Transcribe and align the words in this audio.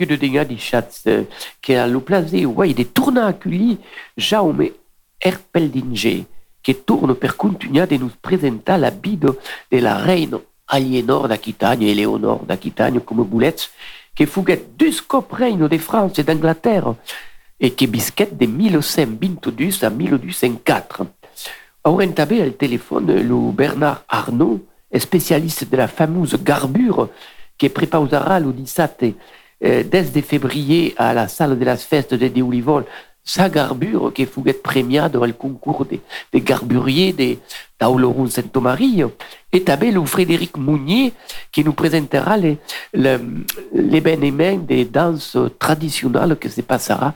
ben 0.00 0.06
venguto 0.06 0.16
dinga 0.16 0.44
di 0.44 0.56
chat 0.56 1.26
che 1.60 1.76
allo 1.76 2.00
place 2.00 2.44
ouais 2.44 2.72
des 2.72 2.92
tournaculi 2.92 3.78
Jaume 4.14 4.72
Erpeldinge 5.18 6.24
che 6.62 6.84
tourne 6.84 7.14
per 7.14 7.36
continuare 7.36 7.88
de 7.88 7.98
nous 7.98 8.12
presenter 8.20 8.78
la 8.78 8.90
bide 8.90 9.36
de 9.68 9.78
la 9.80 9.96
reine 9.96 10.40
Aliénor 10.66 11.28
d'Aquitagne 11.28 11.82
et 11.82 11.94
Léonore 11.94 12.44
d'Aquitagne 12.46 13.00
comme 13.00 13.24
boulets 13.24 13.70
che 14.14 14.26
fuguet 14.26 14.76
dus 14.76 15.02
cop 15.02 15.32
reino 15.32 15.68
de 15.68 15.78
France 15.78 16.18
et 16.18 16.24
d'Angleterre 16.24 16.94
et 17.58 17.74
che 17.74 17.86
bisquet 17.86 18.30
de 18.32 18.46
1122 18.46 19.84
à 19.84 19.90
1204. 19.90 21.02
Auren 21.84 22.12
tabe 22.12 22.40
el 22.40 22.56
téléphone 22.56 23.20
le 23.20 23.52
Bernard 23.52 24.04
Arnault, 24.08 24.60
spécialiste 24.96 25.68
de 25.68 25.76
la 25.76 25.88
fameuse 25.88 26.38
garbure 26.42 27.10
qui 27.58 27.68
prépausera 27.68 28.40
le 28.40 28.52
17 28.52 29.14
euh, 29.64 29.82
de 29.82 30.20
février 30.20 30.94
à 30.96 31.12
la 31.14 31.28
salle 31.28 31.58
de 31.58 31.64
las 31.64 31.84
festes 31.84 32.14
de 32.14 32.28
de 32.28 32.42
Olivol 32.42 32.84
sa 33.22 33.48
garbure 33.48 34.12
qui 34.14 34.26
fuguet 34.26 34.54
premiada 34.54 35.18
le 35.26 35.32
concours 35.34 35.84
des, 35.84 36.00
des 36.32 36.40
garburiers 36.40 37.12
de 37.12 37.36
d'Auloron 37.78 38.26
Saint-Marie 38.26 39.02
et 39.52 39.62
tabé 39.62 39.90
le 39.90 40.04
Frédéric 40.04 40.56
Mounier 40.56 41.12
qui 41.52 41.64
nous 41.64 41.72
présentera 41.72 42.36
les, 42.36 42.58
l'événement 43.72 44.56
des 44.58 44.84
danses 44.84 45.36
traditionnelles 45.58 46.36
que 46.36 46.48
se 46.48 46.60
passera 46.60 47.14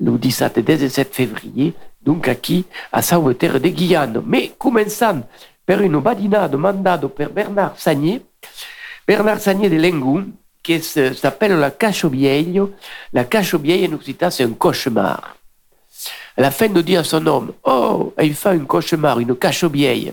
le 0.00 0.16
17 0.16 0.58
et 0.58 0.62
17 0.62 1.14
février 1.14 1.74
donc 2.02 2.32
qui 2.40 2.64
à 2.92 3.02
Sauveterre 3.02 3.60
de 3.60 3.68
Guyane. 3.68 4.22
Mais 4.24 4.52
commençant 4.56 5.22
par 5.66 5.80
une 5.80 5.98
badinade 5.98 6.54
mandado 6.54 7.08
par 7.08 7.30
Bernard 7.30 7.74
Sagné, 7.76 8.22
Bernard 9.06 9.40
Sagné 9.40 9.68
de 9.68 9.76
Lengou, 9.76 10.22
qui 10.66 10.82
s'appelle 10.82 11.52
la 11.52 11.70
Cacho 11.70 12.08
Vieillo. 12.08 12.72
La 13.12 13.24
Cacho 13.24 13.58
Vieillo 13.58 13.92
en 13.92 13.94
Occitan, 13.94 14.30
c'est 14.30 14.42
un 14.42 14.50
cauchemar. 14.50 15.36
À 16.36 16.40
la 16.40 16.50
fin 16.50 16.68
de 16.68 16.82
dire 16.82 17.00
à 17.00 17.04
son 17.04 17.24
homme, 17.26 17.52
oh, 17.64 18.12
il 18.20 18.34
fait 18.34 18.48
un 18.48 18.58
cauchemar, 18.58 19.20
une 19.20 19.36
Cacho 19.36 19.68
Vieille. 19.68 20.12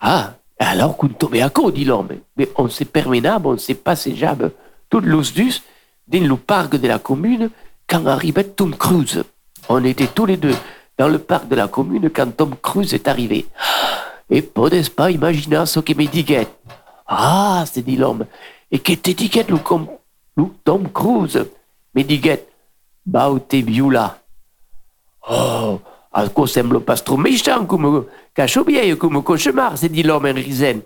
Ah, 0.00 0.32
alors 0.58 0.96
qu'on 0.96 1.08
tombe 1.08 1.34
à 1.36 1.50
quoi, 1.50 1.70
dit 1.70 1.84
l'homme. 1.84 2.08
Mais 2.36 2.48
on 2.56 2.68
s'est 2.70 2.86
permenable, 2.86 3.46
on 3.46 3.58
s'est 3.58 3.74
passé 3.74 4.16
jab 4.16 4.50
tout 4.88 5.00
l'osdus 5.00 5.60
dans 6.06 6.26
le 6.26 6.36
parc 6.36 6.76
de 6.76 6.88
la 6.88 6.98
commune 6.98 7.50
quand 7.86 8.06
arrivait 8.06 8.44
Tom 8.44 8.74
Cruise. 8.74 9.22
On 9.68 9.84
était 9.84 10.06
tous 10.06 10.24
les 10.24 10.38
deux 10.38 10.56
dans 10.96 11.08
le 11.08 11.18
parc 11.18 11.46
de 11.46 11.56
la 11.56 11.68
commune 11.68 12.08
quand 12.08 12.34
Tom 12.34 12.54
Cruise 12.62 12.94
est 12.94 13.06
arrivé. 13.06 13.46
Et 14.30 14.42
pas 14.42 15.10
imaginer 15.10 15.66
ce 15.66 15.80
que 15.80 15.92
me 15.92 16.06
diguette. 16.06 16.52
Ah, 17.06 17.64
c'est 17.70 17.82
dit 17.82 17.96
l'homme. 17.96 18.24
Et 18.70 18.78
que 18.78 18.92
t'étiquette 18.92 19.50
le, 19.50 19.58
le 20.36 20.44
Tom 20.64 20.90
Cruise. 20.90 21.46
Me 21.94 22.02
diguette. 22.02 22.48
Bah, 23.06 23.32
t'es 23.48 23.62
là. 23.62 24.18
Oh, 25.30 25.80
à 26.12 26.28
quoi 26.28 26.46
semble 26.46 26.80
pas 26.80 26.96
trop 26.96 27.16
méchant 27.16 27.64
comme 27.64 28.06
vieille, 28.66 28.96
comme 28.96 29.22
cauchemar, 29.22 29.76
c'est 29.76 29.88
dit 29.88 30.02
l'homme 30.02 30.26
en 30.26 30.34
risant. 30.34 30.80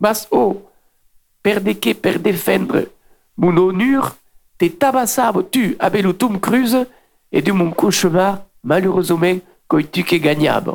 Mas 0.00 0.28
oh, 0.30 0.62
perdez 1.42 1.76
que 1.76 1.92
per 1.92 2.18
défendre 2.18 2.86
mon 3.36 3.56
honneur, 3.56 4.16
t'es 4.58 4.70
tabassable 4.70 5.48
tu 5.50 5.76
avec 5.78 6.02
le 6.02 6.12
Tom 6.12 6.40
Cruise 6.40 6.86
et 7.32 7.42
de 7.42 7.52
mon 7.52 7.70
cauchemar 7.70 8.40
malheureusement, 8.62 9.38
tu 9.92 10.04
que 10.04 10.16
gagnable? 10.16 10.72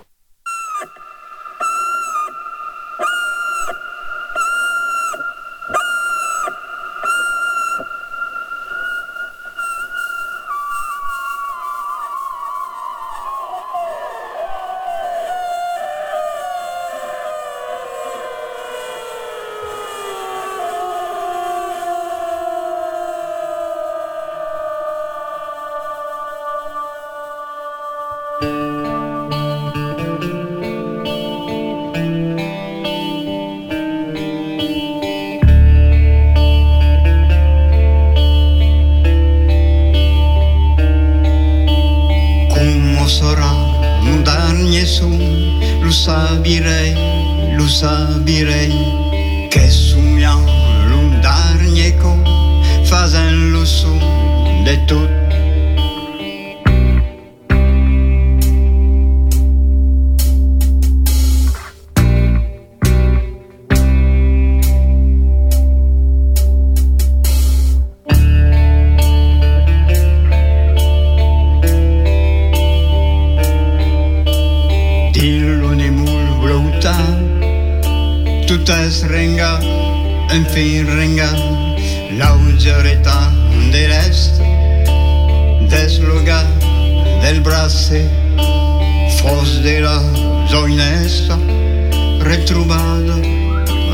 ritrovato, 92.52 93.16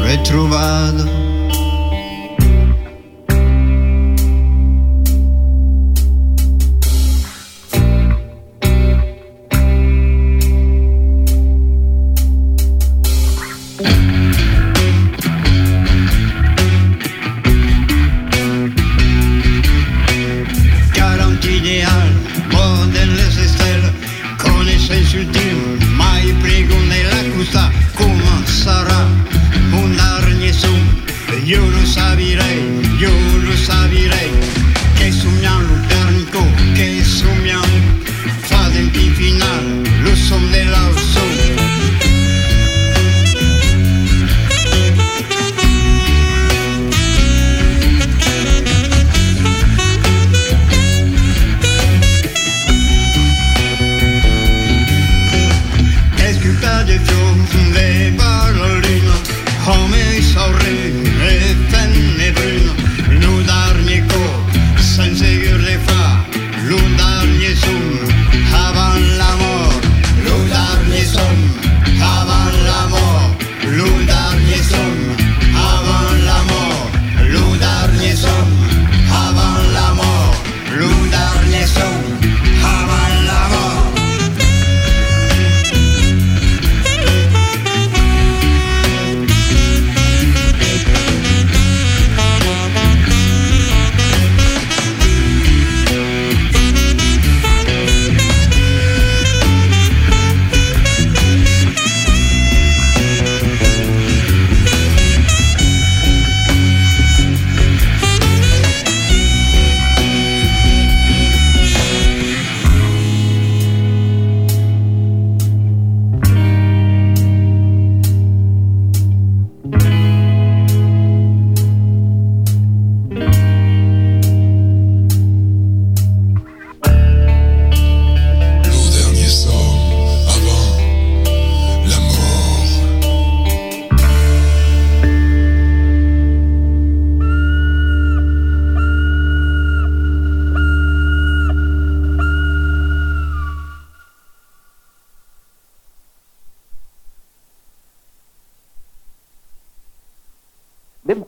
ritrovato 0.02 1.27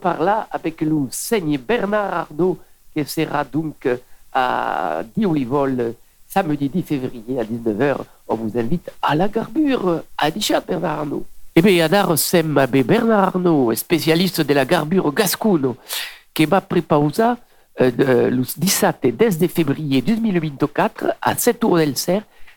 même 0.00 0.14
par 0.14 0.22
là 0.22 0.48
avec 0.50 0.80
nous 0.82 1.08
Seigne 1.10 1.58
Bernard 1.58 2.28
Arnaud 2.30 2.58
qui 2.94 3.04
sera 3.04 3.44
donc 3.44 3.88
à 4.32 5.02
Diolivol 5.16 5.94
samedi 6.28 6.68
10 6.68 6.82
février 6.82 7.40
à 7.40 7.44
19h. 7.44 7.96
On 8.28 8.36
vous 8.36 8.58
invite 8.58 8.90
à 9.02 9.14
la 9.14 9.28
garbure 9.28 10.02
à 10.16 10.30
Dichat 10.30 10.60
Bernard 10.60 11.00
Arnaud. 11.00 11.24
Eh 11.54 11.62
bien, 11.62 11.84
Adar 11.84 12.16
Sem 12.16 12.54
Bernard 12.84 13.36
Arnaud, 13.36 13.74
spécialiste 13.74 14.40
de 14.40 14.54
la 14.54 14.64
garbure 14.64 15.12
gascuno, 15.12 15.76
qui 16.32 16.46
va 16.46 16.60
préparer 16.60 17.34
le 17.78 18.42
17 18.56 18.96
et 19.02 19.12
10 19.12 19.48
février 19.48 20.02
2024 20.02 21.14
à 21.20 21.34
7 21.36 21.64
heures 21.64 21.76
del 21.76 21.96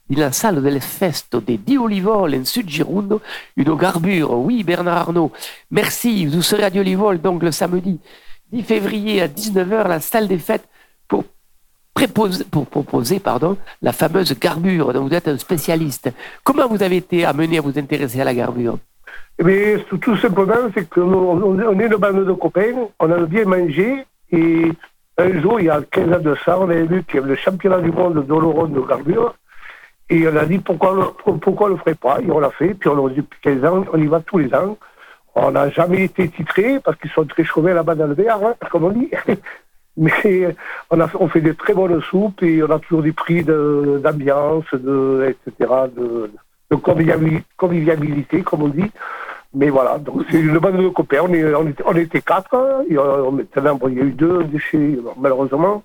Ser 0.09 0.19
la 0.19 0.31
salle 0.33 0.61
del 0.61 0.81
festo 0.81 1.39
de 1.39 1.57
Diolivol 1.57 2.35
en 2.35 2.45
Sud 2.45 2.67
Gironde, 2.67 3.21
une 3.55 3.73
garbure. 3.75 4.33
Oui, 4.33 4.63
Bernard 4.63 4.97
Arnault, 4.97 5.31
merci. 5.71 6.25
Vous 6.25 6.41
serez 6.41 6.63
à 6.63 6.69
Diolivol 6.69 7.21
donc 7.21 7.41
le 7.41 7.51
samedi 7.51 7.99
10 8.51 8.63
février 8.63 9.21
à 9.21 9.27
19h, 9.27 9.87
la 9.87 10.01
salle 10.01 10.27
des 10.27 10.37
fêtes, 10.37 10.67
pour, 11.07 11.23
proposer 12.65 13.19
pardon, 13.19 13.57
la 13.81 13.93
fameuse 13.93 14.37
garbure 14.37 14.91
dont 14.91 15.07
vous 15.07 15.13
êtes 15.13 15.29
un 15.29 15.37
spécialiste. 15.37 16.11
Comment 16.43 16.67
vous 16.67 16.83
avez 16.83 16.97
été 16.97 17.23
amené 17.23 17.59
à 17.59 17.61
vous 17.61 17.79
intéresser 17.79 18.19
à 18.19 18.25
la 18.25 18.33
garbure? 18.33 18.77
Eh 19.39 19.43
bien, 19.43 19.79
tout 20.01 20.17
simplement, 20.17 20.69
c'est 20.73 20.89
qu'on 20.89 21.59
est 21.79 21.85
une 21.85 21.95
bande 21.95 22.25
de 22.25 22.33
copains, 22.33 22.73
on 22.99 23.09
a 23.09 23.19
bien 23.25 23.45
mangé, 23.45 24.05
et 24.31 24.71
un 25.17 25.41
jour, 25.41 25.61
il 25.61 25.67
y 25.67 25.69
a 25.69 25.81
15 25.81 26.13
ans 26.13 26.19
de 26.19 26.35
ça, 26.43 26.59
on 26.59 26.69
avait 26.69 26.83
vu 26.83 27.03
qu'il 27.03 27.15
y 27.15 27.19
avait 27.19 27.29
le 27.29 27.35
championnat 27.35 27.79
du 27.79 27.91
monde 27.91 28.25
d'Oloron 28.25 28.67
de 28.67 28.81
garbure, 28.81 29.33
et 30.13 30.27
on 30.27 30.35
a 30.35 30.45
dit 30.45 30.59
pourquoi, 30.59 31.15
pourquoi 31.41 31.67
on 31.67 31.69
le 31.71 31.77
ferait 31.77 31.95
pas, 31.95 32.19
et 32.21 32.29
on 32.29 32.39
l'a 32.39 32.51
fait, 32.51 32.75
puis 32.75 32.87
on 32.87 33.07
depuis 33.07 33.39
15 33.41 33.65
ans, 33.65 33.85
on 33.91 33.99
y 33.99 34.05
va 34.05 34.19
tous 34.19 34.37
les 34.37 34.53
ans. 34.53 34.77
On 35.33 35.49
n'a 35.49 35.71
jamais 35.71 36.03
été 36.03 36.29
titré, 36.29 36.79
parce 36.79 36.97
qu'ils 36.99 37.09
sont 37.09 37.25
très 37.25 37.43
chauvés 37.43 37.73
là-bas 37.73 37.95
dans 37.95 38.05
le 38.05 38.13
verre, 38.13 38.37
hein, 38.43 38.53
comme 38.71 38.83
on 38.83 38.91
dit. 38.91 39.09
Mais 39.97 40.55
on, 40.89 41.27
fait 41.27 41.41
des 41.41 41.55
très 41.55 41.73
bonnes 41.73 42.01
soupes 42.01 42.41
et 42.41 42.63
on 42.63 42.69
a 42.69 42.79
toujours 42.79 43.03
des 43.03 43.11
prix 43.11 43.43
d'ambiance, 43.43 44.65
de, 44.73 45.35
etc., 45.47 45.71
de, 45.95 46.31
de 46.71 46.75
convivialité, 47.57 48.41
comme 48.41 48.63
on 48.63 48.67
dit. 48.69 48.91
Mais 49.55 49.69
voilà, 49.69 49.99
donc 49.99 50.23
c'est 50.31 50.39
une 50.39 50.57
bande 50.57 50.77
de 50.77 50.89
copains. 50.89 51.19
On, 51.21 51.33
est, 51.33 51.43
on, 51.85 51.95
était, 51.95 52.21
quatre. 52.21 52.83
Et 52.89 52.97
on, 52.97 53.37
il 53.37 53.97
y 53.97 54.01
a 54.01 54.03
eu 54.03 54.11
deux 54.11 54.43
déchets, 54.45 54.97
malheureusement. 55.17 55.83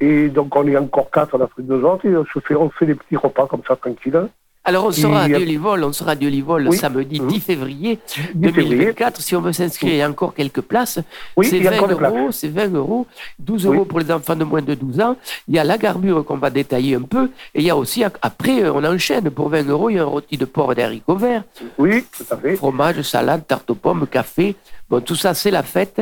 Et 0.00 0.28
donc, 0.28 0.54
on 0.56 0.66
est 0.66 0.76
encore 0.76 1.10
quatre, 1.10 1.38
on 1.38 1.40
a 1.40 1.46
pris 1.46 1.62
deux 1.62 1.84
autres. 1.84 2.06
Et 2.06 2.16
on, 2.16 2.24
se 2.24 2.40
fait, 2.40 2.56
on 2.56 2.70
fait 2.70 2.86
des 2.86 2.96
petits 2.96 3.16
repas 3.16 3.46
comme 3.46 3.62
ça, 3.66 3.76
tranquille. 3.76 4.28
Alors, 4.66 4.86
on 4.86 4.92
sera 4.92 5.22
à 5.24 5.28
Dieu-les-Vols, 5.28 5.84
on 5.84 5.92
sera 5.92 6.12
à 6.12 6.14
Dieu-les-Vols 6.14 6.74
samedi 6.74 7.20
10 7.20 7.36
mmh. 7.36 7.40
février 7.40 7.98
2024. 8.34 9.20
Si 9.20 9.36
on 9.36 9.42
veut 9.42 9.52
s'inscrire, 9.52 9.92
il 9.92 9.98
y 9.98 10.02
a 10.02 10.08
encore 10.08 10.32
quelques 10.32 10.62
places. 10.62 11.00
Oui, 11.36 11.46
c'est 11.46 11.60
20 11.60 11.86
euros, 11.86 12.32
c'est 12.32 12.48
20 12.48 12.74
euros, 12.74 13.06
12 13.40 13.66
euros 13.66 13.84
pour 13.84 14.00
les 14.00 14.10
enfants 14.10 14.36
de 14.36 14.44
moins 14.44 14.62
de 14.62 14.74
12 14.74 15.00
ans. 15.00 15.16
Il 15.48 15.54
y 15.54 15.58
a 15.58 15.64
la 15.64 15.76
garbure 15.76 16.24
qu'on 16.24 16.38
va 16.38 16.48
détailler 16.48 16.94
un 16.94 17.02
peu. 17.02 17.30
Et 17.54 17.60
il 17.60 17.64
y 17.64 17.70
a 17.70 17.76
aussi, 17.76 18.04
après, 18.04 18.66
on 18.70 18.82
enchaîne 18.84 19.28
pour 19.28 19.50
20 19.50 19.68
euros, 19.68 19.90
il 19.90 19.96
y 19.96 19.98
a 19.98 20.02
un 20.02 20.06
rôti 20.06 20.38
de 20.38 20.46
porc 20.46 20.72
et 20.72 20.76
d'haricots 20.76 21.16
verts. 21.16 21.44
Oui, 21.76 22.02
tout 22.16 22.24
à 22.30 22.36
fait. 22.38 22.56
Fromage, 22.56 23.02
salade, 23.02 23.46
tarte 23.46 23.68
aux 23.70 23.74
pommes, 23.74 24.06
café. 24.06 24.56
Bon, 24.88 25.00
tout 25.02 25.16
ça, 25.16 25.34
c'est 25.34 25.50
la 25.50 25.62
fête. 25.62 26.00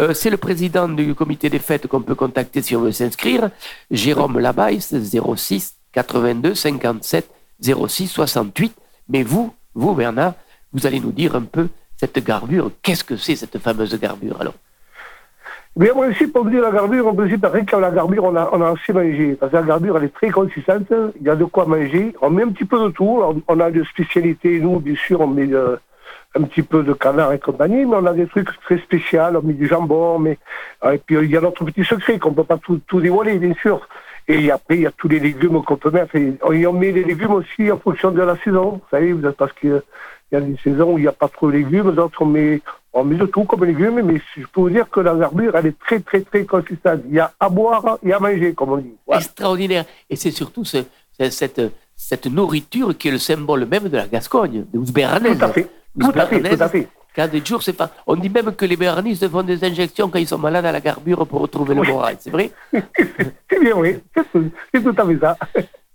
Euh, 0.00 0.14
c'est 0.14 0.30
le 0.30 0.36
président 0.36 0.88
du 0.88 1.14
comité 1.14 1.48
des 1.48 1.58
fêtes 1.60 1.86
qu'on 1.86 2.02
peut 2.02 2.16
contacter 2.16 2.60
si 2.60 2.74
on 2.74 2.80
veut 2.80 2.92
s'inscrire. 2.92 3.50
Jérôme 3.88 4.40
Labaisse, 4.40 4.92
06 4.92 5.76
82 5.92 6.54
57 6.56 7.28
06 7.62 8.08
68. 8.08 8.74
Mais 9.08 9.22
vous, 9.22 9.54
vous 9.74 9.94
Bernard, 9.94 10.34
vous 10.72 10.86
allez 10.86 11.00
nous 11.00 11.12
dire 11.12 11.34
un 11.34 11.42
peu 11.42 11.68
cette 11.96 12.24
garbure. 12.24 12.70
Qu'est-ce 12.82 13.04
que 13.04 13.16
c'est 13.16 13.36
cette 13.36 13.58
fameuse 13.58 13.98
garbure 13.98 14.40
alors? 14.40 14.54
Moi 15.76 16.08
aussi, 16.08 16.26
pour 16.26 16.44
me 16.44 16.50
dire 16.50 16.62
la 16.62 16.72
garbure, 16.72 17.06
on 17.06 17.14
peut 17.14 17.28
dire 17.28 17.38
que 17.40 17.76
la 17.76 17.90
garbure, 17.90 18.24
on 18.24 18.34
a, 18.34 18.50
on 18.52 18.60
a 18.60 18.70
assez 18.72 18.92
mangé. 18.92 19.36
Parce 19.38 19.52
que 19.52 19.56
la 19.56 19.62
garbure, 19.62 19.96
elle 19.98 20.04
est 20.04 20.14
très 20.14 20.30
consistante. 20.30 20.92
Il 21.20 21.22
y 21.26 21.30
a 21.30 21.36
de 21.36 21.44
quoi 21.44 21.64
manger. 21.64 22.12
On 22.20 22.30
met 22.30 22.42
un 22.42 22.48
petit 22.48 22.64
peu 22.64 22.82
de 22.82 22.88
tout. 22.88 23.22
On 23.46 23.60
a 23.60 23.70
des 23.70 23.84
spécialités. 23.84 24.58
Nous, 24.58 24.80
bien 24.80 24.96
sûr, 24.96 25.20
on 25.20 25.28
met 25.28 25.52
euh, 25.52 25.76
un 26.34 26.42
petit 26.42 26.62
peu 26.62 26.82
de 26.82 26.92
canard 26.92 27.32
et 27.32 27.38
compagnie, 27.38 27.84
mais 27.84 27.96
on 27.96 28.06
a 28.06 28.12
des 28.12 28.26
trucs 28.26 28.48
très 28.62 28.78
spéciaux. 28.78 29.20
On 29.36 29.42
met 29.42 29.52
du 29.52 29.68
jambon. 29.68 30.18
Mais, 30.18 30.38
et 30.92 30.98
puis, 30.98 31.16
il 31.22 31.30
y 31.30 31.36
a 31.36 31.40
notre 31.40 31.64
petit 31.64 31.84
secret 31.84 32.18
qu'on 32.18 32.30
ne 32.30 32.36
peut 32.36 32.44
pas 32.44 32.58
tout 32.58 33.00
dévoiler, 33.00 33.38
bien 33.38 33.54
sûr. 33.54 33.86
Et 34.30 34.50
après, 34.50 34.76
il 34.76 34.82
y 34.82 34.86
a 34.86 34.92
tous 34.92 35.08
les 35.08 35.18
légumes 35.18 35.62
qu'on 35.64 35.76
peut 35.76 35.90
mettre. 35.90 36.14
Et 36.16 36.66
on 36.66 36.72
met 36.72 36.92
les 36.92 37.04
légumes 37.04 37.32
aussi 37.32 37.70
en 37.70 37.78
fonction 37.78 38.10
de 38.12 38.22
la 38.22 38.36
saison. 38.36 38.72
Vous 38.72 38.80
savez, 38.90 39.14
parce 39.36 39.52
qu'il 39.54 39.82
y 40.30 40.36
a 40.36 40.40
des 40.40 40.56
saisons 40.62 40.92
où 40.92 40.98
il 40.98 41.02
n'y 41.02 41.08
a 41.08 41.12
pas 41.12 41.28
trop 41.28 41.48
de 41.48 41.56
légumes, 41.56 41.92
d'autres 41.92 42.22
on 42.22 42.26
met, 42.26 42.60
on 42.92 43.02
met 43.04 43.16
de 43.16 43.26
tout 43.26 43.44
comme 43.44 43.64
légumes, 43.64 44.00
mais 44.02 44.20
je 44.36 44.46
peux 44.52 44.60
vous 44.60 44.70
dire 44.70 44.88
que 44.88 45.00
la 45.00 45.14
verdure, 45.14 45.56
elle 45.56 45.66
est 45.66 45.78
très, 45.78 45.98
très, 46.00 46.20
très 46.20 46.44
consistante. 46.44 47.00
Il 47.08 47.14
y 47.14 47.20
a 47.20 47.32
à 47.40 47.48
boire 47.48 47.98
et 48.04 48.12
à 48.12 48.20
manger, 48.20 48.54
comme 48.54 48.70
on 48.70 48.76
dit. 48.78 48.94
Extraordinaire. 49.12 49.84
Et 50.08 50.16
c'est 50.16 50.30
surtout 50.30 50.64
cette, 50.64 51.60
cette 51.96 52.26
nourriture 52.26 52.96
qui 52.96 53.08
est 53.08 53.12
le 53.12 53.18
symbole 53.18 53.66
même 53.66 53.88
de 53.88 53.96
la 53.96 54.06
Gascogne, 54.06 54.64
de 54.72 54.78
Tout 54.78 55.44
à 55.44 55.48
fait. 55.48 55.66
Tout 55.98 56.12
à 56.14 56.26
fait, 56.26 56.40
tout 56.40 56.62
à 56.62 56.68
fait. 56.68 56.88
Quand 57.14 57.28
des 57.28 57.44
jours, 57.44 57.62
c'est 57.62 57.72
pas. 57.72 57.90
On 58.06 58.14
dit 58.14 58.28
même 58.28 58.54
que 58.54 58.64
les 58.64 58.76
béarnistes 58.76 59.28
font 59.28 59.42
des 59.42 59.62
injections 59.64 60.08
quand 60.08 60.18
ils 60.18 60.28
sont 60.28 60.38
malades 60.38 60.64
à 60.64 60.72
la 60.72 60.80
garbure 60.80 61.26
pour 61.26 61.40
retrouver 61.40 61.74
le 61.74 61.82
moral. 61.82 62.16
C'est 62.20 62.30
vrai 62.30 62.50
C'est 62.72 63.60
bien, 63.60 63.76
oui. 63.76 63.96
C'est 64.72 64.82
tout 64.82 64.94
à 64.96 65.06
fait 65.06 65.18
ça. 65.18 65.36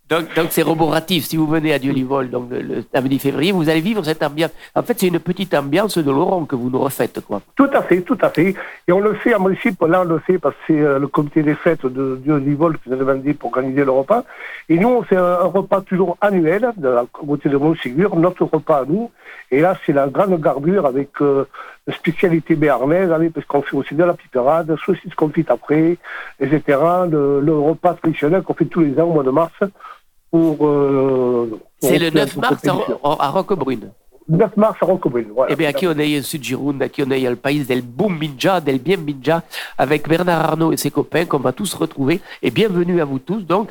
Donc, 0.08 0.28
c'est 0.52 0.62
roboratif. 0.62 1.26
Si 1.26 1.36
vous 1.36 1.48
venez 1.48 1.74
à 1.74 1.80
Dieu-Livol, 1.80 2.30
donc 2.30 2.52
le, 2.52 2.84
samedi 2.94 3.18
février, 3.18 3.52
vous 3.52 3.70
allez 3.70 3.82
vivre 3.82 4.04
cette 4.04 4.22
ambiance. 4.22 4.52
En 4.76 4.84
fait, 4.84 5.00
c'est 5.00 5.08
une 5.08 5.20
petite 5.20 5.56
ambiance 5.56 5.98
de 5.98 6.12
Laurent 6.12 6.46
que 6.46 6.56
vous 6.56 6.70
nous 6.70 6.80
refaites, 6.80 7.22
quoi. 7.22 7.42
Tout 7.56 7.70
à 7.74 7.82
fait, 7.82 8.02
tout 8.02 8.18
à 8.22 8.30
fait. 8.30 8.54
Et 8.88 8.92
on 8.92 9.00
le 9.00 9.16
fait 9.16 9.34
à 9.34 9.40
Mauricie, 9.40 9.76
là, 9.88 10.02
on 10.02 10.04
le 10.04 10.20
fait 10.20 10.38
parce 10.38 10.54
que 10.56 10.62
c'est 10.68 10.80
euh, 10.80 11.00
le 11.00 11.08
comité 11.08 11.42
des 11.42 11.56
fêtes 11.56 11.88
de 11.88 12.20
Dieu-Livol 12.24 12.78
qui 12.78 12.90
nous 12.90 12.96
a 12.96 13.00
demandé 13.00 13.34
pour 13.34 13.50
organiser 13.50 13.84
le 13.84 13.90
repas. 13.90 14.24
Et 14.70 14.78
nous, 14.78 14.90
on 14.90 15.02
fait 15.02 15.18
un, 15.18 15.38
repas 15.38 15.82
toujours 15.82 16.18
annuel 16.22 16.72
de 16.78 16.88
la 16.88 17.06
communauté 17.12 17.50
de 17.50 17.58
Montségur, 17.58 18.16
notre 18.16 18.46
repas 18.46 18.82
à 18.82 18.86
nous. 18.86 19.10
Et 19.50 19.60
là, 19.60 19.76
c'est 19.88 19.94
la 19.94 20.08
grande 20.08 20.40
garbure 20.40 20.86
avec 20.86 21.10
euh, 21.22 21.46
spécialité 21.92 22.56
béarnaise, 22.56 23.10
parce 23.34 23.48
qu'on 23.48 23.64
fait 23.64 23.76
aussi 23.76 23.96
de 23.96 24.04
la 24.04 24.14
piperade, 24.14 24.76
saucisse 24.86 25.16
confite 25.16 25.50
après, 25.50 25.98
etc. 26.40 26.62
Le 27.10 27.58
repas 27.58 27.96
traditionnel 27.96 28.44
qu'on 28.44 28.54
fait 28.54 28.66
tous 28.66 28.82
les 28.82 29.00
ans 29.00 29.06
au 29.06 29.14
mois 29.14 29.24
de 29.24 29.32
mars. 29.32 29.54
Euh, 30.34 31.48
c'est 31.80 32.00
le 32.00 32.10
9 32.10 32.38
mars 32.38 32.62
à, 33.04 33.30
Roquebrune. 33.30 33.92
9 34.28 34.58
mars 34.58 34.78
à 34.82 34.86
Roquebrune, 34.86 35.28
voilà. 35.36 35.54
Eh 35.54 35.56
bien, 35.56 35.70
aquí 35.70 35.88
on 35.88 35.98
est 36.00 36.20
en 36.20 36.24
Sud 36.24 36.44
Gironde, 36.44 36.82
aquí 36.82 37.04
on 37.06 37.12
est 37.12 37.22
le 37.30 37.36
pays 37.36 37.64
del 37.64 37.84
boom 37.84 38.18
minja, 38.18 38.60
del 38.60 38.80
bien 38.80 38.98
minja, 38.98 39.44
avec 39.78 40.10
Bernard 40.10 40.44
Arnault 40.44 40.72
et 40.72 40.78
ses 40.78 40.90
copains 40.90 41.26
qu'on 41.26 41.38
va 41.40 41.52
tous 41.52 41.74
retrouver. 41.76 42.22
Et 42.42 42.50
bienvenue 42.50 43.00
à 43.02 43.06
vous 43.06 43.20
tous, 43.20 43.42
donc, 43.42 43.70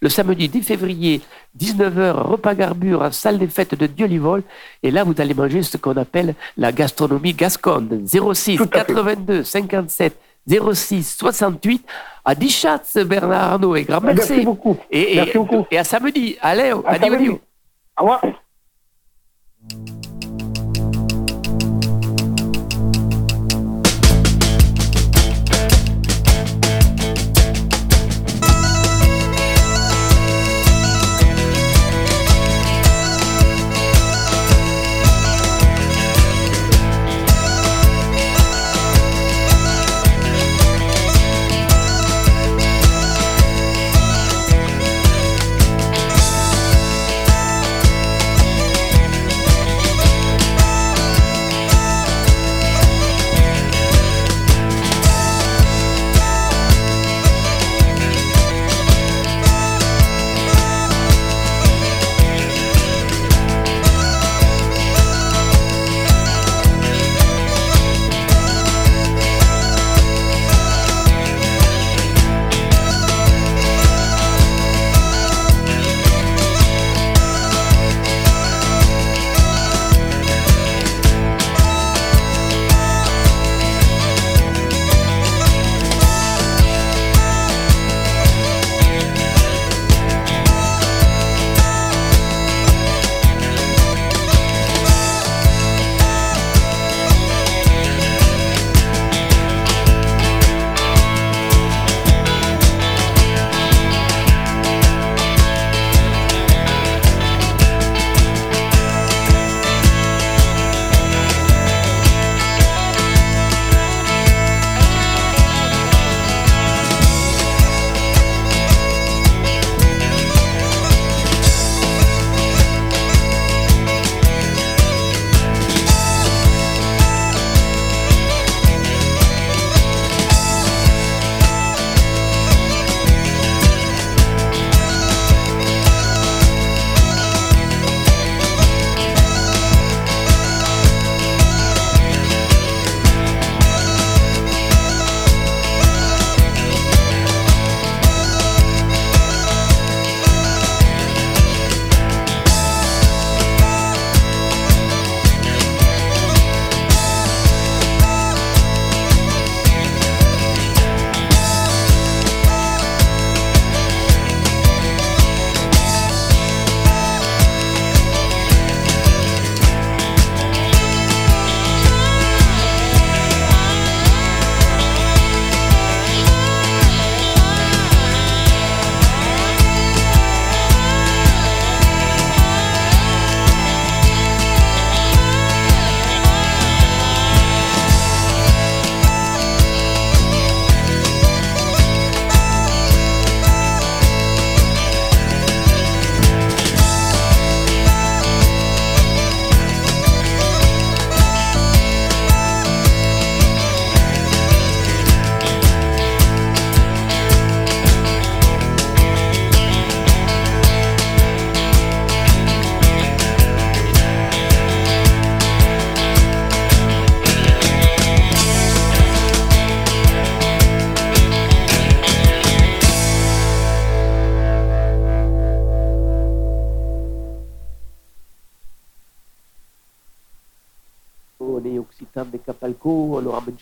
le 0.00 0.08
samedi 0.10 0.48
10 0.48 0.62
février, 0.62 1.22
19h, 1.58 2.12
repas 2.18 2.54
garbure 2.54 3.02
à 3.02 3.12
salle 3.12 3.38
des 3.38 3.46
fêtes 3.46 3.74
de 3.74 3.86
Dieu-Livol. 3.86 4.42
Et 4.82 4.90
là, 4.90 5.04
vous 5.04 5.14
allez 5.18 5.34
manger 5.34 5.62
ce 5.62 5.78
qu'on 5.78 5.96
appelle 5.96 6.34
la 6.58 6.70
gastronomie 6.70 7.32
gasconne. 7.32 8.04
06 8.06 8.58
82 8.70 9.42
57 9.42 10.14
06 10.48 11.16
68 11.16 11.84
à 12.24 12.34
Dichatz, 12.34 12.96
Bernard 12.98 13.52
Arnault. 13.54 13.76
Et 13.76 13.84
grand 13.84 14.00
merci. 14.00 14.30
Merci 14.30 14.44
beaucoup. 14.44 14.76
Et, 14.90 15.16
merci 15.16 15.38
beaucoup. 15.38 15.66
et 15.70 15.78
à 15.78 15.84
samedi. 15.84 16.36
Allez, 16.40 16.72
à 16.86 16.92
adieu. 16.92 17.38
Au 17.98 18.02
revoir. 18.02 18.22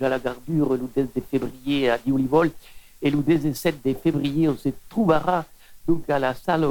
Déjà 0.02 0.08
la 0.08 0.18
gardure 0.18 0.72
le 0.72 0.88
10 0.96 1.22
février 1.30 1.88
à 1.88 1.96
Diolivol, 1.96 2.50
et 3.00 3.08
le 3.08 3.18
17 3.18 3.76
février, 4.02 4.48
on 4.48 4.56
se 4.56 4.70
trouvera 4.88 5.44
donc 5.86 6.10
à 6.10 6.18
la 6.18 6.34
salle 6.34 6.66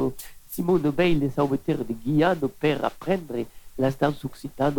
Simone 0.50 0.92
Veil 0.94 1.16
de 1.16 1.30
Sauveterre 1.34 1.78
de 1.78 1.94
Guyane 1.94 2.36
pour 2.36 2.84
apprendre 2.84 3.46
la 3.78 3.90
danse 3.90 4.22
occitane 4.22 4.74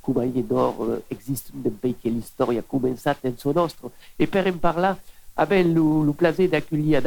come 0.00 0.24
il 0.34 0.46
nord 0.48 0.82
euh, 0.82 1.02
existe 1.10 1.52
un 1.54 1.68
pays 1.68 1.94
que 2.02 2.08
l'histoire 2.08 2.50
a 2.52 2.62
commencé 2.62 3.10
dans 3.22 3.36
son 3.36 3.52
nostro. 3.52 3.92
Et 4.18 4.26
pour 4.26 4.46
en 4.46 4.52
parler, 4.52 4.92
abbiamo 5.36 6.00
le, 6.00 6.06
le 6.06 6.12
plaisir 6.14 6.48
d'accueillir 6.48 7.02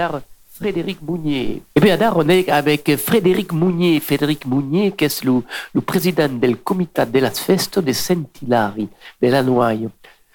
Frédéric 0.58 1.02
Mounier. 1.04 1.62
Et 1.76 1.80
bien, 1.80 1.98
là, 1.98 2.12
on 2.16 2.28
est 2.30 2.50
avec 2.50 2.96
Frédéric 2.96 3.54
Mounier. 3.54 4.00
Frédéric 4.00 4.46
Mounier, 4.48 4.92
qui 4.92 5.06
est 5.06 5.24
le, 5.24 5.44
le 5.74 5.82
président 5.82 6.28
du 6.28 6.56
comité 6.56 7.06
de 7.06 7.20
la 7.20 7.30
festa 7.30 7.80
de 7.80 7.92
Saint-Hilary, 7.92 8.90
de 9.22 9.28
la 9.28 9.44
Noaille. 9.44 9.88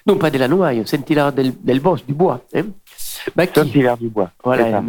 Non, 0.06 0.16
pas 0.16 0.30
de 0.30 0.38
la 0.38 0.49
Noaille, 0.49 0.82
Saint-Hilary 0.87 1.35
del, 1.35 1.52
del 1.62 1.80
Bosque, 1.80 2.06
du 2.06 2.14
Bois. 2.14 2.40
Hein? 2.54 2.66
Bah, 3.37 3.44
Saint-Hilary 3.52 4.00
du 4.00 4.09
Bois. 4.09 4.30
Voilà, 4.42 4.82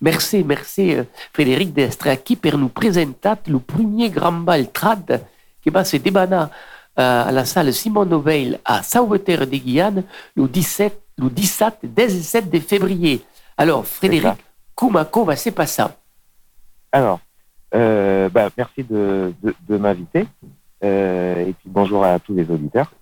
merci, 0.00 0.44
merci 0.44 0.94
euh, 0.94 1.04
Frédéric 1.32 1.76
ici 1.78 2.36
pour 2.36 2.58
nous 2.58 2.68
présenter 2.68 3.30
le 3.46 3.58
premier 3.58 4.10
grand 4.10 4.32
bal 4.32 4.70
trad 4.70 5.24
qui 5.62 5.70
va 5.70 5.84
se 5.84 5.96
débanner 5.96 6.44
euh, 6.98 7.28
à 7.28 7.32
la 7.32 7.44
salle 7.44 7.72
Simon 7.72 8.04
Noveil 8.04 8.58
à 8.64 8.82
Sauveterre 8.82 9.46
de 9.46 9.56
Guyane 9.56 10.04
le 10.36 10.46
17, 10.46 11.00
le 11.18 11.30
17, 11.30 11.78
17 11.82 12.60
février. 12.60 13.22
Alors, 13.56 13.86
Frédéric, 13.86 14.36
Comment, 14.74 15.04
va 15.24 15.36
se 15.36 15.50
passer 15.50 15.84
Alors, 16.90 17.20
euh, 17.74 18.28
bah, 18.28 18.50
merci 18.56 18.82
de, 18.82 19.32
de, 19.42 19.76
m'inviter. 19.76 20.26
Euh, 20.82 21.46
et 21.46 21.52
puis 21.52 21.68
bonjour 21.68 22.04
à 22.04 22.18
tous 22.18 22.34
les 22.34 22.50
auditeurs. 22.50 22.92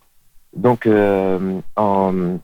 Donc, 0.55 0.87
euh, 0.87 1.61
en, 1.77 2.39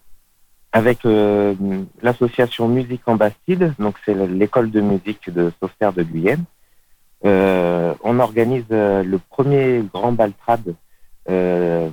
avec 0.73 1.05
euh, 1.05 1.55
l'association 2.03 2.69
Musique 2.69 3.03
en 3.07 3.17
Bastide, 3.17 3.75
donc 3.79 3.97
c'est 4.05 4.15
l'école 4.15 4.71
de 4.71 4.81
musique 4.81 5.31
de 5.31 5.53
Sauveterre 5.61 5.93
de 5.93 6.03
Guyane, 6.03 6.45
euh, 7.25 7.95
on 8.03 8.19
organise 8.21 8.67
le 8.71 9.19
premier 9.31 9.83
grand 9.93 10.13
baltrade 10.13 10.75
de 11.29 11.91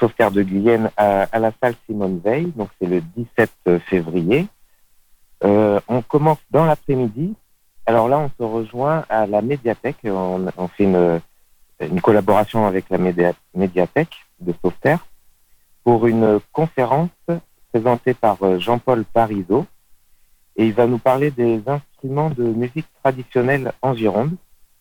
Sauveterre 0.00 0.30
de 0.30 0.42
Guyane 0.42 0.90
à, 0.96 1.22
à, 1.24 1.38
la 1.38 1.52
salle 1.60 1.74
Simone 1.86 2.20
Veil, 2.24 2.52
donc 2.56 2.70
c'est 2.80 2.88
le 2.88 3.00
17 3.16 3.80
février. 3.80 4.46
Euh, 5.44 5.78
on 5.88 6.02
commence 6.02 6.38
dans 6.50 6.64
l'après-midi. 6.64 7.34
Alors 7.86 8.08
là, 8.08 8.18
on 8.18 8.28
se 8.28 8.42
rejoint 8.42 9.04
à 9.08 9.26
la 9.26 9.40
médiathèque. 9.40 9.98
On, 10.04 10.46
on 10.56 10.68
fait 10.68 10.84
une, 10.84 11.20
une, 11.80 12.00
collaboration 12.00 12.66
avec 12.66 12.86
la 12.90 12.98
médiathèque 13.54 14.27
de 14.40 14.54
Sauveterre 14.62 15.06
pour 15.84 16.06
une 16.06 16.40
conférence 16.52 17.10
présentée 17.72 18.14
par 18.14 18.42
euh, 18.42 18.58
Jean-Paul 18.58 19.04
Parisot. 19.04 19.66
Et 20.56 20.66
il 20.66 20.72
va 20.72 20.86
nous 20.86 20.98
parler 20.98 21.30
des 21.30 21.62
instruments 21.66 22.30
de 22.30 22.44
musique 22.44 22.86
traditionnelle 23.02 23.72
en 23.80 23.94
Gironde, 23.94 24.34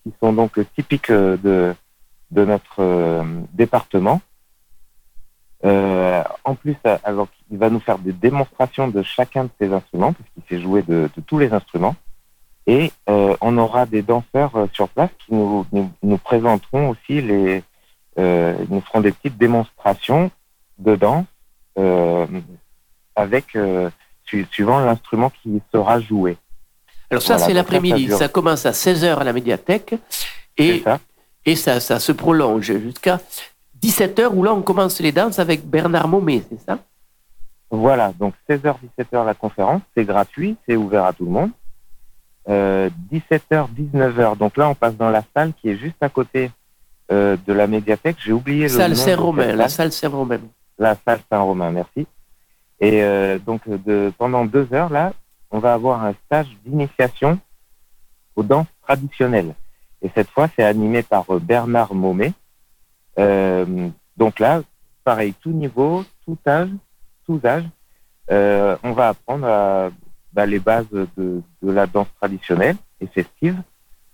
qui 0.04 0.14
sont 0.20 0.34
donc 0.34 0.60
typiques 0.74 1.12
de, 1.12 1.76
de 2.32 2.46
notre 2.46 2.80
euh, 2.80 3.24
département. 3.54 4.22
Euh, 5.66 6.24
en 6.44 6.56
plus, 6.56 6.76
alors 7.04 7.28
il 7.50 7.58
va 7.58 7.70
nous 7.70 7.80
faire 7.80 7.98
des 7.98 8.14
démonstrations 8.14 8.88
de 8.88 9.02
chacun 9.02 9.46
de 9.46 9.50
ces 9.60 9.74
instruments, 9.74 10.14
puisqu'il 10.14 10.44
fait 10.44 10.62
jouer 10.62 10.84
de, 10.84 11.10
tous 11.26 11.40
les 11.40 11.52
instruments. 11.52 11.96
Et 12.68 12.92
euh, 13.10 13.36
on 13.42 13.58
aura 13.58 13.86
des 13.86 14.02
danseurs 14.02 14.56
euh, 14.56 14.68
sur 14.74 14.90
place 14.90 15.10
qui 15.26 15.34
nous, 15.34 15.66
nous 16.04 16.18
présenteront 16.18 16.90
aussi 16.90 17.22
les, 17.22 17.64
euh, 18.18 18.56
nous 18.70 18.82
feront 18.82 19.02
des 19.02 19.12
petites 19.12 19.38
démonstrations 19.38 20.32
de 20.80 20.96
danse 20.96 21.26
euh, 21.78 22.26
avec 23.16 23.56
euh, 23.56 23.90
suivant 24.24 24.80
l'instrument 24.80 25.32
qui 25.42 25.62
sera 25.74 26.00
joué. 26.00 26.38
Alors 27.10 27.22
ça, 27.22 27.38
c'est 27.38 27.54
l'après-midi. 27.54 28.10
Ça, 28.10 28.18
ça, 28.18 28.28
commence 28.28 28.66
à 28.66 28.72
16h 28.72 29.18
à 29.18 29.24
la 29.24 29.34
médiathèque 29.34 29.96
et 30.58 30.82
ça. 30.84 31.00
et 31.46 31.56
ça, 31.56 31.80
ça 31.80 32.00
se 32.00 32.12
prolonge 32.12 32.66
jusqu'à 32.66 33.20
17h 33.82 34.28
où 34.34 34.44
là 34.44 34.54
on 34.54 34.62
commence 34.62 35.00
les 35.00 35.12
danses 35.12 35.40
avec 35.40 35.66
Bernard 35.66 36.08
Momé, 36.08 36.44
c'est 36.50 36.60
ça? 36.66 36.80
Voilà, 37.70 38.14
donc 38.18 38.34
16h, 38.50 38.76
17h 38.98 39.26
la 39.26 39.34
conférence, 39.34 39.82
c'est 39.96 40.06
gratuit, 40.06 40.56
c'est 40.68 40.76
ouvert 40.76 41.06
à 41.06 41.14
tout 41.14 41.26
le 41.26 41.32
monde. 41.32 41.52
Euh, 42.50 42.90
17h, 43.12 43.68
19h, 43.74 44.38
donc 44.38 44.56
là 44.58 44.70
on 44.70 44.76
passe 44.76 44.96
dans 44.96 45.10
la 45.10 45.24
salle 45.36 45.54
qui 45.54 45.70
est 45.70 45.78
juste 45.78 45.98
à 46.02 46.10
côté 46.10 46.50
euh, 47.12 47.38
de 47.46 47.54
la 47.54 47.68
médiathèque. 47.68 48.18
J'ai 48.20 48.34
oublié 48.34 48.68
salle 48.70 48.92
le 48.92 48.96
Saint-Romain, 48.96 49.56
la 49.56 49.70
salle 49.70 49.92
Saint-Romain. 49.92 50.40
La 50.78 50.96
salle 51.06 51.20
Saint-Romain, 51.30 51.72
merci. 51.72 52.08
Et 52.80 53.02
euh, 53.04 53.40
donc 53.40 53.68
de, 53.68 54.12
pendant 54.18 54.46
deux 54.46 54.68
heures 54.72 54.92
là, 54.92 55.14
on 55.50 55.60
va 55.60 55.74
avoir 55.74 56.04
un 56.04 56.14
stage 56.26 56.48
d'initiation 56.66 57.40
aux 58.36 58.44
danses 58.44 58.68
traditionnelles. 58.84 59.56
Et 60.02 60.10
cette 60.14 60.30
fois, 60.30 60.48
c'est 60.56 60.64
animé 60.64 61.02
par 61.02 61.26
euh, 61.30 61.40
Bernard 61.40 61.96
Momé. 61.96 62.34
Euh, 63.18 63.90
donc 64.16 64.40
là, 64.40 64.62
pareil, 65.04 65.34
tout 65.42 65.52
niveau, 65.52 66.04
tout 66.26 66.38
âge, 66.46 66.70
tous 67.26 67.44
âges, 67.46 67.68
on 68.30 68.92
va 68.92 69.10
apprendre 69.10 69.48
à, 69.48 69.90
bah, 70.34 70.46
les 70.46 70.60
bases 70.60 70.90
de, 70.92 71.08
de, 71.18 71.72
la 71.72 71.88
danse 71.88 72.10
traditionnelle 72.20 72.76
et 73.02 73.08
festive. 73.08 73.60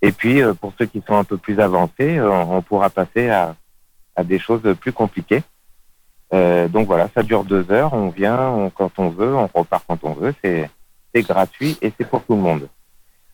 Et 0.04 0.12
puis, 0.12 0.42
euh, 0.42 0.52
pour 0.52 0.74
ceux 0.78 0.84
qui 0.84 1.02
sont 1.06 1.16
un 1.16 1.24
peu 1.24 1.38
plus 1.38 1.58
avancés, 1.60 2.20
on, 2.20 2.56
on 2.56 2.60
pourra 2.60 2.90
passer 2.90 3.30
à, 3.30 3.56
à, 4.14 4.22
des 4.22 4.38
choses 4.38 4.60
plus 4.78 4.92
compliquées. 4.92 5.42
Euh, 6.34 6.68
donc 6.68 6.86
voilà, 6.86 7.08
ça 7.14 7.22
dure 7.22 7.42
deux 7.42 7.70
heures, 7.70 7.94
on 7.94 8.10
vient 8.10 8.38
on, 8.50 8.68
quand 8.68 8.90
on 8.98 9.08
veut, 9.08 9.34
on 9.34 9.46
repart 9.46 9.82
quand 9.88 10.04
on 10.04 10.12
veut, 10.12 10.34
c'est 10.42 10.68
gratuit 11.22 11.78
et 11.80 11.90
c'est 11.96 12.06
pour 12.06 12.22
tout 12.22 12.34
le 12.34 12.42
monde. 12.42 12.68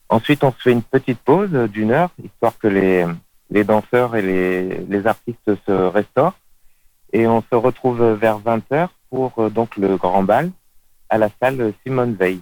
Ensuite, 0.09 0.45
on 0.45 0.53
se 0.53 0.61
fait 0.63 0.71
une 0.71 0.83
petite 0.83 1.19
pause 1.19 1.51
d'une 1.51 1.91
heure, 1.91 2.11
histoire 2.23 2.57
que 2.57 2.69
les, 2.69 3.05
les 3.51 3.65
danseurs 3.65 4.15
et 4.15 4.23
les, 4.23 4.79
les, 4.89 5.07
artistes 5.09 5.51
se 5.67 5.73
restaurent. 5.73 6.39
Et 7.13 7.27
on 7.27 7.43
se 7.51 7.57
retrouve 7.57 8.01
vers 8.13 8.39
20h 8.39 8.89
pour 9.09 9.33
euh, 9.39 9.51
donc 9.51 9.77
le 9.77 9.97
grand 9.97 10.23
bal 10.23 10.53
à 11.09 11.19
la 11.19 11.31
salle 11.41 11.73
Simone 11.85 12.15
Veil. 12.15 12.41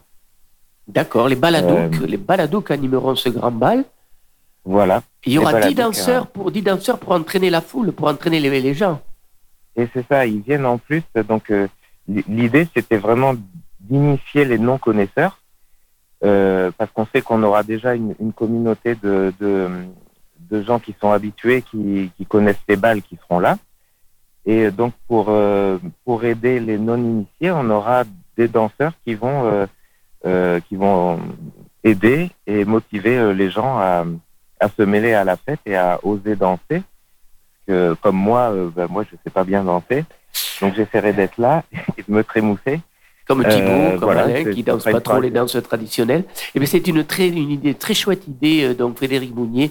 D'accord, 0.86 1.28
les 1.28 1.36
baladouks, 1.36 2.02
euh, 2.02 2.06
les 2.06 2.18
baladouks 2.18 2.70
animeront 2.70 3.14
ce 3.14 3.30
grand 3.30 3.52
bal. 3.52 3.84
Voilà. 4.68 5.02
Il 5.24 5.32
y 5.32 5.38
aura 5.38 5.60
10 5.60 5.74
danseurs, 5.74 6.24
hein. 6.24 6.28
pour, 6.34 6.50
10 6.50 6.60
danseurs 6.60 6.98
pour 6.98 7.12
entraîner 7.12 7.48
la 7.48 7.62
foule, 7.62 7.90
pour 7.90 8.06
entraîner 8.06 8.38
les, 8.38 8.60
les 8.60 8.74
gens. 8.74 9.00
Et 9.76 9.88
c'est 9.94 10.06
ça, 10.06 10.26
ils 10.26 10.42
viennent 10.42 10.66
en 10.66 10.76
plus. 10.76 11.02
Donc 11.26 11.50
euh, 11.50 11.68
l'idée, 12.06 12.68
c'était 12.76 12.98
vraiment 12.98 13.34
d'initier 13.80 14.44
les 14.44 14.58
non-connaisseurs, 14.58 15.40
euh, 16.22 16.70
parce 16.76 16.90
qu'on 16.90 17.06
sait 17.06 17.22
qu'on 17.22 17.42
aura 17.44 17.62
déjà 17.62 17.94
une, 17.94 18.14
une 18.20 18.34
communauté 18.34 18.94
de, 18.94 19.32
de, 19.40 19.70
de 20.50 20.62
gens 20.62 20.78
qui 20.78 20.94
sont 21.00 21.12
habitués, 21.12 21.62
qui, 21.62 22.10
qui, 22.18 22.26
connaissent 22.26 22.66
les 22.68 22.76
balles, 22.76 23.00
qui 23.00 23.16
seront 23.16 23.38
là. 23.38 23.56
Et 24.44 24.70
donc 24.70 24.92
pour 25.08 25.26
euh, 25.28 25.78
pour 26.04 26.24
aider 26.24 26.60
les 26.60 26.76
non-initiés, 26.76 27.52
on 27.52 27.70
aura 27.70 28.04
des 28.36 28.48
danseurs 28.48 28.92
qui 29.04 29.14
vont 29.14 29.46
euh, 29.46 29.66
euh, 30.26 30.60
qui 30.68 30.76
vont 30.76 31.20
aider 31.84 32.30
et 32.46 32.64
motiver 32.64 33.16
euh, 33.18 33.32
les 33.32 33.50
gens 33.50 33.78
à, 33.78 34.04
à 34.60 34.68
se 34.68 34.82
mêler 34.82 35.14
à 35.14 35.24
la 35.24 35.36
fête 35.36 35.60
et 35.66 35.76
à 35.76 35.98
oser 36.02 36.36
danser. 36.36 36.82
Que 37.66 37.94
comme 38.00 38.16
moi, 38.16 38.50
euh, 38.52 38.70
ben 38.74 38.86
moi 38.88 39.04
je 39.04 39.16
sais 39.22 39.30
pas 39.30 39.44
bien 39.44 39.62
danser, 39.62 40.04
donc 40.60 40.74
j'essaierai 40.74 41.12
d'être 41.12 41.38
là 41.38 41.64
et 41.98 42.02
de 42.02 42.12
me 42.12 42.24
trémousser 42.24 42.80
comme 43.28 43.44
Thibaut, 43.44 43.68
euh, 43.68 43.90
comme 43.90 44.04
voilà, 44.04 44.22
Alain, 44.22 44.52
qui 44.52 44.62
danse 44.62 44.84
pas 44.84 45.00
trop 45.02 45.20
les 45.20 45.30
danses 45.30 45.56
traditionnelles. 45.62 46.22
Et 46.22 46.50
eh 46.54 46.58
bien, 46.60 46.66
c'est 46.66 46.88
une 46.88 47.04
très, 47.04 47.28
une 47.28 47.50
idée, 47.50 47.74
très 47.74 47.92
chouette 47.92 48.26
idée, 48.26 48.64
euh, 48.64 48.74
donc, 48.74 48.96
Frédéric 48.96 49.34
Mounier. 49.34 49.70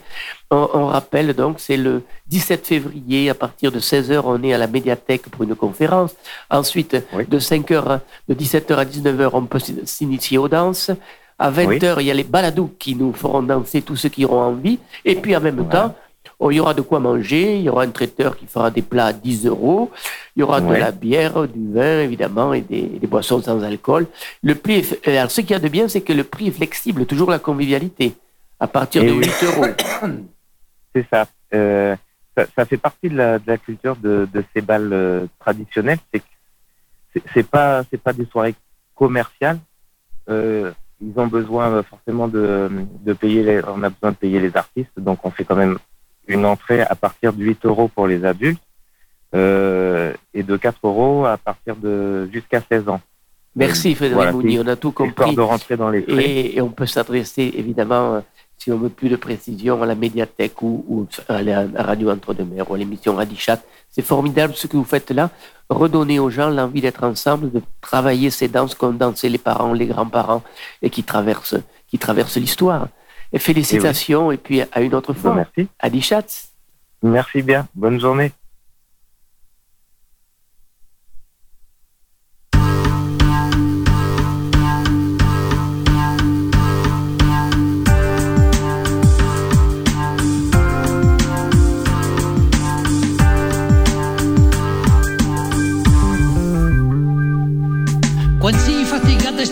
On, 0.51 0.69
on 0.75 0.85
rappelle, 0.85 1.33
donc, 1.33 1.59
c'est 1.59 1.75
le 1.75 2.03
17 2.27 2.67
février, 2.67 3.31
à 3.31 3.33
partir 3.33 3.71
de 3.71 3.79
16h, 3.79 4.21
on 4.25 4.43
est 4.43 4.53
à 4.53 4.59
la 4.59 4.67
médiathèque 4.67 5.23
pour 5.23 5.43
une 5.43 5.55
conférence. 5.55 6.15
Ensuite, 6.51 6.95
oui. 7.13 7.25
de 7.27 7.39
5h, 7.39 7.99
de 8.29 8.35
17h 8.35 8.75
à 8.75 8.85
19h, 8.85 9.29
on 9.33 9.45
peut 9.47 9.59
s'initier 9.85 10.37
aux 10.37 10.47
danses. 10.47 10.91
À 11.39 11.51
20h, 11.51 11.95
oui. 11.97 12.03
il 12.03 12.07
y 12.07 12.11
a 12.11 12.15
les 12.15 12.23
baladous 12.23 12.71
qui 12.79 12.95
nous 12.95 13.13
feront 13.13 13.43
danser 13.43 13.81
tous 13.81 13.95
ceux 13.95 14.09
qui 14.09 14.25
auront 14.25 14.41
envie. 14.41 14.79
Et 15.05 15.15
puis, 15.15 15.35
en 15.35 15.41
même 15.41 15.67
temps, 15.69 15.93
Oh, 16.39 16.51
il 16.51 16.55
y 16.57 16.59
aura 16.59 16.75
de 16.75 16.81
quoi 16.81 16.99
manger, 16.99 17.57
il 17.57 17.63
y 17.63 17.69
aura 17.69 17.83
un 17.83 17.89
traiteur 17.89 18.37
qui 18.37 18.45
fera 18.45 18.69
des 18.69 18.83
plats 18.83 19.07
à 19.07 19.13
10 19.13 19.47
euros, 19.47 19.91
il 20.35 20.41
y 20.41 20.43
aura 20.43 20.61
ouais. 20.61 20.75
de 20.75 20.79
la 20.79 20.91
bière, 20.91 21.47
du 21.47 21.73
vin 21.73 22.01
évidemment 22.01 22.53
et 22.53 22.61
des, 22.61 22.83
des 22.83 23.07
boissons 23.07 23.41
sans 23.41 23.63
alcool. 23.63 24.05
Le 24.43 24.53
prix, 24.53 24.75
est, 24.75 25.07
alors 25.07 25.31
ce 25.31 25.41
qu'il 25.41 25.51
y 25.51 25.55
a 25.55 25.59
de 25.59 25.67
bien, 25.67 25.87
c'est 25.87 26.01
que 26.01 26.13
le 26.13 26.23
prix 26.23 26.49
est 26.49 26.51
flexible, 26.51 27.07
toujours 27.07 27.31
la 27.31 27.39
convivialité, 27.39 28.15
à 28.59 28.67
partir 28.67 29.03
et 29.03 29.07
de 29.07 29.13
oui. 29.13 29.25
8 29.25 29.43
euros. 29.43 29.65
C'est 30.93 31.07
ça. 31.11 31.27
Euh, 31.53 31.95
ça. 32.35 32.45
ça. 32.55 32.65
fait 32.65 32.77
partie 32.77 33.09
de 33.09 33.17
la, 33.17 33.39
de 33.39 33.43
la 33.47 33.57
culture 33.57 33.95
de, 33.95 34.27
de, 34.31 34.43
ces 34.53 34.61
balles 34.61 34.93
euh, 34.93 35.27
traditionnelles. 35.39 35.99
C'est 36.11 36.23
c'est 37.33 37.47
pas 37.47 37.83
c'est 37.89 38.01
pas 38.01 38.13
des 38.13 38.25
soirées 38.25 38.55
commerciales. 38.95 39.59
Euh, 40.29 40.71
ils 41.01 41.13
ont 41.19 41.27
besoin 41.27 41.83
forcément 41.83 42.27
de, 42.27 42.69
de 43.01 43.13
payer 43.13 43.43
les, 43.43 43.61
on 43.67 43.83
a 43.83 43.89
besoin 43.89 44.11
de 44.11 44.17
payer 44.17 44.39
les 44.39 44.55
artistes, 44.55 44.91
donc 44.97 45.19
on 45.23 45.31
fait 45.31 45.43
quand 45.43 45.55
même 45.55 45.77
une 46.27 46.45
entrée 46.45 46.81
à 46.81 46.95
partir 46.95 47.33
de 47.33 47.43
8 47.43 47.65
euros 47.65 47.87
pour 47.87 48.07
les 48.07 48.25
adultes. 48.25 48.61
euh, 49.35 50.13
et 50.33 50.43
de 50.43 50.57
4 50.57 50.79
euros 50.83 51.25
à 51.25 51.37
partir 51.37 51.75
de 51.75 52.29
jusqu'à 52.31 52.61
16 52.61 52.89
ans. 52.89 53.01
Merci 53.55 53.95
Frédéric 53.95 54.33
Mouni, 54.33 54.59
on 54.59 54.67
a 54.67 54.75
tout 54.75 54.91
compris. 54.91 55.35
de 55.35 55.41
rentrer 55.41 55.77
dans 55.77 55.89
les 55.89 56.03
frais. 56.03 56.55
Et, 56.55 56.61
on 56.61 56.69
peut 56.69 56.85
s'adresser 56.85 57.51
évidemment, 57.55 58.15
euh, 58.15 58.19
si 58.57 58.71
on 58.71 58.77
veut 58.77 58.89
plus 58.89 59.09
de 59.09 59.15
précision, 59.15 59.81
à 59.83 59.85
la 59.85 59.95
médiathèque 59.95 60.61
ou, 60.61 61.07
à 61.27 61.41
la 61.43 61.67
radio 61.75 62.11
Entre-deux-Mers 62.11 62.69
ou 62.69 62.73
à 62.73 62.77
l'émission 62.77 63.15
Radichat. 63.15 63.59
C'est 63.89 64.01
formidable 64.01 64.53
ce 64.55 64.67
que 64.67 64.77
vous 64.77 64.83
faites 64.83 65.11
là. 65.11 65.29
Redonner 65.69 66.19
aux 66.19 66.29
gens 66.29 66.49
l'envie 66.49 66.81
d'être 66.81 67.03
ensemble, 67.03 67.51
de 67.51 67.61
travailler 67.81 68.29
ces 68.29 68.47
danses 68.47 68.73
comme 68.73 68.97
dansaient 68.97 69.29
les 69.29 69.37
parents, 69.37 69.73
les 69.73 69.85
grands-parents 69.85 70.43
et 70.81 70.89
qui 70.89 71.03
traversent, 71.03 71.57
qui 71.87 71.97
traversent 71.97 72.37
l'histoire. 72.37 72.87
Et 73.33 73.39
félicitations 73.39 74.31
et, 74.31 74.37
puis 74.37 74.61
à 74.71 74.81
une 74.81 74.95
autre 74.95 75.13
fois. 75.13 75.35
Merci. 75.35 75.67
Adichat. 75.79 76.25
Merci 77.03 77.41
bien. 77.41 77.67
Bonne 77.75 77.99
journée. 77.99 78.31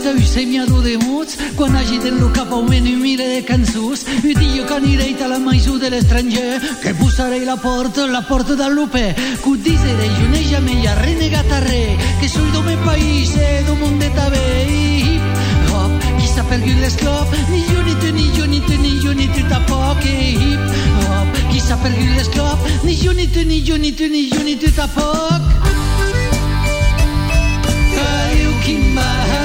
Esteu 0.06 0.22
semiado 0.22 0.84
de 0.84 1.00
muts 1.00 1.34
quan 1.58 1.76
agiten-lo 1.76 2.28
cap 2.30 2.52
augment 2.54 2.86
i 2.86 2.92
mire 2.94 3.26
de 3.26 3.40
cançons. 3.42 4.04
I 4.22 4.36
dio 4.38 4.62
que 4.70 4.76
aniré 4.76 5.16
a 5.18 5.28
la 5.32 5.40
maisú 5.42 5.80
de 5.82 5.90
l'estranger. 5.90 6.62
Que 6.84 6.94
posaré 6.94 7.40
la 7.44 7.56
porta, 7.58 8.06
la 8.06 8.22
porta 8.22 8.54
del 8.54 8.76
lupe 8.76 9.16
que 9.18 9.50
ho 9.50 9.56
diserei 9.58 10.14
una 10.28 10.44
ja 10.46 10.62
me 10.62 10.76
ha 10.88 10.94
renegat 10.94 11.50
a 11.52 11.60
re. 11.62 11.98
Que 12.22 12.30
soy 12.30 12.46
do 12.54 12.62
meu 12.62 12.78
país 12.86 13.34
e 13.34 13.64
do 13.66 13.74
món 13.82 13.98
de 13.98 14.06
hip 14.70 15.26
hop 15.74 15.92
qui 16.20 16.28
s'ha 16.28 16.44
perdut 16.44 16.78
l'esclop? 16.86 17.28
Ni 17.50 17.66
jo 17.66 17.82
ni 17.82 17.96
tu 17.98 18.14
ni 18.14 18.30
jo 18.38 18.46
ni 18.46 18.62
tu 18.62 18.78
ni 18.78 19.02
jo 19.02 19.12
ni 19.12 19.28
tu 19.34 19.42
tampoc 19.50 20.06
e 20.06 20.38
hip 20.38 20.64
hop. 21.02 21.28
Qui 21.50 21.60
s'ha 21.60 21.78
perdut 21.78 22.14
l'esclop? 22.14 22.60
Ni 22.84 22.94
jo 22.94 23.12
ni 23.12 23.26
tu 23.26 23.42
ni 23.42 23.66
jo 23.66 23.76
ni 23.78 23.92
tu 23.92 24.06
ni 24.06 24.30
jo 24.30 24.44
ni 24.44 24.56
tu 24.56 24.70
tampoc. 24.70 25.42
Kimba 28.66 29.06
Si 29.06 29.26
vols 29.26 29.26
que 29.26 29.42
la 29.42 29.45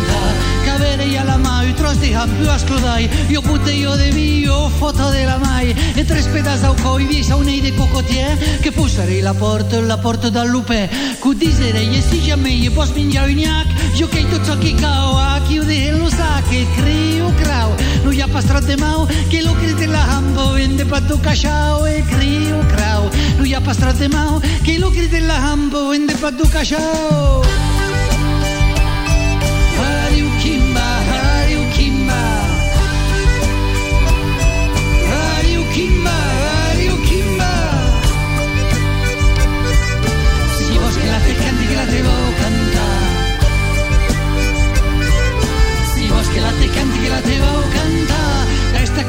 os 1.91 1.99
digan 1.99 2.29
più 2.37 2.47
scudai 2.57 3.09
Io 3.29 3.41
puteio 3.41 3.95
de 3.97 4.11
mio, 4.11 4.69
foto 4.79 5.11
de 5.11 5.25
la 5.25 5.37
mai. 5.37 5.75
E 5.95 6.03
tre 6.05 6.21
spedas 6.21 6.61
dau 6.61 6.75
coi 6.81 7.05
viesa 7.05 7.35
un 7.35 7.45
de 7.45 7.73
cocotie 7.75 8.37
Che 8.61 8.71
pusserei 8.71 9.21
la 9.21 9.33
porta, 9.33 9.79
la 9.81 9.97
porta 9.97 10.29
da 10.29 10.43
lupe. 10.43 10.89
Cu 11.19 11.33
diserei 11.33 11.95
e 11.97 12.01
si 12.01 12.19
jamei 12.21 12.65
e 12.65 12.71
pos 12.71 12.91
mingiau 12.91 13.27
ignac 13.27 13.67
Io 13.99 14.07
che 14.07 14.25
tu 14.29 14.37
ciò 14.45 14.57
che 14.57 14.73
cao, 14.75 15.17
a 15.17 15.41
chiude 15.47 15.91
lo 15.91 16.09
sa 16.09 16.41
che 16.49 16.65
criu 16.75 17.33
crau 17.41 17.75
Nu 18.03 18.11
ia 18.11 18.27
de 18.27 18.77
mau, 18.77 19.07
che 19.29 19.41
lo 19.41 19.53
crede 19.53 19.85
la 19.85 20.03
hambo 20.11 20.53
Vende 20.53 20.85
pa 20.85 21.01
tu 21.01 21.19
cacciao 21.19 21.85
e 21.85 21.97
eh, 21.97 22.03
criu 22.03 22.57
crau 22.67 23.09
Nu 23.37 23.43
ia 23.43 23.59
de 23.59 24.07
mau, 24.07 24.39
che 24.63 24.77
lo 24.77 24.89
crede 24.89 25.19
la 25.19 25.35
hambo 25.35 25.89
Vende 25.89 26.13
pa 26.13 26.31
patto 26.31 26.47
cacciao 26.47 27.80
pato 47.11 47.29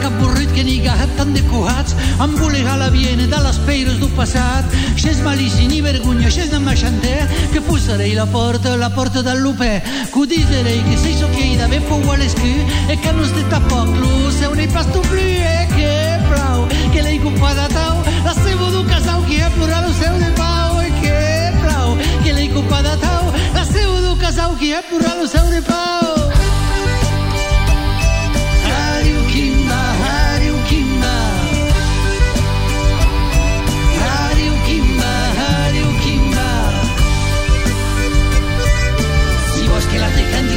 cachau 0.02 0.52
que 0.54 0.64
ni 0.64 0.78
gat 0.80 1.10
tan 1.16 1.32
decoats 1.34 1.94
amb 2.18 2.38
volegar 2.38 2.76
la 2.78 2.90
viena 2.90 3.26
de 3.26 3.38
les 3.44 3.58
peires 3.66 3.98
del 4.00 4.10
passat. 4.16 4.64
Xes 4.96 5.22
malici 5.24 5.66
ni 5.66 5.80
vergonya 5.80 6.30
xes 6.30 6.50
de 6.50 6.58
machanter 6.58 7.28
que 7.52 7.60
posarei 7.60 8.14
la 8.14 8.26
porta 8.26 8.76
la 8.76 8.90
porta 8.90 9.22
del 9.22 9.40
lupè 9.42 9.82
que 10.12 10.26
diserei 10.26 10.80
que 10.88 10.96
sei 10.98 11.14
so 11.16 11.28
che 11.34 11.56
da 11.56 11.68
ben 11.68 11.82
fou 11.88 12.10
a 12.12 12.16
l'escu 12.16 12.52
e 12.88 12.96
que 12.96 13.12
no 13.12 13.24
de 13.24 13.44
tampoc 13.50 13.88
lo 14.00 14.30
seu 14.30 14.54
ni 14.54 14.66
pas 14.68 14.86
tu 14.92 15.00
plu 15.10 15.26
e 15.56 15.66
que 15.76 15.92
plau 16.28 16.68
que 16.92 17.02
l'ei 17.02 17.18
copada 17.18 17.68
tau. 17.68 17.96
La 18.24 18.34
seva 18.34 18.70
du 18.70 18.84
casau 18.84 19.22
que 19.28 19.42
ha 19.42 19.50
plorat 19.50 19.86
lo 19.86 19.92
seu 19.94 20.14
de 20.18 20.30
pau. 20.36 20.80
E 20.80 20.90
que 21.00 21.18
plau 21.62 21.96
que 22.22 22.32
l'ei 22.32 22.48
copada 22.48 22.96
tau. 22.96 23.32
La 23.54 23.64
seva 23.64 24.00
du 24.00 24.16
casau 24.16 24.54
que 24.60 24.74
ha 24.76 24.82
plorat 24.82 25.16
lo 25.18 25.26
seu 25.26 25.46
de 25.50 25.62
pau 25.62 26.41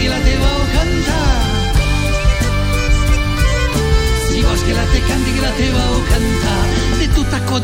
vida 0.06 0.20
te 0.24 0.38
va. 0.38 1.05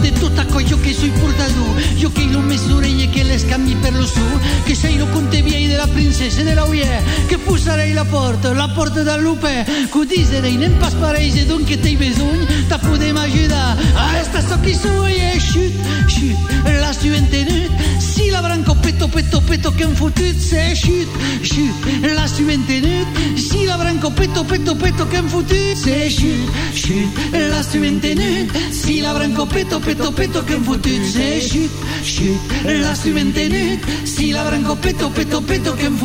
De 0.02 0.12
tot 0.12 0.38
aquell 0.40 0.66
jo 0.66 0.78
que 0.82 0.94
soy 0.94 1.12
portador, 1.20 1.76
jo 2.00 2.10
que 2.14 2.24
lo 2.32 2.42
mesurei 2.42 3.08
que 3.12 3.24
les 3.24 3.44
canvi 3.44 3.76
per 3.76 3.94
lo 3.94 4.06
su, 4.08 4.24
que 4.66 4.76
sei 4.76 4.98
lo 4.98 5.06
conte 5.12 5.42
viei 5.42 5.68
de 5.68 5.78
la 5.78 5.88
princesa 5.88 6.44
de 6.44 6.56
la 6.56 6.66
uie, 6.66 6.88
que 7.28 7.38
posarei 7.38 7.94
la 7.94 8.06
porta, 8.06 8.54
la 8.54 8.74
porta 8.74 9.04
del 9.04 9.22
lupe, 9.22 9.66
que 9.92 10.06
diserei 10.06 10.58
nem 10.58 10.74
pas 10.80 10.94
pareix 10.94 11.36
e 11.36 11.46
donc 11.46 11.68
que 11.68 11.78
t'hai 11.78 11.98
besogn, 11.98 12.48
ta 12.70 12.80
podem 12.80 13.18
ajudar, 13.18 13.78
a 13.96 14.18
esta 14.22 14.42
so 14.42 14.58
qui 14.64 14.74
sui 14.74 15.20
e 15.20 15.40
xut, 15.40 15.76
xut, 16.08 16.40
la 16.80 16.94
su 16.94 17.14
entenut, 17.14 17.72
si 18.00 18.32
la 18.32 18.42
branco 18.42 18.76
peto, 18.76 19.08
peto, 19.08 19.42
peto 19.42 19.72
que 19.72 19.84
hem 19.84 19.96
fotut, 19.96 20.38
se 20.40 20.74
xut, 20.76 21.10
xut, 21.44 21.76
la 22.16 22.28
su 22.28 22.48
entenut, 22.50 23.08
si 23.36 23.66
la 23.66 23.78
branco 23.78 24.10
peto, 24.12 24.44
peto, 24.46 24.76
peto 24.76 25.08
que 25.10 25.18
hem 25.18 25.30
fotut, 25.30 25.76
se 25.76 26.10
xut, 26.10 26.48
xut, 26.92 27.34
la 27.50 27.64
su 27.64 27.84
entenut, 27.84 28.52
si 28.72 29.02
la 29.02 29.14
branco 29.14 29.46
peto, 29.46 29.80
peto, 29.80 30.12
peto 30.12 30.44
que 30.46 30.54
hem 30.54 30.64
fotut, 30.64 31.04
se 31.14 31.40
xut, 31.48 31.72
xut, 32.04 32.54
la 32.66 32.96
su 32.96 33.16
entenut, 33.18 33.80
si 34.04 34.32
la 34.32 34.44
branco 34.44 34.76
peto, 34.76 35.10
peto, 35.10 35.42
peto 35.42 35.76
que 35.76 35.86
hem 35.86 35.98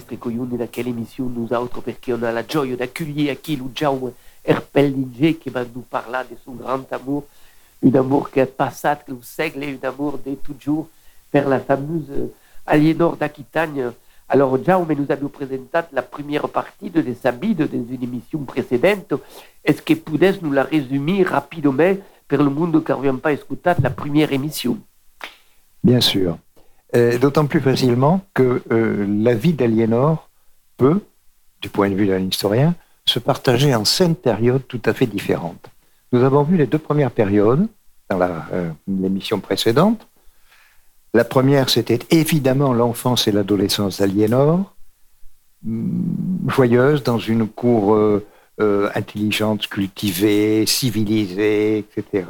fotut. 0.00 0.16
va 0.16 0.16
pas 0.16 0.16
essere 0.16 0.18
coglioni 0.18 0.56
da 0.56 0.66
quelle 0.68 0.88
emissioni 0.88 1.32
nous 1.34 1.52
autres 1.52 1.82
perché 1.82 2.12
on 2.12 2.22
a 2.22 2.32
la 2.32 2.44
gioia 2.44 2.76
d'accueillir 2.76 3.40
qui 3.40 3.56
lo 3.56 3.70
Jaume 3.74 4.12
Erpellinger 4.44 5.36
qui 5.38 5.50
va 5.50 5.64
nous 5.64 5.82
parler 5.82 6.20
de 6.30 6.36
son 6.44 6.52
grand 6.52 6.90
amour, 6.92 7.24
un 7.84 7.94
amour 7.94 8.30
qui 8.30 8.40
est 8.40 8.46
passé, 8.46 8.88
que 9.06 9.12
nous 9.12 9.22
segle, 9.22 9.64
un 9.64 9.88
amour 9.88 10.18
de 10.24 10.34
toujours 10.34 10.88
vers 11.32 11.48
la 11.48 11.60
fameuse 11.60 12.30
Aliénor 12.66 13.16
d'Aquitagne. 13.16 13.92
Alors 14.28 14.56
Jaume 14.64 14.92
nous 14.92 15.06
a 15.10 15.16
présenté 15.16 15.78
la 15.92 16.02
première 16.02 16.48
partie 16.48 16.90
de 16.90 17.04
sa 17.14 17.32
bide 17.32 17.68
dans 17.68 17.94
une 17.94 18.02
émission 18.02 18.38
précédente. 18.40 19.14
Est-ce 19.64 19.82
que 19.82 19.94
pouvez 19.94 20.32
nous 20.40 20.52
la 20.52 20.62
résumer 20.62 21.22
rapidement 21.22 21.96
pour 22.28 22.38
le 22.38 22.50
monde 22.50 22.82
qui 22.84 22.92
n'a 22.92 23.12
pas 23.14 23.32
écouté 23.32 23.72
la 23.82 23.90
première 23.90 24.32
émission? 24.32 24.78
Bien 25.82 26.00
sûr. 26.00 26.38
Euh, 26.96 27.18
d'autant 27.18 27.46
plus 27.46 27.60
facilement 27.60 28.20
que 28.34 28.62
euh, 28.72 29.06
la 29.22 29.34
vie 29.34 29.52
d'Aliénor 29.52 30.28
peut, 30.76 31.00
du 31.60 31.68
point 31.68 31.88
de 31.88 31.94
vue 31.94 32.08
d'un 32.08 32.18
historien, 32.18 32.74
se 33.06 33.20
partager 33.20 33.72
en 33.76 33.84
cinq 33.84 34.16
périodes 34.16 34.66
tout 34.66 34.82
à 34.84 34.92
fait 34.92 35.06
différentes. 35.06 35.70
Nous 36.12 36.24
avons 36.24 36.42
vu 36.42 36.56
les 36.56 36.66
deux 36.66 36.78
premières 36.78 37.12
périodes 37.12 37.68
dans 38.08 38.20
euh, 38.20 38.70
l'émission 38.88 39.38
précédente. 39.38 40.04
La 41.14 41.22
première, 41.22 41.70
c'était 41.70 42.00
évidemment 42.10 42.72
l'enfance 42.72 43.28
et 43.28 43.32
l'adolescence 43.32 44.00
d'Aliénor, 44.00 44.74
joyeuse 46.48 47.04
dans 47.04 47.18
une 47.18 47.46
cour 47.48 47.98
intelligente, 48.58 49.66
cultivée, 49.66 50.66
civilisée, 50.66 51.78
etc. 51.78 52.26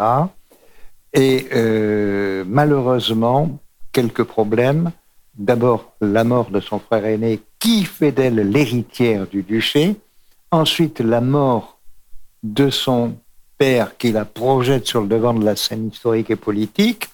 Et 1.12 1.46
malheureusement, 2.46 3.60
quelques 3.92 4.24
problèmes. 4.24 4.92
D'abord, 5.34 5.92
la 6.00 6.24
mort 6.24 6.50
de 6.50 6.60
son 6.60 6.78
frère 6.78 7.04
aîné, 7.06 7.40
qui 7.58 7.84
fait 7.84 8.12
d'elle 8.12 8.50
l'héritière 8.50 9.26
du 9.26 9.42
duché. 9.42 9.96
Ensuite, 10.50 11.00
la 11.00 11.20
mort 11.20 11.78
de 12.42 12.70
son 12.70 13.16
père, 13.58 13.96
qui 13.96 14.12
la 14.12 14.24
projette 14.24 14.86
sur 14.86 15.02
le 15.02 15.08
devant 15.08 15.34
de 15.34 15.44
la 15.44 15.56
scène 15.56 15.88
historique 15.88 16.30
et 16.30 16.36
politique, 16.36 17.08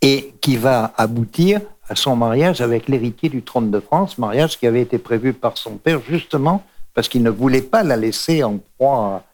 et 0.00 0.34
qui 0.40 0.56
va 0.56 0.92
aboutir 0.96 1.60
à 1.88 1.94
son 1.94 2.16
mariage 2.16 2.60
avec 2.60 2.88
l'héritier 2.88 3.28
du 3.28 3.42
trône 3.42 3.70
de 3.70 3.80
France, 3.80 4.18
mariage 4.18 4.58
qui 4.58 4.66
avait 4.66 4.82
été 4.82 4.98
prévu 4.98 5.32
par 5.32 5.56
son 5.56 5.76
père 5.76 6.00
justement 6.08 6.64
parce 6.94 7.08
qu'il 7.08 7.22
ne 7.22 7.30
voulait 7.30 7.62
pas 7.62 7.82
la 7.82 7.96
laisser 7.96 8.42
en 8.42 8.58
proie 8.76 9.24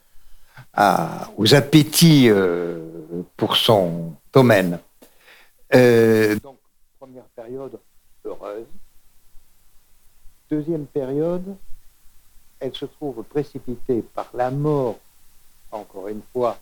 aux 1.37 1.55
appétits 1.55 2.29
euh, 2.29 2.79
pour 3.37 3.57
son 3.57 4.13
domaine. 4.33 4.79
Euh, 5.75 6.37
donc, 6.41 6.59
première 6.99 7.25
période 7.25 7.79
heureuse. 8.25 8.67
Deuxième 10.51 10.87
période, 10.87 11.57
elle 12.61 12.75
se 12.75 12.87
trouve 12.87 13.23
précipitée 13.25 14.03
par 14.15 14.31
la 14.35 14.51
mort, 14.51 14.99
encore 15.71 16.09
une 16.09 16.23
fois, 16.33 16.59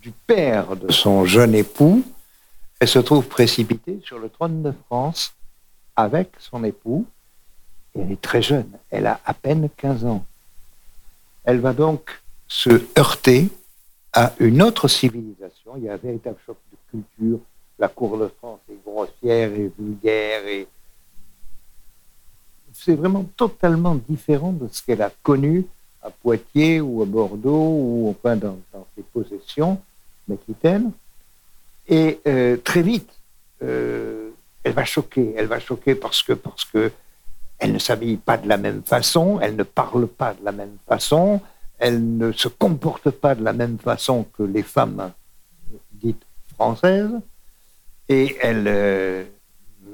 du 0.00 0.10
père 0.10 0.76
de 0.76 0.92
son 0.92 1.24
jeune 1.24 1.54
époux. 1.54 2.04
Elle 2.78 2.88
se 2.88 2.98
trouve 2.98 3.26
précipitée 3.26 4.00
sur 4.04 4.18
le 4.18 4.28
trône 4.28 4.62
de 4.62 4.72
France 4.86 5.34
avec 5.96 6.32
son 6.38 6.64
époux. 6.64 7.06
Elle 7.94 8.12
est 8.12 8.20
très 8.20 8.42
jeune, 8.42 8.70
elle 8.90 9.06
a 9.06 9.20
à 9.24 9.34
peine 9.34 9.68
15 9.76 10.04
ans. 10.04 10.24
Elle 11.44 11.60
va 11.60 11.72
donc 11.72 12.22
se 12.46 12.82
heurter 12.98 13.48
à 14.12 14.32
une 14.38 14.62
autre 14.62 14.88
civilisation. 14.88 15.76
Il 15.76 15.84
y 15.84 15.88
a 15.88 15.94
un 15.94 15.96
véritable 15.96 16.36
choc 16.46 16.56
de 16.72 16.76
culture. 16.90 17.40
La 17.80 17.88
cour 17.88 18.18
de 18.18 18.28
France 18.38 18.60
est 18.70 18.78
grossière 18.84 19.52
et 19.52 19.72
vulgaire 19.76 20.46
et 20.46 20.68
c'est 22.72 22.94
vraiment 22.94 23.24
totalement 23.36 23.94
différent 23.94 24.52
de 24.52 24.68
ce 24.68 24.82
qu'elle 24.82 25.02
a 25.02 25.10
connu 25.22 25.66
à 26.02 26.10
Poitiers 26.10 26.80
ou 26.80 27.02
à 27.02 27.06
Bordeaux 27.06 27.50
ou 27.50 28.10
enfin 28.10 28.36
dans, 28.36 28.58
ses 28.96 29.02
possessions 29.02 29.80
m'Aquitaine. 30.28 30.92
Et 31.88 32.20
euh, 32.26 32.56
très 32.58 32.82
vite, 32.82 33.10
euh, 33.62 34.30
elle 34.62 34.72
va 34.72 34.84
choquer. 34.84 35.34
Elle 35.36 35.46
va 35.46 35.58
choquer 35.58 35.94
parce 35.94 36.22
que 36.22 36.34
parce 36.34 36.64
que 36.66 36.92
elle 37.58 37.72
ne 37.72 37.78
s'habille 37.78 38.16
pas 38.16 38.36
de 38.38 38.48
la 38.48 38.56
même 38.56 38.82
façon, 38.82 39.38
elle 39.40 39.56
ne 39.56 39.62
parle 39.62 40.06
pas 40.06 40.34
de 40.34 40.44
la 40.44 40.52
même 40.52 40.76
façon, 40.86 41.40
elle 41.78 42.16
ne 42.16 42.32
se 42.32 42.48
comporte 42.48 43.10
pas 43.10 43.34
de 43.34 43.42
la 43.42 43.52
même 43.52 43.78
façon 43.78 44.26
que 44.36 44.42
les 44.42 44.62
femmes 44.62 45.12
dites 45.92 46.22
françaises, 46.54 47.12
et 48.10 48.36
elle 48.40 48.64
euh, 48.66 49.24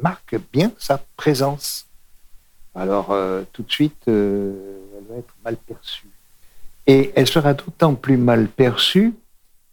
marque 0.02 0.36
bien 0.50 0.72
sa 0.78 0.98
présence. 1.16 1.86
Alors 2.74 3.10
euh, 3.10 3.44
tout 3.52 3.62
de 3.62 3.70
suite, 3.70 4.08
euh, 4.08 4.80
elle 4.96 5.04
va 5.04 5.18
être 5.18 5.34
mal 5.44 5.56
perçue. 5.56 6.08
Et 6.86 7.12
elle 7.14 7.26
sera 7.26 7.52
d'autant 7.52 7.94
plus 7.94 8.16
mal 8.16 8.48
perçue 8.48 9.14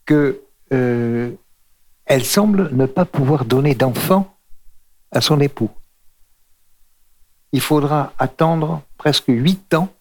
que 0.06 0.42
elle 0.70 2.26
semble 2.26 2.76
ne 2.76 2.88
pas 2.88 3.06
pouvoir 3.06 3.46
donner 3.46 3.76
d'enfant 3.76 4.36
à 5.12 5.22
son 5.22 5.40
époux. 5.40 5.70
Il 7.52 7.62
faudra 7.62 8.12
attendre 8.18 8.82
presque 8.98 9.28
huit 9.28 9.76
ans 9.76 9.94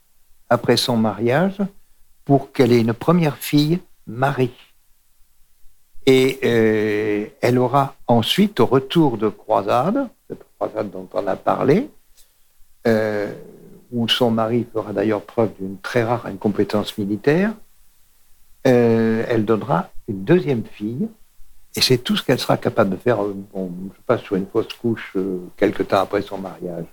après 0.49 0.79
son 0.79 0.97
mariage 0.97 1.59
pour 2.25 2.51
qu'elle 2.53 2.73
ait 2.73 2.81
une 2.81 2.95
première 2.95 3.37
fille, 3.37 3.81
Marie. 4.07 4.72
Et 6.07 6.41
euh, 6.45 7.27
elle 7.41 7.59
aura 7.59 7.95
ensuite, 8.09 8.59
au 8.61 8.67
retour 8.67 9.19
de 9.19 9.29
croisade, 9.29 10.09
cette 10.29 10.45
croisade 10.59 10.91
dont 10.91 11.09
on 11.13 11.27
a 11.27 11.37
parlé, 11.37 11.91
euh, 12.87 13.33
où 13.93 14.09
son 14.09 14.31
mari 14.31 14.67
fera 14.73 14.93
d'ailleurs 14.93 15.23
preuve 15.23 15.51
d'une 15.61 15.79
très 15.79 16.03
rare 16.03 16.27
incompétence 16.27 16.99
militaire, 16.99 17.53
euh, 18.67 19.25
elle 19.29 19.45
donnera 19.45 19.91
une 20.09 20.25
deuxième 20.25 20.65
fille, 20.65 21.09
et 21.77 21.81
c'est 21.81 21.99
tout 21.99 22.17
ce 22.17 22.23
qu'elle 22.25 22.39
sera 22.39 22.57
capable 22.57 22.91
de 22.91 22.97
faire, 22.97 23.19
bon, 23.19 23.71
je 23.95 24.01
passe 24.05 24.23
sur 24.23 24.37
une 24.37 24.47
fausse 24.47 24.73
couche 24.75 25.17
quelque 25.57 25.83
temps 25.83 26.01
après 26.01 26.23
son 26.23 26.39
mariage. 26.39 26.85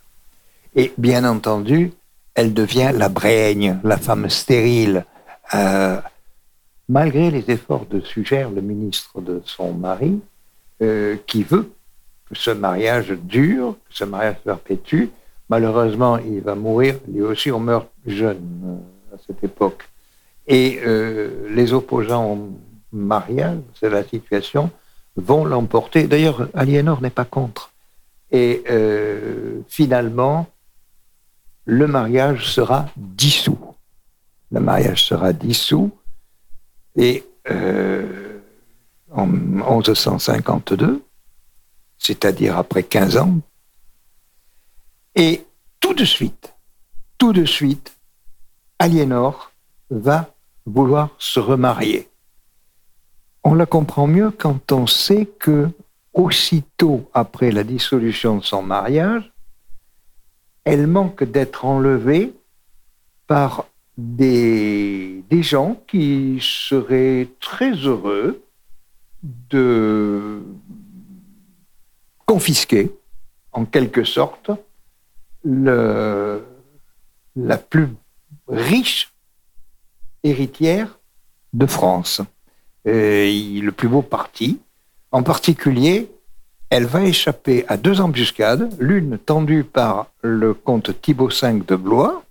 Et 0.76 0.94
bien 0.98 1.26
entendu, 1.26 1.92
elle 2.36 2.54
devient 2.54 2.92
la 2.94 3.10
brègne, 3.10 3.80
la 3.84 3.98
femme 3.98 4.30
stérile, 4.30 5.06
malgré 6.90 7.32
les 7.32 7.50
efforts 7.52 7.86
de 7.86 8.02
Sugère, 8.02 8.50
le 8.50 8.62
ministre 8.62 9.22
de 9.22 9.42
son 9.46 9.74
mari, 9.74 10.20
euh, 10.82 11.16
qui 11.28 11.44
veut 11.44 11.72
que 12.28 12.36
ce 12.36 12.52
mariage 12.52 13.12
dure, 13.12 13.76
que 13.90 13.96
ce 13.96 14.04
mariage 14.04 14.38
perpétue. 14.44 15.06
Malheureusement, 15.50 16.18
il 16.18 16.42
va 16.42 16.56
mourir. 16.56 16.96
Lui 17.08 17.22
aussi, 17.22 17.52
on 17.52 17.60
meurt 17.60 17.88
jeune 18.06 18.40
euh, 18.66 19.16
à 19.16 19.20
cette 19.26 19.44
époque. 19.44 19.88
Et 20.48 20.80
les 21.52 21.74
opposants 21.74 22.34
au 22.34 22.50
mariage, 22.92 23.60
c'est 23.80 23.92
la 23.92 24.04
situation, 24.04 24.72
vont 25.16 25.46
l'emporter. 25.46 26.08
D'ailleurs, 26.08 26.50
Aliénor 26.56 27.04
n'est 27.04 27.12
pas 27.12 27.24
contre. 27.24 27.72
Et 28.32 28.64
finalement, 29.68 30.48
le 31.66 31.86
mariage 31.86 32.48
sera 32.48 32.88
dissous 32.98 33.60
le 34.52 34.60
mariage 34.60 35.04
sera 35.04 35.34
dissous 35.34 35.92
et 36.96 37.24
euh, 37.50 38.40
en 39.12 39.26
1152, 39.28 41.04
c'est-à-dire 41.98 42.58
après 42.58 42.84
15 42.84 43.18
ans, 43.18 43.40
et 45.16 45.46
tout 45.80 45.94
de 45.94 46.06
suite, 46.06 46.54
tout 47.18 47.34
de 47.34 47.46
suite, 47.46 47.98
Aliénor 48.80 49.52
va 49.90 50.34
vouloir 50.66 51.10
se 51.18 51.40
remarier. 51.40 52.08
On 53.44 53.54
la 53.54 53.66
comprend 53.66 54.08
mieux 54.08 54.32
quand 54.32 54.72
on 54.72 54.88
sait 54.88 55.26
que 55.26 55.70
aussitôt 56.14 57.10
après 57.14 57.52
la 57.52 57.64
dissolution 57.64 58.38
de 58.38 58.44
son 58.44 58.62
mariage, 58.62 59.32
elle 60.64 60.88
manque 60.88 61.24
d'être 61.24 61.66
enlevée 61.66 62.34
par 63.28 63.66
des, 64.00 65.24
gens 65.42 65.82
qui 65.88 66.40
seraient 66.42 67.28
très 67.40 67.72
heureux 67.72 68.44
de 69.24 70.42
confisquer, 72.26 72.92
en 73.52 73.66
quelque 73.66 74.04
sorte, 74.04 74.52
la 75.44 76.38
plus 77.70 77.88
riche 78.48 79.12
héritière 80.24 81.00
de 81.54 81.66
France, 81.66 82.22
le 82.86 83.70
plus 83.70 83.88
beau 83.88 84.02
parti. 84.02 84.60
En 85.12 85.24
particulier, 85.24 86.12
elle 86.70 86.86
va 86.86 87.04
échapper 87.04 87.66
à 87.68 87.78
deux 87.78 88.02
embuscades, 88.02 88.70
l'une 88.80 89.18
tendue 89.18 89.64
par 89.64 90.12
le 90.22 90.54
comte 90.54 91.02
Thibaut 91.02 91.30
V 91.30 91.62
de 91.66 91.76
Blois, 91.76 92.24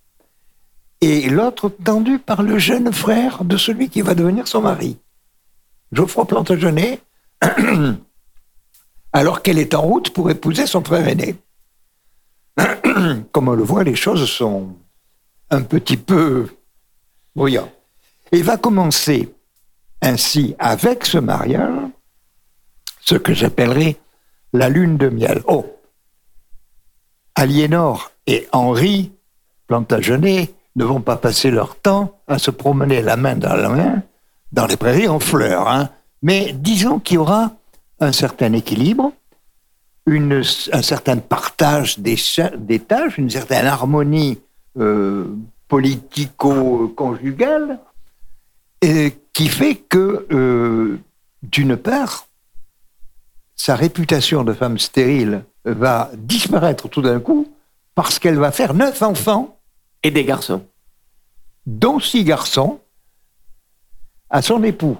et 1.01 1.29
l'autre 1.29 1.69
tendu 1.69 2.19
par 2.19 2.43
le 2.43 2.59
jeune 2.59 2.93
frère 2.93 3.45
de 3.45 3.57
celui 3.57 3.89
qui 3.89 4.03
va 4.03 4.15
devenir 4.15 4.49
son 4.49 4.63
mari. 4.63 4.99
Geoffroy 5.93 6.27
Plantagenet, 6.27 7.01
alors 9.13 9.43
qu'elle 9.43 9.59
est 9.59 9.75
en 9.75 9.83
route 9.83 10.11
pour 10.11 10.31
épouser 10.31 10.67
son 10.67 10.83
frère 10.83 11.07
aîné. 11.07 11.37
Comme 13.33 13.49
on 13.49 13.53
le 13.53 13.63
voit, 13.63 13.85
les 13.85 13.95
choses 13.95 14.29
sont 14.29 14.75
un 15.51 15.63
petit 15.63 15.97
peu 15.97 16.49
brouillantes. 17.35 17.73
Il 18.33 18.45
va 18.45 18.57
commencer 18.57 19.33
ainsi 20.03 20.55
avec 20.59 21.07
ce 21.07 21.19
mariage 21.19 21.91
ce 23.01 23.15
que 23.15 23.33
j'appellerais 23.33 23.97
la 24.53 24.69
lune 24.69 24.99
de 24.99 25.09
miel. 25.09 25.43
Oh 25.47 25.65
Aliénor 27.35 28.11
et 28.27 28.49
Henri 28.53 29.13
Plantagenet 29.67 30.53
ne 30.79 30.85
vont 30.85 31.01
pas 31.01 31.17
passer 31.17 31.51
leur 31.51 31.75
temps 31.77 32.19
à 32.29 32.39
se 32.39 32.51
promener 32.51 33.03
la 33.03 33.17
main 33.17 33.37
dans 33.37 33.55
la 33.55 33.69
main 33.69 34.03
dans 34.53 34.67
les 34.67 34.77
prairies 34.77 35.09
en 35.09 35.21
fleurs. 35.21 35.69
Hein. 35.69 35.91
Mais 36.23 36.55
disons 36.55 37.01
qu'il 37.01 37.17
y 37.17 37.19
aura 37.19 37.53
un 38.01 38.13
certain 38.13 38.53
équilibre, 38.53 39.13
une, 40.07 40.45
un 40.73 40.83
certain 40.83 41.17
partage 41.19 41.99
des, 41.99 42.17
tâches, 42.79 43.19
une 43.19 43.29
certaine 43.29 43.67
harmonie 43.67 44.39
euh, 44.79 45.27
politico-conjugale, 45.67 47.81
qui 48.81 49.49
fait 49.49 49.75
que, 49.75 50.29
euh, 50.33 51.01
d'une 51.43 51.77
part, 51.77 52.29
sa 53.57 53.75
réputation 53.75 54.45
de 54.45 54.53
femme 54.53 54.79
stérile 54.79 55.43
va 55.65 56.13
disparaître 56.17 56.89
tout 56.89 57.03
d'un 57.03 57.19
coup 57.19 57.49
parce 57.97 58.21
qu'elle 58.21 58.39
va 58.39 58.53
faire 58.53 58.75
neuf 58.75 59.03
enfants 59.03 59.58
et 60.03 60.11
des 60.11 60.25
garçons. 60.25 60.65
dont 61.67 62.01
six 62.01 62.25
garçons, 62.25 62.81
à 64.31 64.43
son 64.43 64.63
époux. 64.65 64.97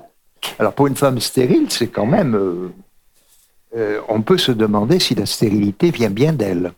Alors 0.59 0.75
pour 0.75 0.87
une 0.87 0.97
femme 0.97 1.21
stérile, 1.21 1.71
c'est 1.71 1.89
quand 1.89 2.07
même... 2.07 2.35
euh, 2.35 2.73
euh, 3.77 4.01
on 4.09 4.23
peut 4.23 4.39
se 4.39 4.53
demander 4.53 4.99
si 4.99 5.15
la 5.15 5.27
stérilité 5.27 5.91
vient 5.91 6.11
bien 6.11 6.33
d'elle. 6.33 6.73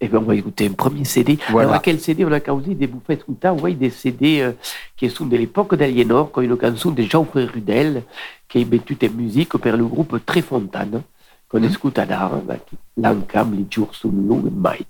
Eh 0.00 0.08
bien, 0.08 0.18
on 0.18 0.22
va 0.22 0.34
écouter 0.34 0.66
un 0.66 0.72
premier 0.72 1.04
CD. 1.04 1.38
Voilà. 1.50 1.70
Alors, 1.70 1.82
quel 1.82 2.00
CD 2.00 2.24
on 2.24 2.32
a 2.32 2.40
causé 2.40 2.74
des 2.74 2.86
bouffettes 2.86 3.24
tout 3.24 3.48
ouais, 3.62 3.74
des 3.74 3.90
CD 3.90 4.40
euh, 4.40 4.52
qui 4.96 5.08
sont 5.08 5.26
de 5.26 5.36
l'époque 5.36 5.74
d'Aliénor, 5.76 6.30
comme 6.32 6.44
une 6.44 6.60
chanson 6.60 6.90
de 6.90 7.02
Jean-Frère 7.02 7.52
Rudel, 7.52 8.02
qui 8.48 8.62
est 8.62 8.64
mettue 8.64 8.98
en 9.02 9.10
musique 9.12 9.56
par 9.56 9.76
le 9.76 9.84
groupe 9.84 10.24
Trefontane, 10.26 11.02
qu'on 11.48 11.62
écoute 11.62 11.98
à 11.98 12.06
l'art, 12.06 12.40
l'encam, 12.96 13.54
les 13.56 13.66
jours 13.70 13.94
sont 13.94 14.10
longs 14.10 14.44
et 14.46 14.50
mai. 14.50 14.84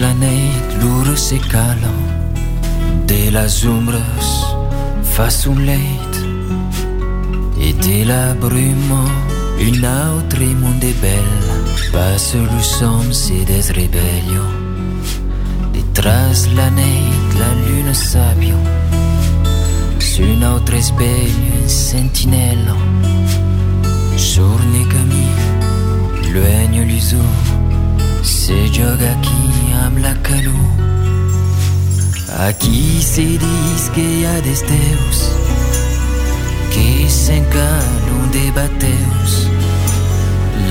Detrás 0.00 0.14
la 0.14 0.26
nit 0.26 0.80
l'urus 0.80 1.32
e 1.32 1.38
calo 1.38 1.92
de 3.06 3.30
las 3.30 3.64
ombres 3.64 4.46
face 5.02 5.46
un 5.46 5.58
leit 5.66 6.14
et 7.60 7.74
de 7.74 8.04
la 8.04 8.32
brume 8.32 9.04
un 9.60 9.84
autre 9.84 10.42
monde 10.58 10.82
est 10.84 10.98
belle. 11.02 11.50
Passe 11.92 12.34
le 12.34 12.62
son 12.62 13.12
se 13.12 13.44
desrebello 13.44 14.44
Detrás 15.74 16.48
la 16.56 16.70
nit 16.70 17.28
la 17.38 17.50
lune 17.66 17.92
sabio 17.94 18.56
su 19.98 20.22
un 20.22 20.42
autre 20.44 20.80
sveglio 20.80 21.54
in 21.62 21.68
sentinello 21.68 22.76
giorni 24.16 24.86
cammin 24.86 26.32
luegno 26.32 26.84
l'uso 26.84 27.22
se 28.22 28.70
gioca 28.70 29.14
qui 29.20 29.59
amb 29.90 29.98
la 29.98 30.14
calor 30.22 30.68
aquí 32.46 33.02
se 33.02 33.24
dis 33.42 33.82
que 33.94 34.02
hi 34.02 34.24
ha 34.26 34.34
des 34.46 34.62
teus 34.68 35.22
que 36.74 36.86
s'encanon 37.10 38.30
de 38.36 38.44
bateus 38.58 39.34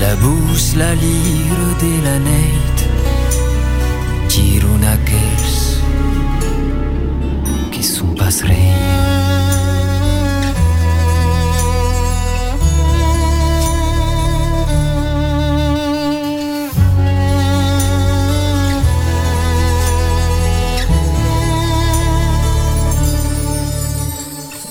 la 0.02 0.12
bus 0.22 0.68
la 0.82 0.92
lira 1.02 1.68
de 1.84 1.92
la 2.06 2.16
nit 2.28 2.86
giron 4.36 4.86
aquells 4.94 5.58
que 7.74 7.84
són 7.92 8.16
pas 8.22 8.40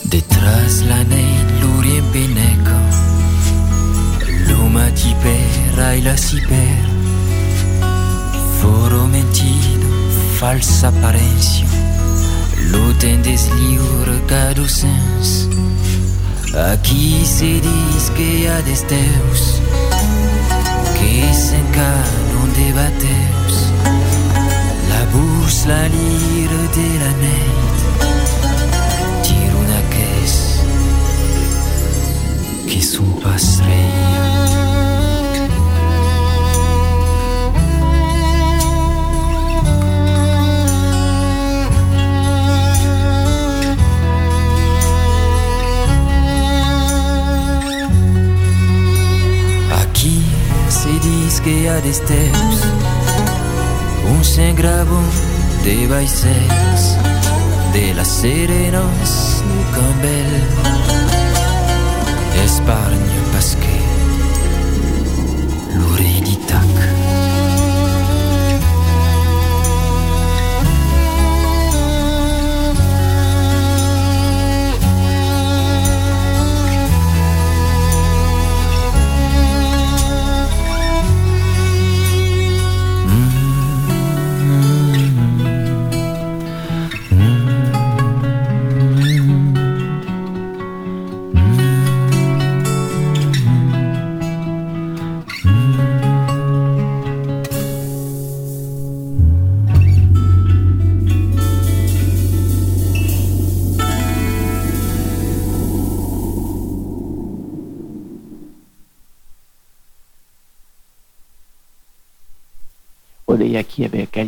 res 0.10 0.20
Detrás 0.22 0.84
la 0.88 1.04
nit 1.04 1.46
l'orient 1.62 2.04
peneco 2.12 2.78
L'uma 4.48 4.90
ti 4.92 5.14
pera 5.22 5.94
e 5.94 6.02
la 6.02 6.18
si 6.18 6.40
per 6.42 6.88
Foro 8.60 9.06
mentido, 9.06 9.88
falsa 10.38 10.88
apparencio 10.88 11.68
Lo 12.72 12.94
tendes 12.98 13.50
liure 13.50 14.26
cada 14.28 14.68
sens 14.68 15.48
Aquí 16.54 17.24
se 17.26 17.60
dis 17.62 18.12
que 18.16 18.24
hi 18.24 18.48
ha 18.48 18.62
des 18.62 18.82
teus 18.88 19.62
Que 20.98 21.34
s'encanon 21.34 22.50
de 22.58 22.74
bateus. 22.74 23.58
La 24.90 25.06
bus, 25.14 25.66
la 25.66 25.88
lira 25.88 26.62
de 26.76 26.90
la 27.00 27.12
nit 27.22 27.59
qui 32.70 32.82
sont 32.84 33.04
pas 33.24 33.36
Aquí 49.82 50.22
se 50.70 50.90
dice 51.00 51.42
que 51.42 51.70
hay 51.70 51.82
des 51.82 52.00
teus 52.06 52.58
Un 54.12 54.24
s'engrava 54.24 55.02
de 55.64 55.88
baixels 55.88 56.98
de 57.74 57.94
las 57.94 58.08
serenas 58.08 59.44
no 59.48 59.60
cambel 59.76 61.19
Espargne 62.44 63.22
parce 63.34 63.56
que 63.56 63.79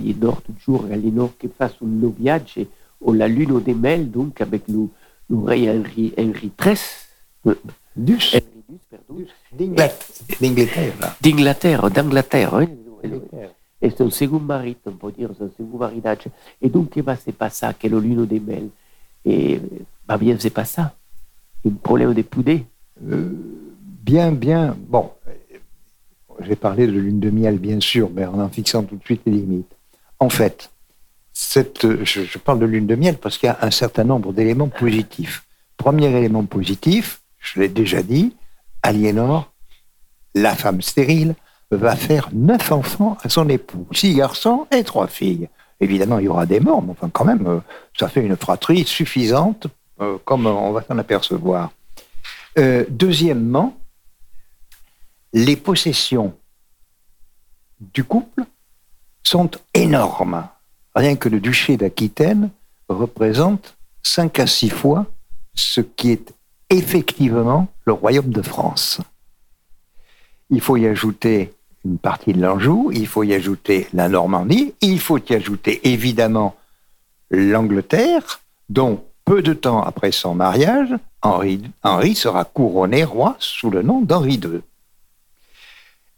Aliénor, 0.02 0.42
toujours 0.42 0.86
Aliénor 0.92 1.32
qui 1.38 1.48
fasse 1.48 1.74
un 1.84 1.88
noviage 1.88 2.60
au 3.00 3.14
la 3.14 3.28
lune 3.28 3.62
des 3.62 3.74
mel, 3.74 4.10
donc 4.10 4.42
avec 4.42 4.68
le, 4.68 4.88
le 5.30 5.38
rei 5.38 5.70
Henri, 5.70 6.14
Henri 6.18 6.52
XIII, 6.60 6.78
euh, 7.48 7.56
Dus, 7.96 8.36
d'Inglaterre. 9.60 11.18
d'Inglaterre, 11.22 11.90
d'Angleterre. 11.92 12.56
hein. 12.56 12.68
Et 13.82 13.90
son 13.90 14.10
second 14.12 14.40
mari, 14.40 14.78
on 14.86 14.92
peut 14.92 15.12
dire, 15.12 15.30
son 15.38 15.50
second 15.58 15.78
marinage. 15.78 16.28
Et 16.62 16.70
donc, 16.70 16.92
qu'est-ce 16.92 17.22
c'est 17.26 17.32
pas 17.32 17.50
ça, 17.50 17.74
que 17.74 17.88
le 17.88 18.00
lune 18.00 18.26
des 18.26 18.40
mel 18.40 18.70
Et, 19.26 19.60
bah 20.08 20.18
bien, 20.18 20.36
c'est 20.40 20.52
pas 20.52 20.66
ça. 20.66 20.96
Un 21.66 21.72
problème 21.72 22.14
de 22.14 22.22
poudé. 22.22 22.64
Bien, 23.00 24.32
bien. 24.32 24.76
Bon, 24.88 25.12
euh, 25.28 25.58
j'ai 26.42 26.56
parlé 26.56 26.86
de 26.88 26.92
lune 26.94 27.20
de 27.20 27.30
miel, 27.32 27.58
bien 27.58 27.80
sûr, 27.80 28.10
mais 28.14 28.26
en 28.26 28.40
en 28.40 28.50
fixant 28.50 28.84
tout 28.84 28.96
de 28.98 29.04
suite 29.04 29.22
les 29.26 29.34
limites. 29.34 29.72
En 30.22 30.30
fait, 30.30 30.70
je 31.34 32.38
parle 32.38 32.60
de 32.60 32.68
lune 32.68 32.86
de 32.86 32.94
miel 32.94 33.18
parce 33.18 33.40
qu'il 33.40 33.48
y 33.48 33.50
a 33.50 33.58
un 33.64 33.72
certain 33.72 34.04
nombre 34.04 34.34
d'éléments 34.34 34.70
positifs. 34.70 35.44
Premier 35.78 36.16
élément 36.16 36.46
positif, 36.46 37.22
je 37.40 37.60
l'ai 37.60 37.70
déjà 37.70 38.04
dit, 38.04 38.36
Aliénor, 38.84 39.52
la 40.36 40.54
femme 40.56 40.84
stérile, 40.84 41.34
va 41.72 41.96
faire 41.96 42.30
neuf 42.34 42.72
enfants 42.72 43.18
à 43.24 43.30
son 43.30 43.50
époux, 43.50 43.88
six 43.94 44.14
garçons 44.14 44.68
et 44.72 44.84
trois 44.84 45.08
filles. 45.08 45.50
Évidemment, 45.80 46.20
il 46.20 46.26
y 46.26 46.28
aura 46.28 46.46
des 46.46 46.60
morts, 46.60 46.84
mais 46.84 46.92
enfin, 46.92 47.10
quand 47.10 47.26
même, 47.26 47.48
euh, 47.48 47.60
ça 47.98 48.08
fait 48.08 48.22
une 48.22 48.38
fratrie 48.38 48.86
suffisante, 48.86 49.66
euh, 50.02 50.20
comme 50.24 50.46
on 50.46 50.72
va 50.72 50.84
s'en 50.84 51.00
apercevoir. 51.00 51.72
Euh, 52.60 52.86
deuxièmement, 52.90 53.76
les 55.34 55.56
possessions 55.56 56.36
du 57.80 58.04
couple 58.04 58.44
sont 59.32 59.52
énormes. 59.74 60.46
Rien 60.94 61.15
que 61.15 61.30
le 61.30 61.39
duché 61.39 61.78
d'Aquitaine 61.78 62.50
représente 62.89 63.78
cinq 64.04 64.39
à 64.39 64.46
six 64.46 64.70
fois 64.70 65.06
ce 65.54 65.80
qui 65.80 66.12
est 66.12 66.34
effectivement 66.70 67.70
le 67.86 67.94
royaume 67.94 68.32
de 68.32 68.41
France. 68.41 69.00
Il 70.50 70.60
faut 70.60 70.76
y 70.76 70.86
ajouter 70.86 71.54
une 71.86 71.98
partie 71.98 72.34
de 72.34 72.41
l'Anjou, 72.41 72.91
il 72.94 73.08
faut 73.08 73.24
y 73.24 73.34
ajouter 73.34 73.88
la 73.94 74.10
Normandie, 74.10 74.74
il 74.82 75.00
faut 75.00 75.17
y 75.17 75.34
ajouter 75.34 75.80
évidemment 75.88 76.58
l'Angleterre, 77.30 78.41
dont 78.67 79.02
peu 79.24 79.41
de 79.41 79.54
temps 79.54 79.82
après 79.82 80.12
son 80.12 80.36
mariage, 80.36 80.94
Henri, 81.22 81.62
Henri 81.84 82.15
sera 82.15 82.44
couronné 82.44 83.06
roi 83.06 83.38
sous 83.39 83.70
le 83.70 83.82
nom 83.82 84.02
d'Henri 84.02 84.41
II. 84.44 84.60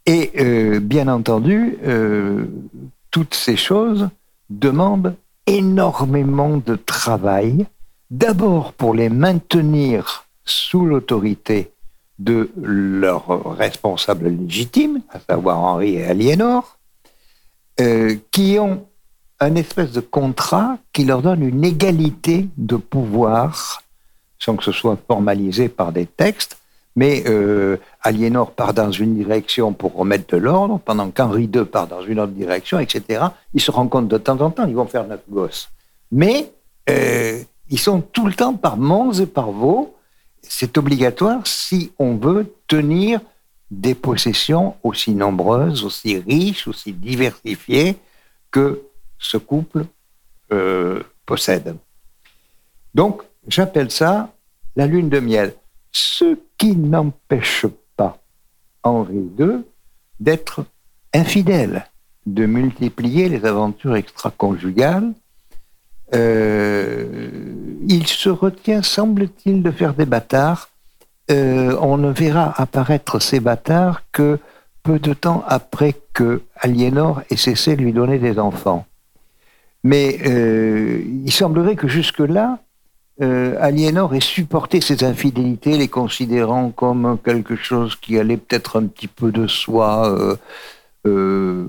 Et 0.06 0.32
euh, 0.38 0.80
bien 0.80 1.06
entendu, 1.08 1.78
euh, 1.86 2.46
toutes 3.14 3.36
ces 3.36 3.56
choses 3.56 4.08
demandent 4.50 5.14
énormément 5.46 6.56
de 6.56 6.74
travail, 6.74 7.64
d'abord 8.10 8.72
pour 8.72 8.92
les 8.92 9.08
maintenir 9.08 10.26
sous 10.44 10.84
l'autorité 10.84 11.70
de 12.18 12.50
leurs 12.56 13.56
responsables 13.56 14.26
légitimes, 14.26 15.00
à 15.10 15.20
savoir 15.20 15.60
Henri 15.60 15.94
et 15.94 16.06
Aliénor, 16.06 16.76
euh, 17.80 18.16
qui 18.32 18.58
ont 18.58 18.84
un 19.38 19.54
espèce 19.54 19.92
de 19.92 20.00
contrat 20.00 20.78
qui 20.92 21.04
leur 21.04 21.22
donne 21.22 21.44
une 21.44 21.64
égalité 21.64 22.48
de 22.56 22.74
pouvoir, 22.74 23.80
sans 24.40 24.56
que 24.56 24.64
ce 24.64 24.72
soit 24.72 24.98
formalisé 25.06 25.68
par 25.68 25.92
des 25.92 26.06
textes, 26.06 26.58
mais 26.96 27.24
euh, 27.26 27.76
Aliénor 28.02 28.52
part 28.52 28.74
dans 28.74 28.90
une 28.90 29.16
direction 29.16 29.72
pour 29.72 29.94
remettre 29.94 30.34
de 30.34 30.40
l'ordre, 30.40 30.78
pendant 30.84 31.10
qu'Henri 31.10 31.50
II 31.52 31.64
part 31.64 31.88
dans 31.88 32.02
une 32.02 32.20
autre 32.20 32.32
direction, 32.32 32.78
etc. 32.78 33.24
Ils 33.52 33.60
se 33.60 33.70
rencontrent 33.70 34.08
de 34.08 34.18
temps 34.18 34.40
en 34.40 34.50
temps, 34.50 34.66
ils 34.66 34.74
vont 34.74 34.86
faire 34.86 35.06
neuf 35.06 35.20
gosses. 35.28 35.68
Mais 36.12 36.52
euh, 36.88 37.42
ils 37.68 37.78
sont 37.78 38.00
tout 38.00 38.26
le 38.26 38.34
temps 38.34 38.54
par 38.54 38.76
monts 38.76 39.12
et 39.12 39.26
par 39.26 39.50
veaux. 39.50 39.96
C'est 40.42 40.78
obligatoire 40.78 41.46
si 41.46 41.92
on 41.98 42.16
veut 42.16 42.54
tenir 42.68 43.20
des 43.70 43.94
possessions 43.94 44.76
aussi 44.82 45.12
nombreuses, 45.12 45.84
aussi 45.84 46.18
riches, 46.18 46.68
aussi 46.68 46.92
diversifiées 46.92 47.96
que 48.50 48.82
ce 49.18 49.36
couple 49.36 49.86
euh, 50.52 51.02
possède. 51.26 51.76
Donc, 52.94 53.22
j'appelle 53.48 53.90
ça 53.90 54.32
la 54.76 54.86
lune 54.86 55.08
de 55.08 55.18
miel. 55.18 55.54
Ce 55.90 56.36
n'empêche 56.72 57.66
pas 57.96 58.18
Henri 58.82 59.30
II 59.38 59.62
d'être 60.20 60.64
infidèle, 61.12 61.86
de 62.26 62.46
multiplier 62.46 63.28
les 63.28 63.44
aventures 63.44 63.96
extra-conjugales. 63.96 65.12
Euh, 66.14 67.52
il 67.88 68.06
se 68.06 68.28
retient, 68.28 68.82
semble-t-il, 68.82 69.62
de 69.62 69.70
faire 69.70 69.94
des 69.94 70.06
bâtards. 70.06 70.70
Euh, 71.30 71.76
on 71.80 71.96
ne 71.96 72.10
verra 72.10 72.52
apparaître 72.60 73.18
ces 73.20 73.40
bâtards 73.40 74.02
que 74.12 74.38
peu 74.82 74.98
de 74.98 75.14
temps 75.14 75.42
après 75.48 75.94
que 76.12 76.42
Aliénor 76.56 77.22
ait 77.30 77.36
cessé 77.36 77.76
de 77.76 77.82
lui 77.82 77.92
donner 77.92 78.18
des 78.18 78.38
enfants. 78.38 78.86
Mais 79.82 80.18
euh, 80.26 81.02
il 81.24 81.32
semblerait 81.32 81.76
que 81.76 81.88
jusque-là, 81.88 82.58
euh, 83.22 83.54
Aliénor 83.60 84.14
ait 84.14 84.20
supporté 84.20 84.80
ses 84.80 85.04
infidélités, 85.04 85.76
les 85.76 85.88
considérant 85.88 86.70
comme 86.70 87.16
quelque 87.24 87.54
chose 87.54 87.94
qui 87.94 88.18
allait 88.18 88.36
peut-être 88.36 88.80
un 88.80 88.86
petit 88.86 89.06
peu 89.06 89.30
de 89.30 89.46
soi. 89.46 90.08
Euh, 90.08 90.36
euh, 91.06 91.66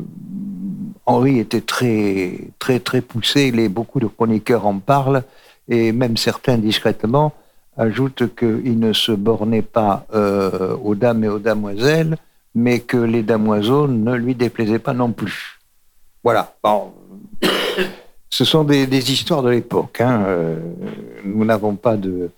Henri 1.06 1.40
était 1.40 1.62
très, 1.62 2.50
très, 2.58 2.80
très 2.80 3.02
poussé. 3.02 3.52
Les, 3.52 3.70
beaucoup 3.70 4.00
de 4.00 4.08
chroniqueurs 4.08 4.66
en 4.66 4.80
parlent, 4.80 5.24
et 5.70 5.92
même 5.92 6.18
certains 6.18 6.58
discrètement 6.58 7.34
ajoutent 7.78 8.36
qu'il 8.36 8.80
ne 8.80 8.94
se 8.94 9.12
bornait 9.12 9.62
pas 9.62 10.08
aux 10.82 10.96
dames 10.96 11.26
et 11.26 11.28
aux 11.28 11.40
damoiselles, 11.40 12.18
mais 12.56 12.80
que 12.80 12.96
les 12.96 13.22
damoiseaux 13.22 13.88
ne 13.88 14.16
lui 14.16 14.34
déplaisaient 14.34 14.80
pas 14.80 14.94
non 14.94 15.12
plus. 15.12 15.60
Voilà. 16.24 16.56
Ce 18.36 18.44
sont 18.44 18.66
des, 18.66 19.14
histoires 19.14 19.42
de 19.44 19.50
l'époque. 19.50 20.02
Hein. 20.02 20.26
Euh, 20.28 20.60
nous 21.24 21.46
n'avons 21.46 21.78
pas 21.78 21.96
de, 21.96 22.32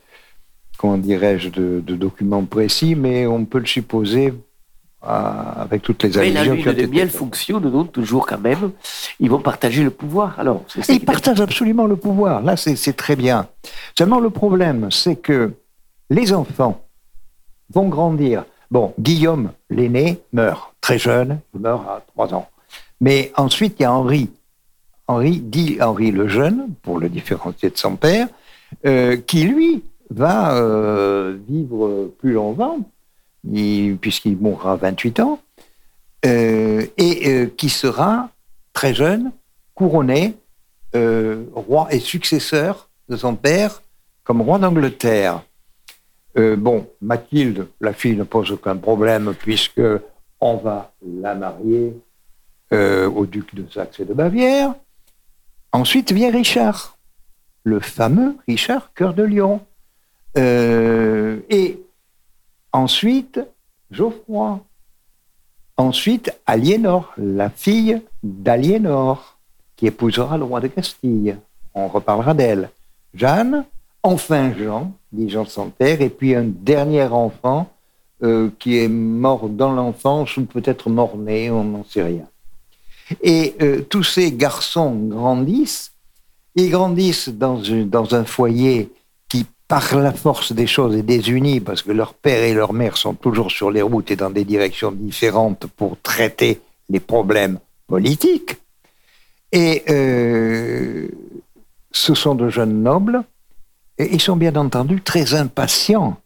comment 0.78 0.96
dirais-je, 0.96 1.50
de, 1.50 1.96
documents 1.96 2.46
précis, 2.46 2.94
mais 2.94 3.26
on 3.26 3.46
peut 3.46 3.58
le 3.58 3.66
supposer 3.66 4.32
euh, 5.04 5.08
avec 5.08 5.82
toutes 5.82 6.04
les 6.04 6.16
allusions. 6.16 6.54
Mais 6.54 6.64
la 6.64 6.72
lune 6.74 6.86
de 6.86 6.86
miel 6.86 7.10
fonctionne 7.10 7.72
donc 7.72 7.94
toujours 7.94 8.28
quand 8.28 8.38
même. 8.38 8.74
Ils 9.20 9.32
vont 9.32 9.40
partager 9.40 9.84
le 9.84 9.90
pouvoir. 9.90 10.40
Alors, 10.40 10.64
ils 10.88 11.04
partagent 11.04 11.42
absolument 11.42 11.88
le 11.88 11.96
pouvoir. 11.96 12.44
Là, 12.44 12.56
c'est 12.58 12.96
très 12.96 13.16
bien. 13.16 13.48
Seulement, 13.98 14.20
le 14.20 14.30
problème, 14.30 14.92
c'est 14.92 15.16
que 15.16 15.52
les 16.12 16.32
enfants 16.32 16.80
vont 17.74 17.90
grandir. 17.90 18.46
Bon, 18.70 18.94
Guillaume, 19.00 19.50
l'aîné, 19.72 20.20
meurt 20.32 20.76
très 20.80 21.00
jeune, 21.00 21.40
il 21.56 21.62
meurt 21.62 21.82
à 21.88 22.04
3 22.14 22.36
ans. 22.36 22.48
Mais 23.02 23.32
ensuite, 23.36 23.78
il 23.80 23.84
y 23.84 23.86
a 23.86 23.92
Henri, 23.92 24.30
Henri 25.08 25.40
dit 25.40 25.78
Henri 25.82 26.12
le 26.12 26.28
Jeune, 26.28 26.74
pour 26.82 27.00
le 27.00 27.10
différencier 27.10 27.70
de 27.70 27.78
son 27.78 27.96
père, 27.96 28.28
euh, 28.86 29.16
qui 29.16 29.44
lui 29.44 29.84
va 30.10 30.56
euh, 30.58 31.38
vivre 31.48 32.12
plus 32.20 32.34
longtemps, 32.34 32.80
puisqu'il 34.02 34.38
mourra 34.38 34.74
à 34.74 34.76
28 34.76 35.20
ans, 35.22 35.40
euh, 36.26 36.86
et 36.98 37.50
qui 37.56 37.70
sera 37.70 38.30
très 38.74 38.94
jeune, 38.94 39.32
couronné 39.74 40.36
roi 41.54 41.88
et 41.92 42.00
successeur 42.00 42.90
de 43.08 43.16
son 43.16 43.36
père 43.36 43.84
comme 44.24 44.42
roi 44.42 44.58
d'Angleterre. 44.58 45.44
bon, 46.36 46.88
Mathilde, 47.02 47.68
la 47.80 47.94
fille, 47.94 48.16
ne 48.16 48.24
pose 48.24 48.52
aucun 48.52 48.76
problème 48.76 49.36
puisque 49.38 49.82
on 50.42 50.58
va 50.58 50.92
la 51.06 51.36
marier 51.36 51.94
au 52.72 53.26
duc 53.28 53.54
de 53.54 53.72
Saxe 53.72 54.00
et 54.00 54.06
de 54.06 54.14
Bavière. 54.14 54.74
Ensuite 55.72 56.12
vient 56.12 56.32
Richard, 56.32 56.98
le 57.64 57.80
fameux 57.80 58.38
Richard 58.48 58.94
Cœur 58.94 59.14
de 59.14 59.24
Lion. 59.24 59.62
Euh, 60.38 61.40
et 61.50 61.80
ensuite, 62.72 63.40
Geoffroy. 63.92 64.60
Ensuite, 65.78 66.34
Aliénor, 66.46 67.14
la 67.18 67.50
fille 67.50 68.02
d'Aliénor, 68.24 69.38
qui 69.76 69.88
épousera 69.88 70.38
le 70.38 70.44
roi 70.44 70.60
de 70.60 70.68
Castille. 70.68 71.38
On 71.74 71.88
reparlera 71.88 72.34
d'elle. 72.34 72.70
Jeanne, 73.14 73.66
enfin 74.04 74.54
Jean, 74.58 74.94
dit 75.12 75.30
Jean 75.30 75.46
Santerre, 75.46 76.02
et 76.02 76.10
puis 76.10 76.34
un 76.34 76.46
dernier 76.46 77.04
enfant 77.04 77.70
euh, 78.24 78.50
qui 78.58 78.80
est 78.80 78.88
mort 78.88 79.50
dans 79.50 79.72
l'enfance 79.72 80.38
ou 80.38 80.46
peut-être 80.46 80.90
mort-né, 80.90 81.52
on 81.52 81.64
n'en 81.64 81.84
sait 81.84 82.04
rien. 82.04 82.26
Et 83.22 83.56
euh, 83.62 83.82
tous 83.82 84.04
ces 84.04 84.32
garçons 84.32 84.94
grandissent, 84.94 85.92
ils 86.56 86.70
grandissent 86.70 87.30
dans, 87.30 87.62
un 88.14 88.26
foyer 88.26 88.92
qui, 89.30 89.46
par 89.68 89.96
la 89.96 90.12
force 90.12 90.52
des 90.52 90.68
choses, 90.68 90.96
est 90.96 91.04
désuni 91.04 91.60
parce 91.60 91.82
que 91.82 91.92
leur 91.92 92.14
père 92.14 92.44
et 92.44 92.54
leur 92.54 92.74
mère 92.74 92.98
sont 92.98 93.14
toujours 93.14 93.52
sur 93.52 93.72
les 93.72 93.82
routes 93.82 94.12
et 94.12 94.16
dans 94.16 94.30
des 94.30 94.44
directions 94.44 94.92
différentes 94.92 95.68
pour 95.68 95.98
traiter 96.02 96.62
les 96.90 97.00
problèmes 97.00 97.60
politiques. 97.88 98.58
Et 99.52 99.84
euh, 99.90 101.08
ce 101.92 102.14
sont 102.14 102.36
de 102.36 102.50
jeunes 102.50 102.84
nobles, 102.84 103.24
et 103.98 104.14
ils 104.14 104.22
sont 104.22 104.36
bien 104.36 104.56
entendu 104.56 105.02
très 105.02 105.34
impatients 105.34 106.20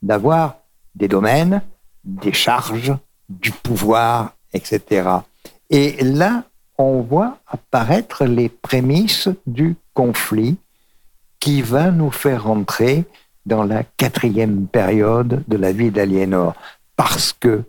d'avoir 0.00 0.56
des 0.94 1.08
domaines, 1.08 1.62
des 2.04 2.32
charges, 2.32 2.94
du 3.28 3.50
pouvoir, 3.50 4.34
etc. 4.52 5.08
Et 5.72 5.96
là, 6.04 6.44
on 6.76 7.00
voit 7.00 7.38
apparaître 7.46 8.26
les 8.26 8.50
prémices 8.50 9.30
du 9.46 9.74
conflit 9.94 10.58
qui 11.40 11.62
va 11.62 11.90
nous 11.90 12.10
faire 12.10 12.48
entrer 12.48 13.04
dans 13.46 13.64
la 13.64 13.82
quatrième 13.82 14.66
période 14.66 15.42
de 15.48 15.56
la 15.56 15.72
vie 15.72 15.90
d'Aliénor. 15.90 16.54
Parce 16.94 17.32
que 17.32 17.64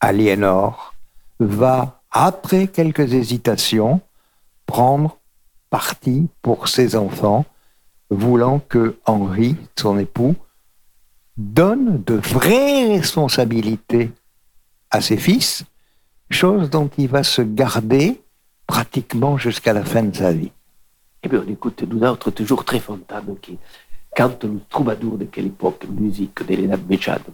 Aliénor 0.00 0.94
va, 1.38 2.02
après 2.10 2.66
quelques 2.66 3.14
hésitations, 3.14 4.00
prendre 4.66 5.16
parti 5.70 6.28
pour 6.42 6.66
ses 6.66 6.96
enfants, 6.96 7.44
voulant 8.10 8.58
que 8.58 8.98
Henri, 9.06 9.56
son 9.78 9.96
époux, 9.96 10.34
donne 11.36 12.02
de 12.02 12.14
vraies 12.14 12.96
responsabilités 12.96 14.10
à 14.90 15.00
ses 15.00 15.16
fils 15.16 15.64
chose 16.30 16.70
dont 16.70 16.90
il 16.98 17.08
va 17.08 17.22
se 17.22 17.42
garder 17.42 18.20
pratiquement 18.66 19.36
jusqu'à 19.36 19.72
la 19.72 19.84
fin 19.84 20.02
de 20.02 20.14
sa 20.14 20.32
vie. 20.32 20.52
Eh 21.22 21.28
bien, 21.28 21.42
on 21.46 21.50
écoute 21.50 21.82
nous 21.82 22.02
autres 22.02 22.30
toujours 22.30 22.64
très 22.64 22.80
Fontane 22.80 23.36
qui 23.40 23.58
cante 24.14 24.44
le 24.44 24.60
troubadour 24.68 25.18
de 25.18 25.24
quelle 25.24 25.46
époque, 25.46 25.86
musique 25.88 26.44
d'Elena 26.46 26.76
Mechado. 26.88 27.32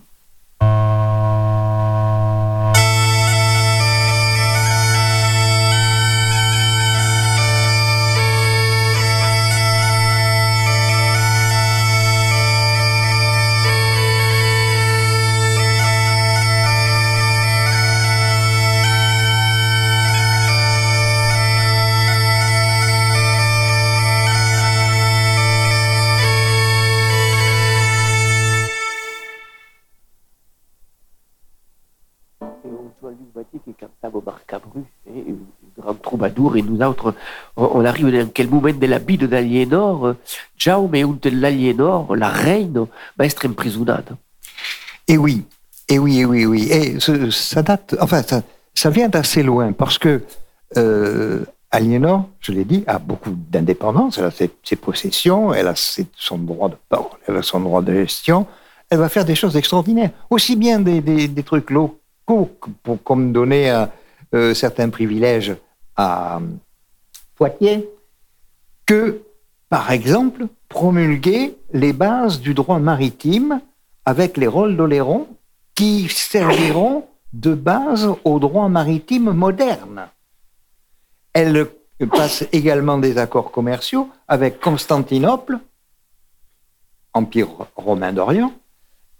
Et 36.54 36.62
nous 36.62 36.82
autres, 36.82 37.14
on, 37.56 37.84
arrive 37.84 38.10
dans 38.10 38.28
quel 38.32 38.48
moment 38.48 38.72
de 38.72 38.86
la 38.86 38.98
vie 38.98 39.18
d'Aliénor, 39.18 40.14
Jaume 40.56 40.94
un 40.94 41.18
de 41.20 41.30
l'Aliénor, 41.30 42.16
la 42.16 42.28
reine, 42.28 42.86
va 43.16 43.26
être 43.26 43.46
emprisonnée. 43.46 43.92
Et 45.08 45.18
oui, 45.18 45.44
et 45.88 45.98
oui, 45.98 46.20
et 46.20 46.24
oui, 46.24 46.46
oui. 46.46 46.68
Et 46.70 46.98
ça 47.30 47.62
date, 47.62 47.96
enfin, 48.00 48.22
ça, 48.74 48.90
vient 48.90 49.08
d'assez 49.08 49.42
loin, 49.42 49.72
parce 49.72 49.98
que 49.98 50.22
euh, 50.76 51.44
Aliénor, 51.70 52.28
je 52.40 52.52
l'ai 52.52 52.64
dit, 52.64 52.84
a 52.86 52.98
beaucoup 52.98 53.34
d'indépendance, 53.36 54.18
elle 54.18 54.24
a 54.24 54.30
ses, 54.30 54.76
possessions, 54.76 55.52
elle 55.52 55.68
a 55.68 55.74
son 55.74 56.38
droit 56.38 56.68
de 56.68 56.76
parole, 56.88 57.18
elle 57.26 57.36
a 57.36 57.42
son 57.42 57.60
droit 57.60 57.82
de 57.82 57.92
gestion, 57.92 58.46
elle 58.88 58.98
va 58.98 59.08
faire 59.08 59.24
des 59.24 59.34
choses 59.34 59.56
extraordinaires, 59.56 60.10
aussi 60.30 60.56
bien 60.56 60.80
des, 60.80 61.00
des, 61.00 61.42
trucs 61.42 61.70
locaux, 61.70 61.98
pour, 62.82 63.02
comme 63.02 63.32
donner 63.32 63.86
euh, 64.34 64.54
certains 64.54 64.88
privilèges 64.88 65.54
euh, 66.00 66.40
Poitiers, 67.36 67.88
que, 68.86 69.22
par 69.68 69.90
exemple, 69.92 70.46
promulguer 70.68 71.56
les 71.72 71.92
bases 71.92 72.40
du 72.40 72.54
droit 72.54 72.78
maritime 72.78 73.60
avec 74.04 74.36
les 74.36 74.46
rôles 74.46 74.76
d'Oléron 74.76 75.28
qui 75.74 76.08
serviront 76.08 77.06
de 77.32 77.54
base 77.54 78.08
au 78.24 78.38
droit 78.38 78.68
maritime 78.68 79.32
moderne. 79.32 80.08
Elle 81.32 81.68
passe 82.10 82.44
également 82.52 82.98
des 82.98 83.18
accords 83.18 83.50
commerciaux 83.50 84.08
avec 84.26 84.60
Constantinople, 84.60 85.58
Empire 87.12 87.48
romain 87.76 88.12
d'Orient, 88.12 88.52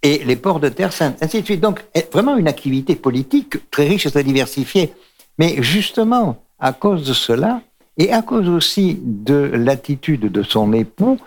et 0.03 0.25
les 0.25 0.37
ports 0.37 0.61
de 0.61 0.69
Terre 0.69 0.93
Sainte, 0.93 1.23
ainsi 1.23 1.41
de 1.41 1.45
suite. 1.45 1.61
Donc, 1.61 1.85
vraiment 2.13 2.37
une 2.37 2.49
activité 2.49 2.97
politique 2.97 3.71
très 3.71 3.87
riche 3.87 4.07
et 4.07 4.11
très 4.11 4.25
diversifiée. 4.25 4.95
Mais 5.39 5.63
justement, 5.63 6.43
à 6.61 6.73
cause 6.73 7.07
de 7.07 7.13
cela, 7.13 7.63
et 7.97 8.13
à 8.13 8.23
cause 8.23 8.49
aussi 8.49 8.99
de 9.03 9.51
l'attitude 9.55 10.33
de 10.33 10.43
son 10.43 10.73
époux, 10.73 11.19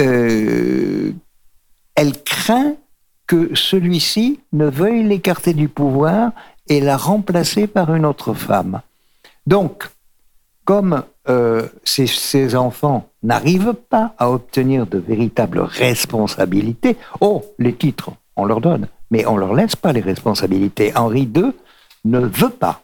euh, 0.00 1.12
elle 1.94 2.22
craint 2.22 2.74
que 3.26 3.54
celui-ci 3.54 4.40
ne 4.52 4.66
veuille 4.66 5.04
l'écarter 5.04 5.54
du 5.54 5.68
pouvoir 5.68 6.32
et 6.68 6.80
la 6.80 6.96
remplacer 6.96 7.66
par 7.66 7.94
une 7.94 8.04
autre 8.04 8.34
femme. 8.34 8.82
Donc, 9.46 9.88
comme 10.64 11.02
euh, 11.28 11.66
ces, 11.84 12.56
enfants 12.56 13.08
n'arrivent 13.22 13.74
pas 13.74 14.14
à 14.18 14.30
obtenir 14.30 14.86
de 14.86 14.98
véritables 14.98 15.60
responsabilités, 15.60 16.96
oh, 17.20 17.42
les 17.58 17.74
titres, 17.74 18.10
on 18.36 18.44
leur 18.44 18.60
donne, 18.60 18.88
mais 19.10 19.26
on 19.26 19.36
leur 19.36 19.54
laisse 19.54 19.76
pas 19.76 19.92
les 19.92 20.00
responsabilités. 20.00 20.92
Henri 20.96 21.22
II 21.34 21.52
ne 22.04 22.20
veut 22.20 22.50
pas. 22.50 22.82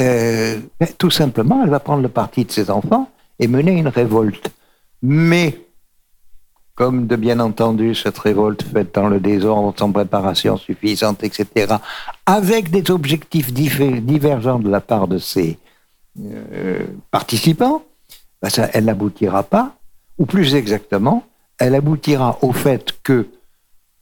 Euh, 0.00 0.60
tout 0.98 1.10
simplement, 1.10 1.62
elle 1.62 1.70
va 1.70 1.80
prendre 1.80 2.02
le 2.02 2.08
parti 2.08 2.44
de 2.44 2.50
ses 2.50 2.70
enfants 2.70 3.10
et 3.38 3.48
mener 3.48 3.72
une 3.72 3.88
révolte. 3.88 4.50
Mais, 5.02 5.60
comme 6.74 7.06
de 7.06 7.16
bien 7.16 7.38
entendu, 7.40 7.94
cette 7.94 8.18
révolte 8.18 8.62
faite 8.62 8.94
dans 8.94 9.08
le 9.08 9.20
désordre, 9.20 9.74
sans 9.78 9.92
préparation 9.92 10.56
suffisante, 10.56 11.22
etc., 11.22 11.74
avec 12.24 12.70
des 12.70 12.90
objectifs 12.90 13.52
divergents 13.52 14.58
de 14.58 14.70
la 14.70 14.80
part 14.80 15.06
de 15.06 15.18
ses 15.18 15.58
euh, 16.18 16.86
participants, 17.10 17.82
ben 18.42 18.48
elle 18.72 18.86
n'aboutira 18.86 19.42
pas, 19.42 19.76
ou 20.18 20.24
plus 20.24 20.54
exactement, 20.54 21.24
elle 21.58 21.74
aboutira 21.74 22.38
au 22.40 22.52
fait 22.52 22.94
que 23.02 23.28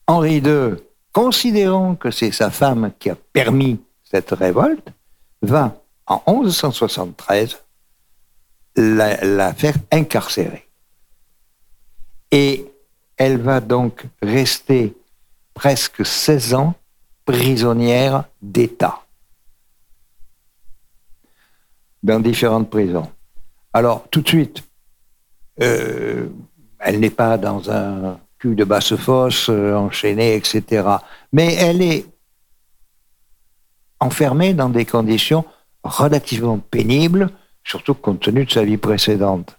Henri 0.07 0.37
II, 0.39 0.75
considérant 1.13 1.97
que 1.97 2.11
c'est 2.13 2.31
sa 2.31 2.51
femme 2.51 2.93
qui 2.99 3.11
a 3.11 3.17
permis 3.33 3.81
cette 4.05 4.31
révolte, 4.31 4.89
va 5.43 5.75
en 6.09 6.43
1173 6.43 7.63
la, 8.77 9.55
faire 9.55 9.75
incarcérer. 9.93 10.67
Et 12.31 12.67
elle 13.17 13.39
va 13.39 13.61
donc 13.61 14.05
rester 14.23 14.95
presque 15.55 16.05
16 16.05 16.55
ans 16.55 16.75
prisonnière 17.25 18.25
d'État 18.41 19.03
dans 22.03 22.21
différentes 22.21 22.71
prisons. 22.71 23.11
Alors, 23.73 24.07
tout 24.11 24.23
de 24.23 24.29
suite, 24.29 24.63
euh, 25.61 26.29
elle 26.79 27.01
n'est 27.01 27.11
pas 27.11 27.37
dans 27.37 27.71
un 27.71 28.19
cul 28.39 28.55
de 28.55 28.65
basse-fosse, 28.65 29.49
euh, 29.51 29.75
enchaînée, 29.75 30.37
etc. 30.37 30.89
Mais 31.33 31.55
elle 31.55 31.83
est 31.83 32.07
enfermée 34.01 34.55
dans 34.55 34.69
des 34.69 34.85
conditions 34.85 35.45
relativement 35.89 36.59
pénibles, 36.59 37.31
surtout 37.65 37.95
compte 37.95 38.21
tenu 38.21 38.45
de 38.45 38.51
sa 38.51 38.65
vie 38.65 38.77
précédente. 38.77 39.59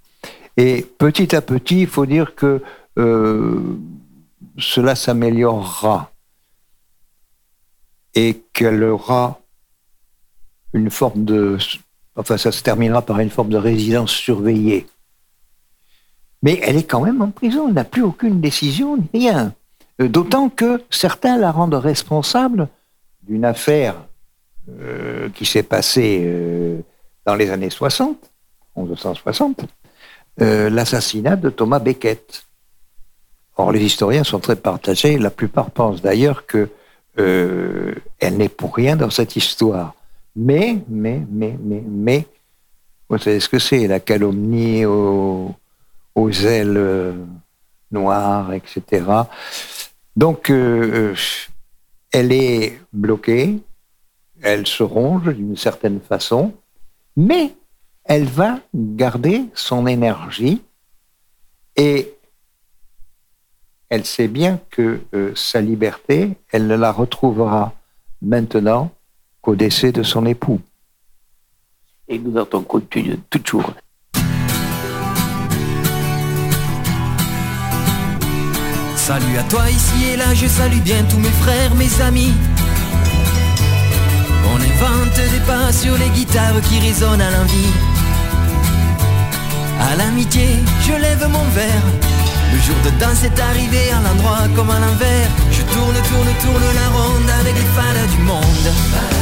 Et 0.57 0.85
petit 0.97 1.35
à 1.35 1.41
petit, 1.41 1.81
il 1.81 1.87
faut 1.87 2.05
dire 2.05 2.35
que 2.35 2.61
euh, 2.97 3.77
cela 4.57 4.95
s'améliorera 4.95 6.11
et 8.15 8.41
qu'elle 8.53 8.83
aura 8.83 9.39
une 10.73 10.89
forme 10.89 11.25
de 11.25 11.57
Enfin, 12.19 12.37
ça 12.37 12.51
se 12.51 12.61
terminera 12.61 13.01
par 13.01 13.21
une 13.21 13.29
forme 13.29 13.47
de 13.47 13.55
résidence 13.55 14.11
surveillée. 14.11 14.87
Mais 16.43 16.59
elle 16.63 16.75
est 16.75 16.83
quand 16.83 16.99
même 16.99 17.21
en 17.21 17.31
prison, 17.31 17.69
elle 17.69 17.75
n'a 17.75 17.85
plus 17.85 18.01
aucune 18.01 18.41
décision, 18.41 18.97
rien. 19.13 19.53
Euh, 20.01 20.09
d'autant 20.09 20.49
que 20.49 20.83
certains 20.89 21.37
la 21.37 21.49
rendent 21.49 21.75
responsable 21.75 22.67
d'une 23.23 23.45
affaire 23.45 23.95
euh, 24.81 25.29
qui 25.29 25.45
s'est 25.45 25.63
passée 25.63 26.21
euh, 26.23 26.79
dans 27.25 27.35
les 27.35 27.49
années 27.49 27.69
60, 27.69 28.17
1160, 28.75 29.65
l'assassinat 30.37 31.35
de 31.35 31.49
Thomas 31.49 31.79
Becket. 31.79 32.45
Or, 33.57 33.73
les 33.73 33.83
historiens 33.83 34.23
sont 34.23 34.39
très 34.39 34.55
partagés. 34.55 35.17
La 35.17 35.29
plupart 35.29 35.69
pensent 35.71 36.01
d'ailleurs 36.01 36.45
que 36.45 36.69
elle 37.17 38.37
n'est 38.37 38.47
pour 38.47 38.73
rien 38.73 38.95
dans 38.95 39.09
cette 39.09 39.35
histoire. 39.35 39.93
Mais, 40.35 40.77
mais, 40.87 41.21
mais, 41.29 41.57
mais, 41.61 41.83
mais, 41.85 42.25
vous 43.09 43.17
savez 43.17 43.39
ce 43.39 43.49
que 43.49 43.59
c'est, 43.59 43.87
la 43.87 43.99
calomnie 43.99 44.85
aux, 44.85 45.55
ailes 46.15 46.77
euh, 46.77 47.13
noires, 47.91 48.53
etc. 48.53 49.03
Donc, 50.15 50.49
euh, 50.49 51.13
euh, 51.13 51.15
elle 52.11 52.31
est 52.31 52.79
bloquée, 52.93 53.59
elle 54.41 54.67
se 54.67 54.83
ronge 54.83 55.33
d'une 55.33 55.57
certaine 55.57 55.99
façon, 55.99 56.53
mais 57.15 57.55
elle 58.03 58.25
va 58.25 58.59
garder 58.73 59.45
son 59.53 59.87
énergie 59.87 60.61
et 61.75 62.13
elle 63.89 64.05
sait 64.05 64.27
bien 64.27 64.59
que 64.69 65.01
sa 65.35 65.61
liberté, 65.61 66.37
elle 66.51 66.67
ne 66.67 66.75
la 66.75 66.91
retrouvera 66.91 67.73
maintenant 68.21 68.91
qu'au 69.41 69.55
décès 69.55 69.91
de 69.91 70.03
son 70.03 70.25
époux. 70.25 70.61
Et 72.07 72.19
nous 72.19 72.37
entendons 72.37 72.63
continuer 72.63 73.19
toujours. 73.29 73.73
Salut 78.95 79.37
à 79.37 79.43
toi 79.49 79.67
ici 79.69 80.05
et 80.13 80.17
là, 80.17 80.33
je 80.35 80.45
salue 80.45 80.81
bien 80.81 81.03
tous 81.09 81.17
mes 81.17 81.29
frères, 81.29 81.73
mes 81.73 82.01
amis. 82.01 82.33
Invente 84.59 85.15
des 85.15 85.39
pas 85.47 85.71
sur 85.71 85.97
les 85.97 86.09
guitares 86.09 86.61
qui 86.67 86.79
résonnent 86.79 87.21
à 87.21 87.31
l'envie. 87.31 87.73
À 89.79 89.95
l'amitié, 89.95 90.47
je 90.85 90.93
lève 90.93 91.27
mon 91.29 91.45
verre. 91.55 91.87
Le 92.51 92.59
jour 92.59 92.75
de 92.85 92.91
danse 92.99 93.23
est 93.23 93.39
arrivé 93.39 93.91
à 93.91 94.01
l'endroit 94.01 94.47
comme 94.55 94.69
à 94.69 94.79
l'envers. 94.79 95.29
Je 95.51 95.61
tourne, 95.73 95.99
tourne, 96.09 96.33
tourne 96.43 96.67
la 96.81 96.87
ronde 96.97 97.29
avec 97.41 97.55
les 97.55 97.69
fans 97.75 98.15
du 98.15 98.21
monde. 98.23 99.18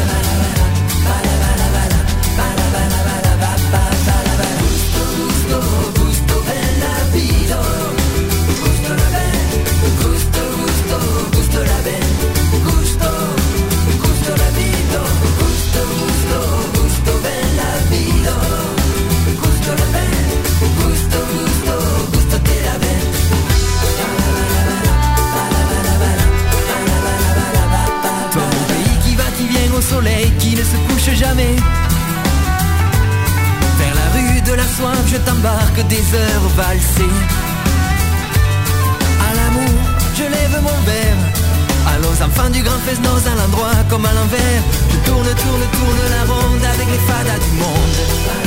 Se 30.72 30.78
couche 30.88 31.16
jamais. 31.16 31.56
Vers 33.80 33.96
la 34.02 34.08
rue 34.16 34.42
de 34.42 34.54
la 34.54 34.68
soif, 34.76 35.04
je 35.14 35.18
t'embarque 35.18 35.82
des 35.88 36.06
heures 36.20 36.48
valsées. 36.56 37.18
À 39.28 39.30
l'amour, 39.38 39.80
je 40.18 40.24
lève 40.24 40.58
mon 40.68 40.80
verre. 40.90 41.22
À 41.90 41.94
aux 42.10 42.20
enfants 42.28 42.50
du 42.50 42.62
grand 42.62 42.82
Fesnos, 42.86 43.26
à 43.32 43.36
l'endroit 43.40 43.80
comme 43.90 44.06
à 44.06 44.14
l'envers. 44.14 44.62
Je 44.92 44.98
Tourne, 45.08 45.32
tourne, 45.44 45.66
tourne 45.78 46.04
la 46.16 46.24
ronde 46.32 46.66
avec 46.74 46.88
les 46.94 47.04
fadas 47.08 47.40
du 47.46 47.52
monde. 47.62 48.47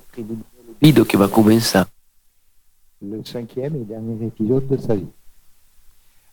Qui 0.00 1.16
va 1.16 1.28
commencer. 1.28 1.78
le 3.00 3.24
cinquième 3.24 3.76
et 3.76 3.84
dernier 3.84 4.26
épisode 4.26 4.66
de 4.68 4.76
sa 4.76 4.94
vie. 4.96 5.06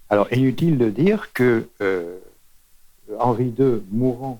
Alors, 0.09 0.31
inutile 0.33 0.77
de 0.77 0.89
dire 0.89 1.31
que 1.33 1.67
euh, 1.81 2.17
Henri 3.19 3.53
II, 3.57 3.81
mourant 3.91 4.39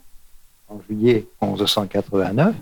en 0.67 0.79
juillet 0.87 1.25
1189, 1.41 2.55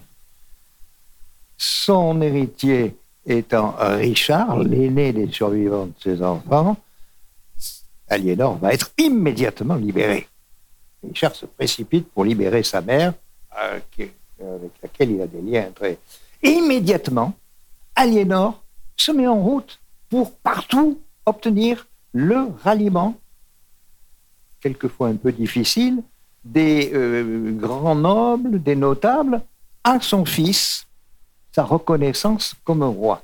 son 1.57 2.21
héritier 2.21 2.95
étant 3.25 3.75
Richard, 3.77 4.59
l'aîné 4.63 5.11
des 5.13 5.31
survivants 5.31 5.87
de 5.87 5.93
ses 6.01 6.21
enfants, 6.21 6.77
Aliénor 8.09 8.57
va 8.57 8.73
être 8.73 8.91
immédiatement 8.97 9.75
libéré. 9.75 10.27
Richard 11.03 11.35
se 11.35 11.45
précipite 11.45 12.07
pour 12.09 12.23
libérer 12.23 12.63
sa 12.63 12.81
mère, 12.81 13.13
euh, 13.61 13.79
qui- 13.91 14.11
avec 14.39 14.71
laquelle 14.81 15.11
il 15.11 15.21
a 15.21 15.27
des 15.27 15.41
liens 15.41 15.71
très... 15.75 15.97
Immédiatement, 16.43 17.33
Aliénor 17.95 18.63
se 18.95 19.11
met 19.11 19.27
en 19.27 19.41
route 19.41 19.79
pour 20.09 20.31
partout 20.37 20.99
obtenir 21.25 21.87
le 22.13 22.47
ralliement, 22.63 23.15
quelquefois 24.61 25.09
un 25.09 25.15
peu 25.15 25.31
difficile, 25.31 26.01
des 26.45 26.91
euh, 26.93 27.51
grands 27.53 27.95
nobles, 27.95 28.61
des 28.61 28.75
notables, 28.75 29.41
à 29.83 29.99
son 29.99 30.25
fils, 30.25 30.87
sa 31.51 31.63
reconnaissance 31.63 32.55
comme 32.63 32.83
roi. 32.83 33.23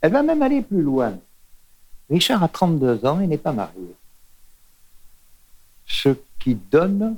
Elle 0.00 0.12
va 0.12 0.22
même 0.22 0.42
aller 0.42 0.62
plus 0.62 0.82
loin. 0.82 1.18
Richard 2.10 2.42
a 2.42 2.48
32 2.48 3.04
ans 3.04 3.20
et 3.20 3.26
n'est 3.26 3.38
pas 3.38 3.52
marié. 3.52 3.94
Ce 5.86 6.10
qui 6.38 6.54
donne, 6.54 7.16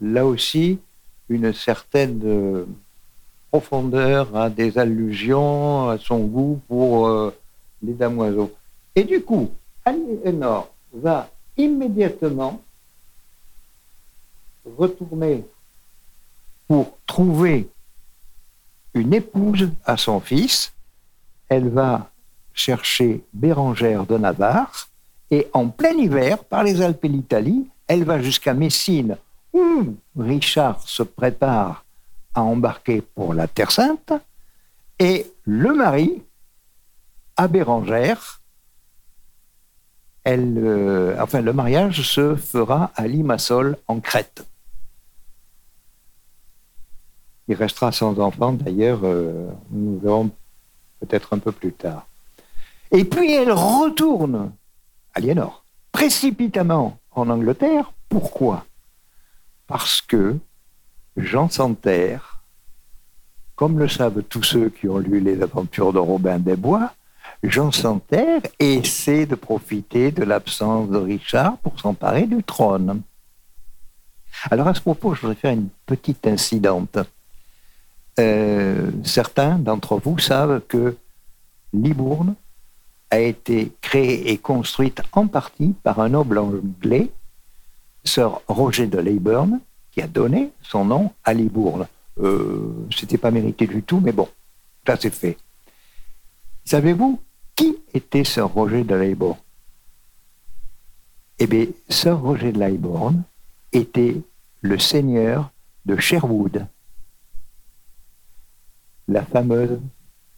là 0.00 0.24
aussi, 0.26 0.78
une 1.28 1.52
certaine 1.52 2.20
euh, 2.24 2.66
profondeur, 3.52 4.34
à 4.34 4.48
des 4.48 4.78
allusions 4.78 5.90
à 5.90 5.98
son 5.98 6.20
goût 6.20 6.58
pour 6.68 7.06
euh, 7.06 7.36
les 7.82 7.92
damoiseaux. 7.92 8.50
Et 8.96 9.04
du 9.04 9.22
coup, 9.22 9.50
Aliénor 9.84 10.72
va 10.94 11.28
immédiatement 11.58 12.62
retourner 14.78 15.44
pour 16.66 16.96
trouver 17.06 17.68
une 18.94 19.12
épouse 19.12 19.70
à 19.84 19.98
son 19.98 20.18
fils. 20.20 20.72
Elle 21.50 21.68
va 21.68 22.10
chercher 22.54 23.22
Bérangère 23.34 24.06
de 24.06 24.16
Navarre 24.16 24.88
et 25.30 25.46
en 25.52 25.68
plein 25.68 25.92
hiver, 25.92 26.42
par 26.44 26.64
les 26.64 26.80
Alpes 26.80 27.04
et 27.04 27.08
l'Italie, 27.08 27.66
elle 27.86 28.04
va 28.04 28.20
jusqu'à 28.22 28.54
Messine 28.54 29.18
où 29.52 29.94
Richard 30.18 30.80
se 30.88 31.02
prépare 31.02 31.84
à 32.34 32.42
embarquer 32.42 33.00
pour 33.00 33.34
la 33.34 33.46
Terre 33.48 33.70
Sainte 33.70 34.12
et 34.98 35.26
le 35.44 35.74
mari 35.74 36.22
à 37.36 37.48
Bérangère. 37.48 38.40
Elle, 40.24 40.56
euh, 40.58 41.16
enfin, 41.20 41.40
le 41.40 41.52
mariage 41.52 42.02
se 42.02 42.36
fera 42.36 42.92
à 42.94 43.08
Limassol, 43.08 43.76
en 43.88 44.00
Crète. 44.00 44.46
Il 47.48 47.56
restera 47.56 47.90
sans 47.90 48.18
enfant, 48.20 48.52
d'ailleurs, 48.52 49.00
euh, 49.02 49.50
nous 49.70 49.98
verrons 49.98 50.30
peut-être 51.00 51.32
un 51.32 51.38
peu 51.38 51.50
plus 51.50 51.72
tard. 51.72 52.06
Et 52.92 53.04
puis 53.04 53.32
elle 53.32 53.52
retourne, 53.52 54.52
Aliénor, 55.14 55.64
précipitamment 55.90 56.98
en 57.10 57.28
Angleterre. 57.30 57.92
Pourquoi? 58.08 58.64
Parce 59.66 60.00
que 60.02 60.36
Jean 61.16 61.48
Santerre, 61.48 62.42
comme 63.54 63.78
le 63.78 63.88
savent 63.88 64.22
tous 64.22 64.42
ceux 64.42 64.70
qui 64.70 64.88
ont 64.88 64.98
lu 64.98 65.20
les 65.20 65.42
aventures 65.42 65.92
de 65.92 65.98
Robin 65.98 66.38
des 66.38 66.56
Bois, 66.56 66.92
Jean 67.42 67.70
Santerre 67.72 68.42
essaie 68.58 69.26
de 69.26 69.34
profiter 69.34 70.10
de 70.10 70.24
l'absence 70.24 70.88
de 70.88 70.96
Richard 70.96 71.58
pour 71.58 71.78
s'emparer 71.78 72.26
du 72.26 72.42
trône. 72.42 73.02
Alors 74.50 74.68
à 74.68 74.74
ce 74.74 74.80
propos, 74.80 75.14
je 75.14 75.20
voudrais 75.20 75.36
faire 75.36 75.52
une 75.52 75.68
petite 75.86 76.26
incidente. 76.26 76.98
Euh, 78.18 78.90
certains 79.04 79.58
d'entre 79.58 79.96
vous 79.96 80.18
savent 80.18 80.60
que 80.68 80.96
Libourne 81.72 82.34
a 83.10 83.18
été 83.18 83.72
créée 83.80 84.30
et 84.30 84.38
construite 84.38 85.02
en 85.12 85.26
partie 85.26 85.74
par 85.82 86.00
un 86.00 86.10
noble 86.10 86.38
anglais, 86.38 87.10
Sir 88.04 88.40
Roger 88.48 88.86
de 88.86 88.98
Leyburn, 88.98 89.60
qui 89.92 90.02
a 90.02 90.08
donné 90.08 90.50
son 90.62 90.84
nom 90.84 91.12
à 91.22 91.34
Libourne. 91.34 91.86
Euh, 92.18 92.86
C'était 92.94 93.18
pas 93.18 93.30
mérité 93.30 93.66
du 93.66 93.82
tout, 93.82 94.00
mais 94.00 94.12
bon, 94.12 94.28
ça 94.86 94.96
c'est 94.98 95.10
fait. 95.14 95.36
Savez-vous 96.64 97.20
qui 97.54 97.76
était 97.94 98.24
Sir 98.24 98.48
Roger 98.48 98.82
de 98.84 98.94
Leybourne? 98.94 99.38
Eh 101.38 101.46
bien, 101.46 101.66
Sir 101.88 102.18
Roger 102.18 102.52
de 102.52 102.58
Leybourne 102.58 103.22
était 103.72 104.16
le 104.60 104.78
seigneur 104.78 105.50
de 105.84 105.96
Sherwood, 105.96 106.66
la 109.08 109.24
fameuse 109.24 109.80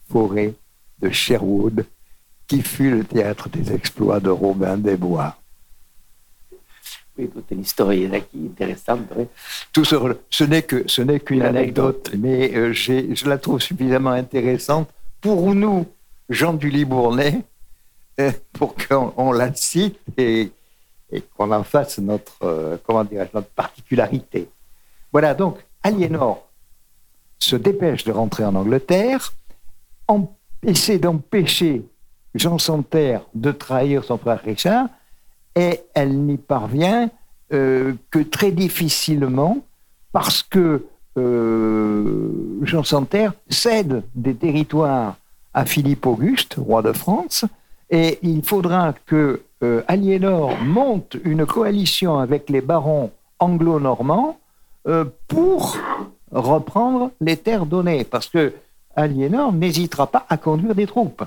forêt 0.09 0.55
de 0.99 1.09
Sherwood 1.09 1.85
qui 2.47 2.61
fut 2.61 2.91
le 2.91 3.03
théâtre 3.03 3.49
des 3.49 3.71
exploits 3.71 4.19
de 4.19 4.29
Robin 4.29 4.77
des 4.77 4.97
Bois. 4.97 5.37
Oui, 7.17 7.29
toute 7.29 7.49
l'histoire 7.51 7.91
est 7.93 8.09
intéressante. 8.35 9.01
Tout 9.71 9.85
ce, 9.85 9.95
ce 10.29 10.43
n'est 10.43 10.63
que 10.63 10.83
ce 10.87 11.01
n'est 11.01 11.21
qu'une 11.21 11.43
anecdote, 11.43 12.11
mais 12.17 12.53
euh, 12.55 12.73
je 12.73 13.29
la 13.29 13.37
trouve 13.37 13.61
suffisamment 13.61 14.11
intéressante 14.11 14.89
pour 15.21 15.55
nous, 15.55 15.85
Jean 16.29 16.53
du 16.53 16.69
Libournais, 16.69 17.41
euh, 18.19 18.31
pour 18.53 18.75
qu'on 18.75 19.31
la 19.31 19.53
cite 19.53 19.99
et, 20.17 20.51
qu'on 21.37 21.51
en 21.51 21.63
fasse 21.63 21.99
notre 21.99 22.37
euh, 22.43 22.77
comment 22.85 23.05
notre 23.33 23.47
particularité. 23.49 24.49
Voilà 25.11 25.33
donc 25.33 25.59
Aliénor 25.83 26.45
se 27.39 27.55
dépêche 27.55 28.03
de 28.03 28.11
rentrer 28.11 28.43
en 28.43 28.55
Angleterre, 28.55 29.33
essaie 30.63 30.97
d'empêcher 30.97 31.83
Jean 32.33 32.57
Santerre 32.57 33.21
de 33.33 33.51
trahir 33.51 34.03
son 34.03 34.17
frère 34.17 34.41
Richard 34.43 34.87
et 35.55 35.81
elle 35.93 36.17
n'y 36.19 36.37
parvient 36.37 37.09
euh, 37.53 37.93
que 38.11 38.19
très 38.19 38.51
difficilement 38.51 39.59
parce 40.11 40.43
que 40.43 40.85
euh, 41.17 42.59
Jean 42.63 42.83
Santerre 42.83 43.33
cède 43.49 44.03
des 44.15 44.35
territoires 44.35 45.15
à 45.53 45.65
Philippe 45.65 46.05
Auguste, 46.05 46.55
roi 46.55 46.81
de 46.81 46.91
France, 46.91 47.45
et 47.89 48.19
il 48.23 48.43
faudra 48.43 48.93
que 49.05 49.43
euh, 49.63 49.83
Aliénor 49.87 50.57
monte 50.61 51.17
une 51.23 51.45
coalition 51.45 52.19
avec 52.19 52.49
les 52.49 52.61
barons 52.61 53.11
anglo-normands 53.39 54.39
pour 55.27 55.77
reprendre 56.31 57.09
les 57.19 57.37
terres 57.37 57.65
données, 57.65 58.03
parce 58.03 58.27
que 58.27 58.53
Aliénor 58.95 59.51
n'hésitera 59.51 60.05
pas 60.05 60.27
à 60.29 60.37
conduire 60.37 60.75
des 60.75 60.85
troupes. 60.85 61.23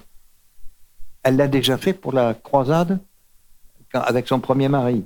Elle 1.24 1.36
l'a 1.36 1.48
déjà 1.48 1.76
fait 1.76 1.92
pour 1.92 2.12
la 2.12 2.34
croisade 2.34 3.00
avec 3.92 4.28
son 4.28 4.40
premier 4.40 4.68
mari. 4.68 5.04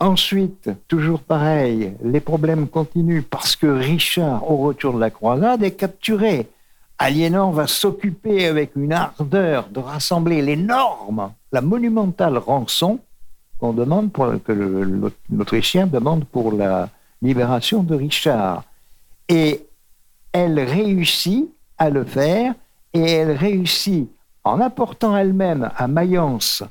Ensuite, 0.00 0.70
toujours 0.88 1.20
pareil, 1.20 1.94
les 2.02 2.20
problèmes 2.20 2.68
continuent 2.68 3.22
parce 3.22 3.56
que 3.56 3.66
Richard, 3.66 4.50
au 4.50 4.56
retour 4.56 4.94
de 4.94 5.00
la 5.00 5.10
croisade, 5.10 5.62
est 5.62 5.72
capturé. 5.72 6.48
Aliénor 6.98 7.52
va 7.52 7.66
s'occuper 7.66 8.46
avec 8.46 8.76
une 8.76 8.92
ardeur 8.92 9.68
de 9.68 9.80
rassembler 9.80 10.42
l'énorme, 10.42 11.32
la 11.52 11.60
monumentale 11.60 12.38
rançon 12.38 13.00
qu'on 13.58 13.72
demande 13.72 14.10
que 14.12 14.52
l'Autrichien 15.32 15.86
demande 15.86 16.24
pour 16.24 16.52
la 16.52 16.88
libération 17.22 17.82
de 17.82 17.94
Richard. 17.94 18.64
Et 19.28 19.66
elle 20.32 20.58
réussit 20.60 21.48
à 21.78 21.90
le 21.90 22.04
faire 22.04 22.54
et 22.92 23.00
elle 23.00 23.32
réussit 23.32 24.10
en 24.44 24.60
apportant 24.60 25.16
elle-même 25.16 25.70
à 25.76 25.88
Mayence, 25.88 26.62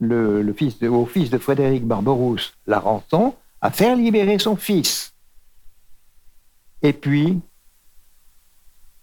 le, 0.00 0.52
fils 0.52 0.80
au 0.82 1.04
fils 1.06 1.30
de 1.30 1.38
Frédéric 1.38 1.84
Barberousse, 1.84 2.54
la 2.66 2.78
rançon, 2.78 3.34
à 3.60 3.70
faire 3.70 3.96
libérer 3.96 4.38
son 4.38 4.56
fils. 4.56 5.12
Et 6.82 6.92
puis, 6.92 7.40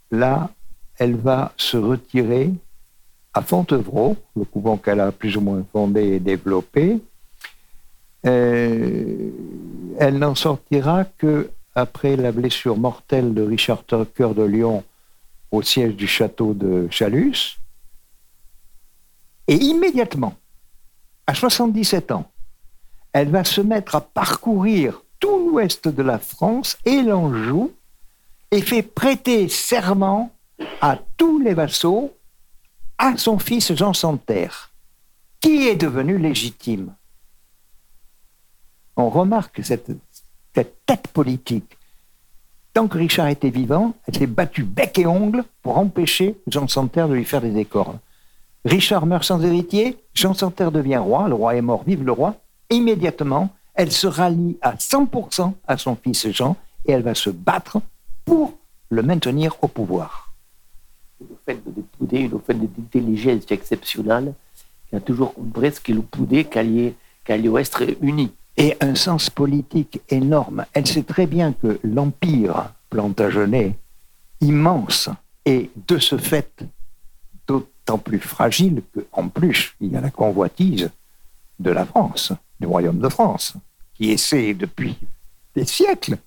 là, 0.10 0.50
elle 0.98 1.16
va 1.16 1.54
se 1.58 1.78
retirer 1.78 2.52
à 3.34 3.42
Fontevraud, 3.42 4.18
le 4.36 4.46
couvent 4.46 4.78
qu'elle 4.78 5.00
a 5.00 5.12
plus 5.12 5.38
ou 5.38 5.42
moins 5.42 5.64
fondé 5.72 6.02
et 6.02 6.20
développé. 6.20 7.00
Euh, 8.26 9.30
elle 10.00 10.18
n'en 10.18 10.34
sortira 10.34 11.04
que 11.04 11.52
après 11.76 12.16
la 12.16 12.32
blessure 12.32 12.78
mortelle 12.78 13.36
de 13.36 13.44
Richard 13.44 13.86
Tucker 13.86 14.30
de 14.36 14.42
Lyon 14.42 14.84
au 15.52 15.62
siège 15.62 15.96
du 15.96 16.08
château 16.08 16.54
de 16.54 16.88
Chalus. 16.90 17.60
Et 19.48 19.56
immédiatement, 19.56 20.36
à 21.26 21.34
77 21.34 22.12
ans, 22.12 22.30
elle 23.14 23.30
va 23.30 23.44
se 23.44 23.62
mettre 23.62 23.96
à 23.96 24.02
parcourir 24.02 25.04
tout 25.20 25.50
l'ouest 25.50 25.88
de 25.88 26.04
la 26.04 26.20
France 26.20 26.78
et 26.86 27.02
l'Anjou 27.02 27.72
et 28.52 28.62
fait 28.62 28.84
prêter 28.84 29.50
serment 29.50 30.32
à 30.82 31.00
tous 31.18 31.40
les 31.40 31.54
vassaux 31.54 32.14
à 32.98 33.18
son 33.18 33.40
fils 33.40 33.74
Jean 33.74 33.94
Santerre, 33.94 34.72
qui 35.40 35.68
est 35.68 35.76
devenu 35.76 36.18
légitime. 36.18 36.94
On 38.96 39.10
remarque 39.10 39.64
cette, 39.64 39.92
cette 40.54 40.86
tête 40.86 41.08
politique. 41.10 41.78
Tant 42.74 42.88
que 42.88 42.98
Richard 42.98 43.28
était 43.28 43.50
vivant, 43.50 43.94
elle 44.08 44.18
s'est 44.18 44.28
battue 44.28 44.64
bec 44.64 45.00
et 45.00 45.06
ongle 45.06 45.44
pour 45.62 45.78
empêcher 45.78 46.36
Jean 46.48 46.68
Santerre 46.68 47.08
de 47.08 47.14
lui 47.14 47.26
faire 47.26 47.42
des 47.42 47.58
écornes. 47.58 48.00
Richard 48.68 49.06
meurt 49.06 49.24
sans 49.24 49.42
héritier, 49.42 49.98
Jean 50.14 50.34
Santerre 50.34 50.74
devient 50.74 50.98
roi, 50.98 51.30
le 51.30 51.36
roi 51.36 51.56
est 51.56 51.62
mort, 51.62 51.84
vive 51.88 52.04
le 52.04 52.12
roi. 52.12 52.36
Immédiatement, 52.70 53.50
elle 53.74 53.94
se 53.94 54.08
rallie 54.08 54.58
à 54.62 54.76
100% 54.76 55.54
à 55.66 55.78
son 55.78 55.96
fils 55.96 56.30
Jean 56.32 56.58
et 56.86 56.92
elle 56.92 57.02
va 57.02 57.16
se 57.16 57.30
battre 57.30 57.80
pour 58.26 58.58
le 58.90 59.02
maintenir 59.04 59.56
au 59.62 59.70
pouvoir. 59.70 60.34
Une 61.22 61.28
offense 61.32 61.64
de 62.02 62.18
une 62.18 62.34
offense 62.34 62.58
d'intelligence 62.58 63.44
exceptionnelle 63.50 64.34
qui 64.90 64.98
a 64.98 65.00
toujours 65.00 65.34
compris 65.34 65.72
ce 65.72 65.80
que 65.80 65.94
le 65.94 66.02
poudé 66.02 66.44
qu'elle 66.44 66.98
être 67.58 67.84
uni. 68.02 68.34
Et 68.58 68.76
un 68.82 68.96
sens 68.96 69.30
politique 69.30 70.02
énorme. 70.10 70.66
Elle 70.74 70.88
sait 70.88 71.04
très 71.04 71.26
bien 71.26 71.54
que 71.54 71.80
l'empire 71.84 72.74
plantagenet, 72.90 73.78
immense, 74.42 75.10
et 75.46 75.70
de 75.88 76.00
ce 76.00 76.18
fait 76.18 76.66
d'autant 77.48 77.98
plus 77.98 78.20
fragile 78.20 78.82
qu'en 79.12 79.28
plus, 79.30 79.76
il 79.82 79.92
y 79.92 79.96
a 79.96 80.02
la 80.02 80.12
convoitise 80.12 80.90
de 81.60 81.72
la 81.72 81.86
France, 81.86 82.34
du 82.60 82.68
royaume 82.68 83.00
de 83.00 83.10
France, 83.10 83.54
qui 83.96 84.12
essaie 84.12 84.54
depuis 84.54 84.98
des 85.56 85.66
siècles 85.66 86.18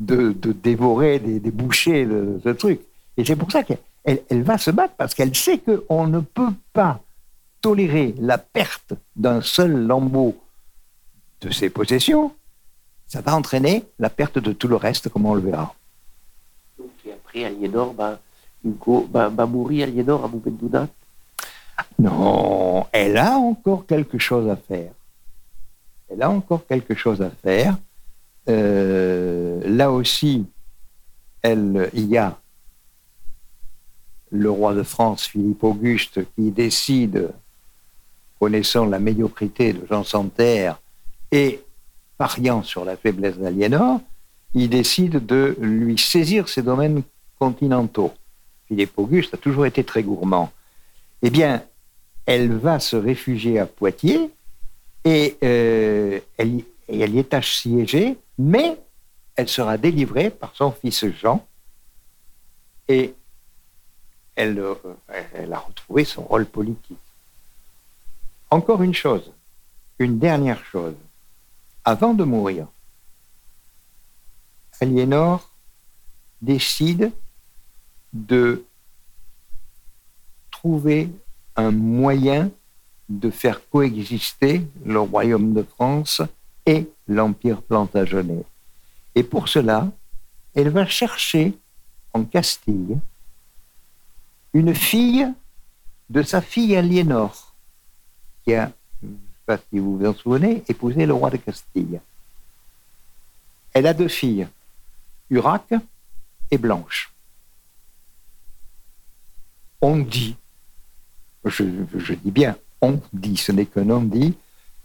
de, 0.00 0.32
dévorer, 0.32 1.18
des, 1.18 1.38
des 1.38 1.50
bouchers 1.50 2.06
de 2.06 2.40
ce 2.42 2.48
truc. 2.48 2.80
Et 3.16 3.24
c'est 3.24 3.36
pour 3.36 3.52
ça 3.52 3.62
qu'elle 3.62 3.78
elle 4.04 4.42
va 4.42 4.58
se 4.58 4.70
battre, 4.70 4.94
parce 4.96 5.14
qu'elle 5.14 5.34
sait 5.34 5.58
qu'on 5.58 6.06
ne 6.06 6.20
peut 6.20 6.54
pas 6.72 7.00
tolérer 7.60 8.14
la 8.18 8.38
perte 8.38 8.94
d'un 9.16 9.42
seul 9.42 9.86
lambeau 9.86 10.36
de 11.42 11.50
ses 11.50 11.70
possessions. 11.70 12.32
Ça 13.06 13.20
va 13.20 13.34
entraîner 13.36 13.84
la 13.98 14.08
perte 14.08 14.38
de 14.38 14.52
tout 14.52 14.68
le 14.68 14.76
reste, 14.76 15.08
comme 15.08 15.26
on 15.26 15.34
le 15.34 15.42
verra. 15.42 15.74
Et 17.04 17.12
après, 17.12 17.44
Aliénor 17.44 17.94
va, 18.64 19.28
va, 19.28 19.46
mourir, 19.46 19.88
Aliénor, 19.88 20.24
à 20.24 20.28
Moupentouna 20.28 20.88
non, 21.98 22.86
elle 22.92 23.16
a 23.16 23.36
encore 23.36 23.86
quelque 23.86 24.18
chose 24.18 24.48
à 24.48 24.56
faire. 24.56 24.92
Elle 26.08 26.22
a 26.22 26.30
encore 26.30 26.66
quelque 26.66 26.94
chose 26.94 27.22
à 27.22 27.30
faire. 27.30 27.76
Euh, 28.48 29.60
là 29.66 29.90
aussi, 29.90 30.46
elle, 31.42 31.90
il 31.94 32.06
y 32.06 32.16
a 32.16 32.38
le 34.30 34.50
roi 34.50 34.74
de 34.74 34.82
France, 34.82 35.26
Philippe 35.26 35.62
Auguste, 35.64 36.20
qui 36.34 36.50
décide, 36.50 37.30
connaissant 38.38 38.86
la 38.86 38.98
médiocrité 38.98 39.72
de 39.72 39.86
Jean 39.86 40.04
Santerre 40.04 40.80
et 41.30 41.62
pariant 42.16 42.62
sur 42.62 42.84
la 42.84 42.96
faiblesse 42.96 43.38
d'Aliénor, 43.38 44.00
il 44.54 44.68
décide 44.68 45.24
de 45.24 45.56
lui 45.60 45.98
saisir 45.98 46.48
ses 46.48 46.62
domaines 46.62 47.02
continentaux. 47.38 48.12
Philippe 48.70 48.96
Auguste 48.98 49.34
a 49.34 49.36
toujours 49.36 49.66
été 49.66 49.82
très 49.82 50.04
gourmand. 50.04 50.52
Eh 51.22 51.30
bien, 51.30 51.64
elle 52.24 52.52
va 52.56 52.78
se 52.78 52.94
réfugier 52.94 53.58
à 53.58 53.66
Poitiers 53.66 54.30
et 55.04 55.36
euh, 55.42 56.20
elle, 56.36 56.62
y 56.88 57.18
est 57.18 57.34
assiégée, 57.34 58.16
mais 58.38 58.78
elle 59.34 59.48
sera 59.48 59.76
délivrée 59.76 60.30
par 60.30 60.54
son 60.54 60.70
fils 60.70 61.04
Jean 61.20 61.44
et 62.86 63.12
elle, 64.36 64.60
euh, 64.60 64.74
elle 65.34 65.52
a 65.52 65.58
retrouvé 65.58 66.04
son 66.04 66.22
rôle 66.22 66.46
politique. 66.46 66.96
Encore 68.50 68.84
une 68.84 68.94
chose, 68.94 69.32
une 69.98 70.20
dernière 70.20 70.64
chose. 70.64 70.94
Avant 71.84 72.14
de 72.14 72.22
mourir, 72.22 72.68
Aliénor 74.80 75.50
décide 76.40 77.10
de 78.12 78.64
trouver 80.50 81.10
un 81.56 81.70
moyen 81.70 82.50
de 83.08 83.30
faire 83.30 83.68
coexister 83.68 84.66
le 84.84 85.00
royaume 85.00 85.52
de 85.52 85.62
France 85.62 86.22
et 86.64 86.88
l'empire 87.08 87.60
plantagenet. 87.62 88.44
Et 89.14 89.24
pour 89.24 89.48
cela, 89.48 89.90
elle 90.54 90.70
va 90.70 90.86
chercher 90.86 91.54
en 92.12 92.24
Castille 92.24 92.98
une 94.52 94.74
fille 94.74 95.26
de 96.08 96.22
sa 96.22 96.40
fille 96.40 96.76
Aliénor, 96.76 97.54
qui 98.44 98.54
a, 98.54 98.72
je 99.02 99.08
ne 99.08 99.12
sais 99.12 99.46
pas 99.46 99.58
si 99.58 99.78
vous 99.78 99.98
vous 99.98 100.06
en 100.06 100.14
souvenez, 100.14 100.62
épousé 100.68 101.06
le 101.06 101.14
roi 101.14 101.30
de 101.30 101.36
Castille. 101.36 102.00
Elle 103.72 103.86
a 103.86 103.94
deux 103.94 104.08
filles, 104.08 104.48
Urac 105.30 105.72
et 106.50 106.58
Blanche. 106.58 107.12
On 109.80 109.96
dit 109.96 110.36
je, 111.44 111.64
dis 112.14 112.30
bien 112.30 112.56
on 112.82 112.98
dit, 113.12 113.36
ce 113.36 113.52
n'est 113.52 113.66
qu'un 113.66 113.90
on 113.90 114.00
dit, 114.00 114.34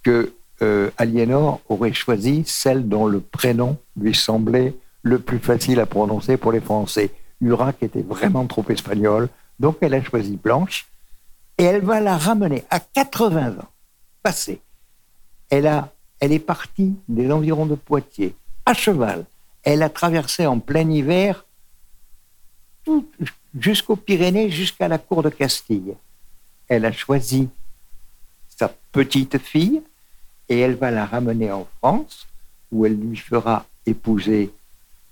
que 0.03 0.33
euh, 0.61 0.91
Aliénor 0.97 1.61
aurait 1.69 1.93
choisi 1.93 2.43
celle 2.45 2.89
dont 2.89 3.05
le 3.07 3.21
prénom 3.21 3.77
lui 3.97 4.13
semblait 4.13 4.75
le 5.01 5.19
plus 5.19 5.39
facile 5.39 5.79
à 5.79 5.85
prononcer 5.85 6.35
pour 6.37 6.51
les 6.51 6.59
Français. 6.59 7.11
Urac 7.39 7.81
était 7.83 8.01
vraiment 8.01 8.47
trop 8.47 8.65
espagnol, 8.69 9.29
donc 9.59 9.77
elle 9.81 9.93
a 9.93 10.03
choisi 10.03 10.35
Blanche, 10.35 10.87
et 11.57 11.63
elle 11.63 11.83
va 11.83 12.01
la 12.01 12.17
ramener 12.17 12.65
à 12.69 12.79
80 12.81 13.59
ans, 13.59 13.69
passé. 14.23 14.59
Elle, 15.49 15.67
a, 15.67 15.93
elle 16.19 16.33
est 16.33 16.39
partie 16.39 16.95
des 17.07 17.31
environs 17.31 17.65
de 17.65 17.75
Poitiers, 17.75 18.35
à 18.65 18.73
cheval. 18.73 19.25
Elle 19.63 19.83
a 19.83 19.89
traversé 19.89 20.45
en 20.47 20.59
plein 20.59 20.89
hiver 20.89 21.45
jusqu'aux 23.57 23.95
Pyrénées, 23.95 24.49
jusqu'à 24.49 24.87
la 24.87 24.97
cour 24.97 25.23
de 25.23 25.29
Castille. 25.29 25.95
Elle 26.67 26.85
a 26.85 26.91
choisi 26.91 27.49
sa 28.47 28.69
petite 28.91 29.37
fille 29.37 29.81
et 30.49 30.59
elle 30.59 30.75
va 30.75 30.91
la 30.91 31.05
ramener 31.05 31.51
en 31.51 31.67
France, 31.77 32.27
où 32.71 32.85
elle 32.85 32.95
lui 32.95 33.17
fera 33.17 33.65
épouser 33.85 34.51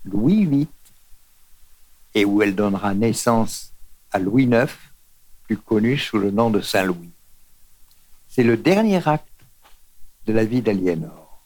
Louis 0.04 0.44
VIII 0.46 0.68
et 2.14 2.24
où 2.24 2.42
elle 2.42 2.54
donnera 2.54 2.94
naissance 2.94 3.72
à 4.12 4.18
Louis 4.18 4.44
IX, 4.44 4.72
plus 5.44 5.56
connu 5.56 5.98
sous 5.98 6.18
le 6.18 6.30
nom 6.30 6.50
de 6.50 6.60
Saint-Louis. 6.60 7.10
C'est 8.28 8.44
le 8.44 8.56
dernier 8.56 9.06
acte 9.08 9.28
de 10.26 10.32
la 10.32 10.44
vie 10.44 10.62
d'Aliénor. 10.62 11.40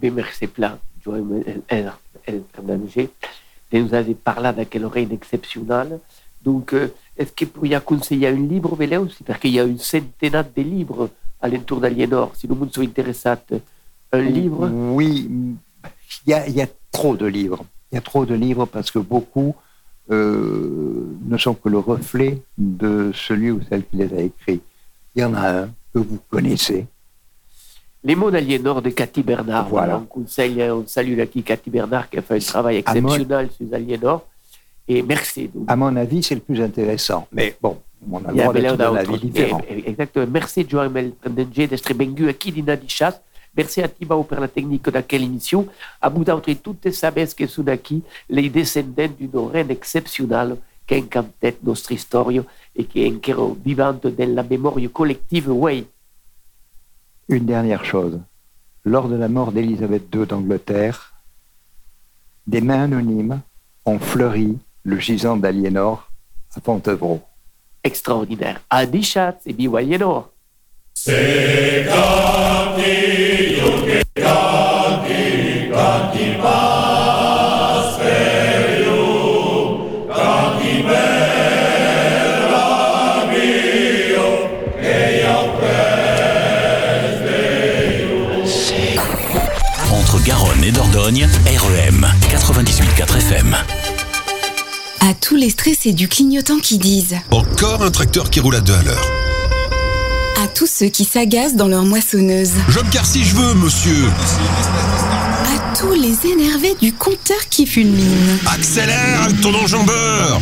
Eh 0.00 0.10
merci 0.10 0.46
plein, 0.46 0.78
de 3.72 3.78
nous 3.78 3.94
avez 3.94 4.14
parlé 4.14 4.48
avec 4.48 4.74
une 4.74 4.84
oreille 4.84 5.08
exceptionnelle. 5.10 6.00
Donc, 6.42 6.72
euh, 6.72 6.92
est-ce 7.16 7.32
que 7.32 7.44
pourriez 7.44 7.78
conseiller 7.84 8.28
un 8.28 8.32
livre, 8.32 8.76
aussi 9.00 9.24
Parce 9.24 9.40
qu'il 9.40 9.52
y 9.52 9.60
a 9.60 9.64
une 9.64 9.78
centaine 9.78 10.44
de 10.56 10.62
livres 10.62 11.10
à 11.40 11.48
l'entour 11.48 11.80
d'Aliénor. 11.80 12.32
Si 12.36 12.46
le 12.46 12.54
monde 12.54 12.72
sont 12.72 12.82
intéressé, 12.82 13.34
un 14.12 14.20
livre 14.20 14.68
Oui, 14.92 15.28
il 16.26 16.30
y, 16.30 16.62
a, 16.62 16.66
trop 16.90 17.16
de 17.16 17.26
livres. 17.26 17.64
Il 17.90 17.96
y 17.96 17.98
a 17.98 18.00
trop 18.00 18.24
de 18.24 18.34
livres 18.34 18.66
parce 18.66 18.90
que 18.90 18.98
beaucoup 18.98 19.54
euh, 20.10 21.06
ne 21.26 21.36
sont 21.36 21.54
que 21.54 21.68
le 21.68 21.78
reflet 21.78 22.42
de 22.56 23.10
celui 23.14 23.50
ou 23.50 23.60
celle 23.68 23.84
qui 23.84 23.96
les 23.96 24.12
a 24.14 24.20
écrits. 24.20 24.60
Il 25.14 25.22
y 25.22 25.24
en 25.24 25.34
a 25.34 25.62
un 25.62 25.70
que 25.92 25.98
vous 25.98 26.18
connaissez. 26.30 26.86
Les 28.08 28.14
mots 28.14 28.30
d'Aliénor 28.30 28.80
de 28.80 28.88
Cathy 28.88 29.22
Bernard. 29.22 29.68
Voilà. 29.68 29.98
On, 29.98 30.06
conseille, 30.06 30.62
on 30.70 30.86
salue 30.86 31.14
la 31.14 31.26
Cathy 31.26 31.68
Bernard 31.68 32.08
qui 32.08 32.16
a 32.16 32.22
fait 32.22 32.36
un 32.36 32.38
travail 32.38 32.76
exceptionnel 32.78 33.50
sur 33.54 33.66
Aliénor. 33.70 34.24
Et 34.88 35.02
merci. 35.02 35.50
À 35.66 35.76
mon 35.76 35.94
avis, 35.94 36.22
c'est 36.22 36.34
le 36.34 36.40
plus 36.40 36.58
intéressant. 36.62 37.28
Mais 37.30 37.54
bon, 37.60 37.76
on 38.10 38.24
a 38.24 38.32
le 38.32 38.38
droit 38.38 38.52
d'être 38.54 38.76
d'un 38.78 38.94
avis 38.94 39.18
différent. 39.18 39.60
Exactement. 39.68 40.26
Merci, 40.26 40.66
Joël 40.66 40.88
Mendenge, 40.88 41.68
d'être 41.68 41.92
bengu 41.92 42.32
qui 42.32 42.50
Dina 42.50 42.76
Dichas. 42.76 43.20
Merci 43.54 43.82
à 43.82 43.88
Tibao 43.88 44.22
pour 44.22 44.40
la 44.40 44.48
technique 44.48 44.88
de 44.88 45.00
quelle 45.00 45.24
émission. 45.24 45.66
À 46.00 46.08
bout 46.08 46.24
d'autres, 46.24 46.50
toutes 46.62 46.90
sabes 46.90 47.34
que 47.36 47.46
sont 47.46 47.68
acquis, 47.68 48.02
les 48.30 48.48
descendants 48.48 49.12
d'une 49.20 49.50
reine 49.52 49.70
exceptionnelle 49.70 50.56
qui 50.86 50.94
incantait 50.94 51.58
notre 51.62 51.92
histoire 51.92 52.30
et 52.74 52.84
qui 52.84 53.04
est 53.04 53.12
encore 53.14 53.54
vivante 53.62 54.06
dans 54.06 54.34
la 54.34 54.42
mémoire 54.42 54.76
collective. 54.94 55.50
Oui. 55.50 55.84
Une 57.28 57.44
dernière 57.44 57.84
chose. 57.84 58.18
Lors 58.84 59.08
de 59.08 59.16
la 59.16 59.28
mort 59.28 59.52
d'Élisabeth 59.52 60.04
II 60.14 60.26
d'Angleterre, 60.26 61.12
des 62.46 62.62
mains 62.62 62.84
anonymes 62.84 63.42
ont 63.84 63.98
fleuri 63.98 64.56
le 64.84 64.98
gisant 64.98 65.36
d'Aliénor 65.36 66.10
à 66.56 66.60
Fontevraud. 66.62 67.20
Extraordinaire. 67.84 68.62
Adichat 68.70 69.36
et 69.44 69.52
Biwaliénor. 69.52 70.30
Entre 71.06 73.27
les 95.38 95.50
stressés 95.50 95.92
du 95.92 96.08
clignotant 96.08 96.58
qui 96.58 96.78
disent 96.78 97.14
Encore 97.30 97.82
un 97.82 97.90
tracteur 97.90 98.28
qui 98.28 98.40
roule 98.40 98.56
à 98.56 98.60
deux 98.60 98.74
à 98.74 98.82
l'heure. 98.82 99.06
À 100.42 100.48
tous 100.48 100.66
ceux 100.66 100.88
qui 100.88 101.04
s'agacent 101.04 101.54
dans 101.54 101.68
leur 101.68 101.84
moissonneuse. 101.84 102.52
Je 102.68 102.80
me 102.80 103.04
si 103.04 103.24
je 103.24 103.36
veux, 103.36 103.54
monsieur. 103.54 104.06
À 105.44 105.76
tous 105.76 105.92
les 105.92 106.28
énervés 106.28 106.74
du 106.80 106.92
compteur 106.92 107.38
qui 107.50 107.66
fulmine. 107.66 108.38
Accélère 108.46 109.22
avec 109.22 109.40
ton 109.40 109.54
enjambeur 109.54 110.40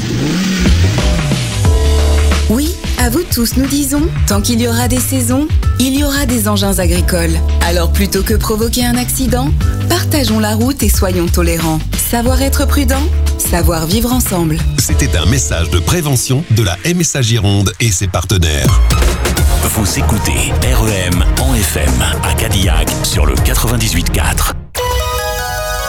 Oui, 2.48 2.74
à 2.98 3.10
vous 3.10 3.22
tous, 3.22 3.56
nous 3.58 3.66
disons, 3.66 4.02
tant 4.26 4.40
qu'il 4.40 4.60
y 4.62 4.66
aura 4.66 4.88
des 4.88 5.00
saisons, 5.00 5.46
il 5.78 5.98
y 5.98 6.04
aura 6.04 6.24
des 6.24 6.48
engins 6.48 6.78
agricoles. 6.78 7.38
Alors 7.60 7.92
plutôt 7.92 8.22
que 8.22 8.34
provoquer 8.34 8.86
un 8.86 8.96
accident, 8.96 9.50
partageons 9.90 10.40
la 10.40 10.54
route 10.54 10.82
et 10.82 10.88
soyons 10.88 11.26
tolérants. 11.26 11.80
Savoir 12.10 12.40
être 12.40 12.66
prudent, 12.66 13.02
savoir 13.46 13.86
vivre 13.86 14.12
ensemble. 14.12 14.58
C'était 14.78 15.16
un 15.16 15.24
message 15.26 15.70
de 15.70 15.78
prévention 15.78 16.44
de 16.50 16.64
la 16.64 16.76
MSA 16.84 17.22
Gironde 17.22 17.72
et 17.78 17.92
ses 17.92 18.08
partenaires. 18.08 18.80
Vous 19.62 19.98
écoutez 19.98 20.52
REM 20.62 21.24
en 21.40 21.54
FM 21.54 22.04
à 22.24 22.34
Cadillac 22.34 22.88
sur 23.04 23.24
le 23.24 23.34
98.4. 23.34 24.52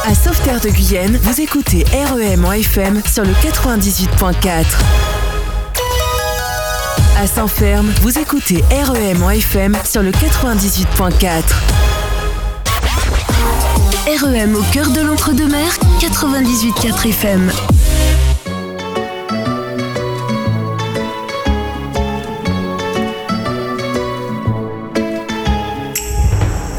À 0.06 0.14
Sauveterre 0.14 0.62
de 0.62 0.70
Guyenne, 0.70 1.20
vous 1.24 1.42
écoutez 1.42 1.84
REM 1.84 2.46
en 2.46 2.52
FM 2.52 3.02
sur 3.12 3.24
le 3.24 3.32
98.4. 3.32 4.66
À 7.20 7.26
Saint-Ferme, 7.26 7.92
vous 8.02 8.20
écoutez 8.20 8.64
REM 8.70 9.24
en 9.24 9.32
FM 9.32 9.76
sur 9.84 10.04
le 10.04 10.12
98.4. 10.12 11.87
REM 14.08 14.56
au 14.56 14.62
cœur 14.72 14.90
de 14.92 15.02
l'entre-deux-mer, 15.02 15.78
98.4 16.00 17.10
FM. 17.10 17.52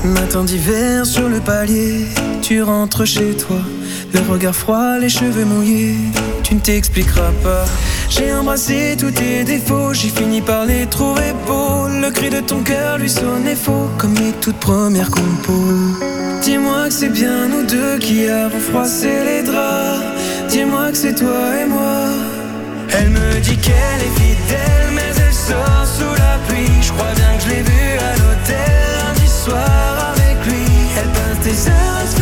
Matin 0.04 0.44
d'hiver 0.44 1.04
sur 1.04 1.28
le 1.28 1.40
palier, 1.40 2.06
tu 2.40 2.62
rentres 2.62 3.06
chez 3.06 3.36
toi, 3.36 3.58
le 4.14 4.20
regard 4.20 4.56
froid, 4.56 4.96
les 4.98 5.10
cheveux 5.10 5.44
mouillés, 5.44 5.96
tu 6.42 6.54
ne 6.54 6.60
t'expliqueras 6.60 7.32
pas. 7.42 7.66
J'ai 8.08 8.32
embrassé 8.32 8.96
tous 8.98 9.10
tes 9.10 9.44
défauts, 9.44 9.92
j'ai 9.92 10.08
fini 10.08 10.40
par 10.40 10.64
les 10.64 10.86
trouver 10.86 11.34
beaux. 11.46 11.88
Le 11.88 12.10
cri 12.10 12.30
de 12.30 12.40
ton 12.40 12.62
cœur 12.62 12.96
lui 12.96 13.10
sonnait 13.10 13.54
faux, 13.54 13.90
comme 13.98 14.14
les 14.14 14.32
toutes 14.40 14.60
premières 14.60 15.10
compos. 15.10 16.17
Dis-moi 16.42 16.84
que 16.86 16.92
c'est 16.92 17.08
bien 17.08 17.48
nous 17.48 17.64
deux 17.64 17.98
qui 17.98 18.28
avons 18.28 18.60
froissé 18.60 19.10
les 19.24 19.42
draps. 19.42 20.04
Dis-moi 20.48 20.90
que 20.92 20.96
c'est 20.96 21.14
toi 21.14 21.56
et 21.60 21.66
moi. 21.66 22.04
Elle 22.90 23.10
me 23.10 23.40
dit 23.40 23.56
qu'elle 23.56 24.02
est 24.06 24.20
fidèle, 24.20 24.88
mais 24.94 25.12
elle 25.26 25.32
sort 25.32 25.86
sous 25.86 26.14
la 26.24 26.38
pluie. 26.46 26.72
Je 26.80 26.92
crois 26.92 27.12
bien 27.14 27.36
que 27.36 27.42
je 27.44 27.48
l'ai 27.50 27.62
vue 27.62 27.98
à 27.98 28.12
l'hôtel 28.20 28.72
lundi 28.98 29.28
soir 29.28 30.14
avec 30.14 30.36
lui. 30.46 30.64
Elle 30.98 31.10
passe 31.10 31.40
des 31.44 31.68
heures 31.68 32.17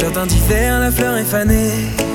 Jardin 0.00 0.24
d'hiver, 0.26 0.80
la 0.80 0.90
fleur 0.90 1.16
est 1.16 1.24
fanée. 1.24 1.72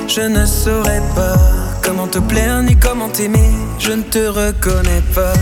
Je 0.08 0.20
ne 0.20 0.44
saurais 0.44 1.02
pas 1.14 1.36
comment 1.82 2.08
te 2.08 2.18
plaire 2.18 2.62
ni 2.62 2.76
comment 2.76 3.08
t'aimer. 3.08 3.50
Je 3.78 3.92
ne 3.92 4.02
te 4.02 4.26
reconnais 4.26 5.02
pas. 5.14 5.32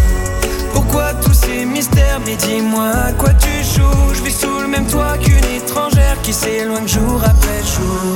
Pourquoi 0.72 1.14
tous 1.22 1.33
ces 1.33 1.64
mystères 1.64 2.20
Mais 2.27 2.37
dis-moi 2.37 2.91
à 3.09 3.12
quoi 3.12 3.31
tu 3.35 3.49
joues? 3.64 4.14
Je 4.14 4.22
vis 4.22 4.39
sous 4.39 4.61
le 4.61 4.68
même 4.68 4.87
toit 4.87 5.16
qu'une 5.18 5.57
étrangère 5.57 6.20
qui 6.22 6.33
s'éloigne 6.33 6.87
jour 6.87 7.20
après 7.25 7.62
jour. 7.62 8.12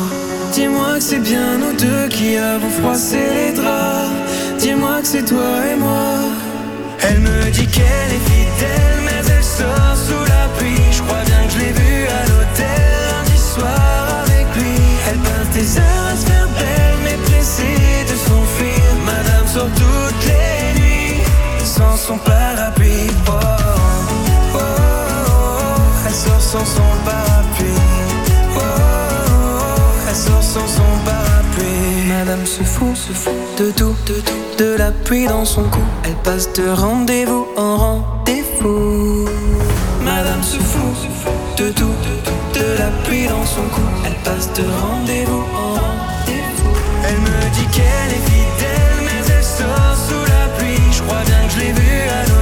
Dis-moi 0.52 0.96
que 0.96 1.02
c'est 1.02 1.20
bien 1.20 1.58
nous 1.58 1.76
deux 1.76 2.08
qui 2.08 2.36
avons 2.36 2.70
froissé 2.82 3.18
les 3.34 3.52
draps. 3.54 4.10
Dis-moi 4.58 5.00
que 5.00 5.06
c'est 5.06 5.24
toi 5.24 5.66
et 5.72 5.76
moi. 5.76 6.12
Elle 7.00 7.20
me 7.20 7.50
dit 7.50 7.66
qu'elle 7.66 8.12
est 8.12 8.30
fidèle, 8.30 8.98
mais 9.04 9.34
elle 9.36 9.44
sort 9.44 9.87
son 22.08 22.16
parapluie. 22.16 23.10
Oh, 23.26 23.32
oh, 23.32 24.58
oh. 24.58 24.58
Elle 26.06 26.14
sort 26.14 26.40
sans 26.40 26.64
son 26.64 26.90
parapluie. 27.04 27.82
Elle 30.08 30.16
sort 30.16 30.42
sans 30.42 30.66
son 30.66 30.90
parapluie. 31.04 32.08
Madame 32.08 32.46
se 32.46 32.62
fout, 32.62 32.96
se 32.96 33.12
fout 33.12 33.34
de 33.58 33.70
tout, 33.72 33.94
de 34.06 34.14
tout, 34.26 34.64
de 34.64 34.76
la 34.78 34.90
pluie 34.90 35.26
dans 35.26 35.44
son 35.44 35.64
cou. 35.64 35.84
Elle 36.04 36.16
passe 36.24 36.50
de 36.54 36.70
rendez-vous 36.70 37.46
en 37.58 37.76
rendez-vous. 37.76 39.28
Madame 40.02 40.42
se 40.42 40.56
fout, 40.56 40.94
se 41.02 41.08
fout 41.20 41.32
de 41.58 41.70
tout, 41.72 41.94
de 42.06 42.14
tout, 42.24 42.58
de 42.58 42.78
la 42.78 42.90
pluie 43.04 43.26
dans 43.26 43.44
son 43.44 43.64
cou. 43.74 43.82
Elle 44.06 44.18
passe 44.24 44.48
de 44.54 44.64
rendez-vous 44.82 45.44
en 45.62 45.68
rendez-vous. 45.82 46.74
Elle 47.06 47.20
me 47.20 47.54
dit 47.54 47.66
qu'elle 47.74 48.12
est 48.16 48.30
fidèle 48.30 48.67
crois 51.08 51.24
bien 51.24 51.46
que 51.46 51.52
je 51.54 51.58
l'ai 51.60 51.72
vu 51.72 52.08
à 52.10 52.37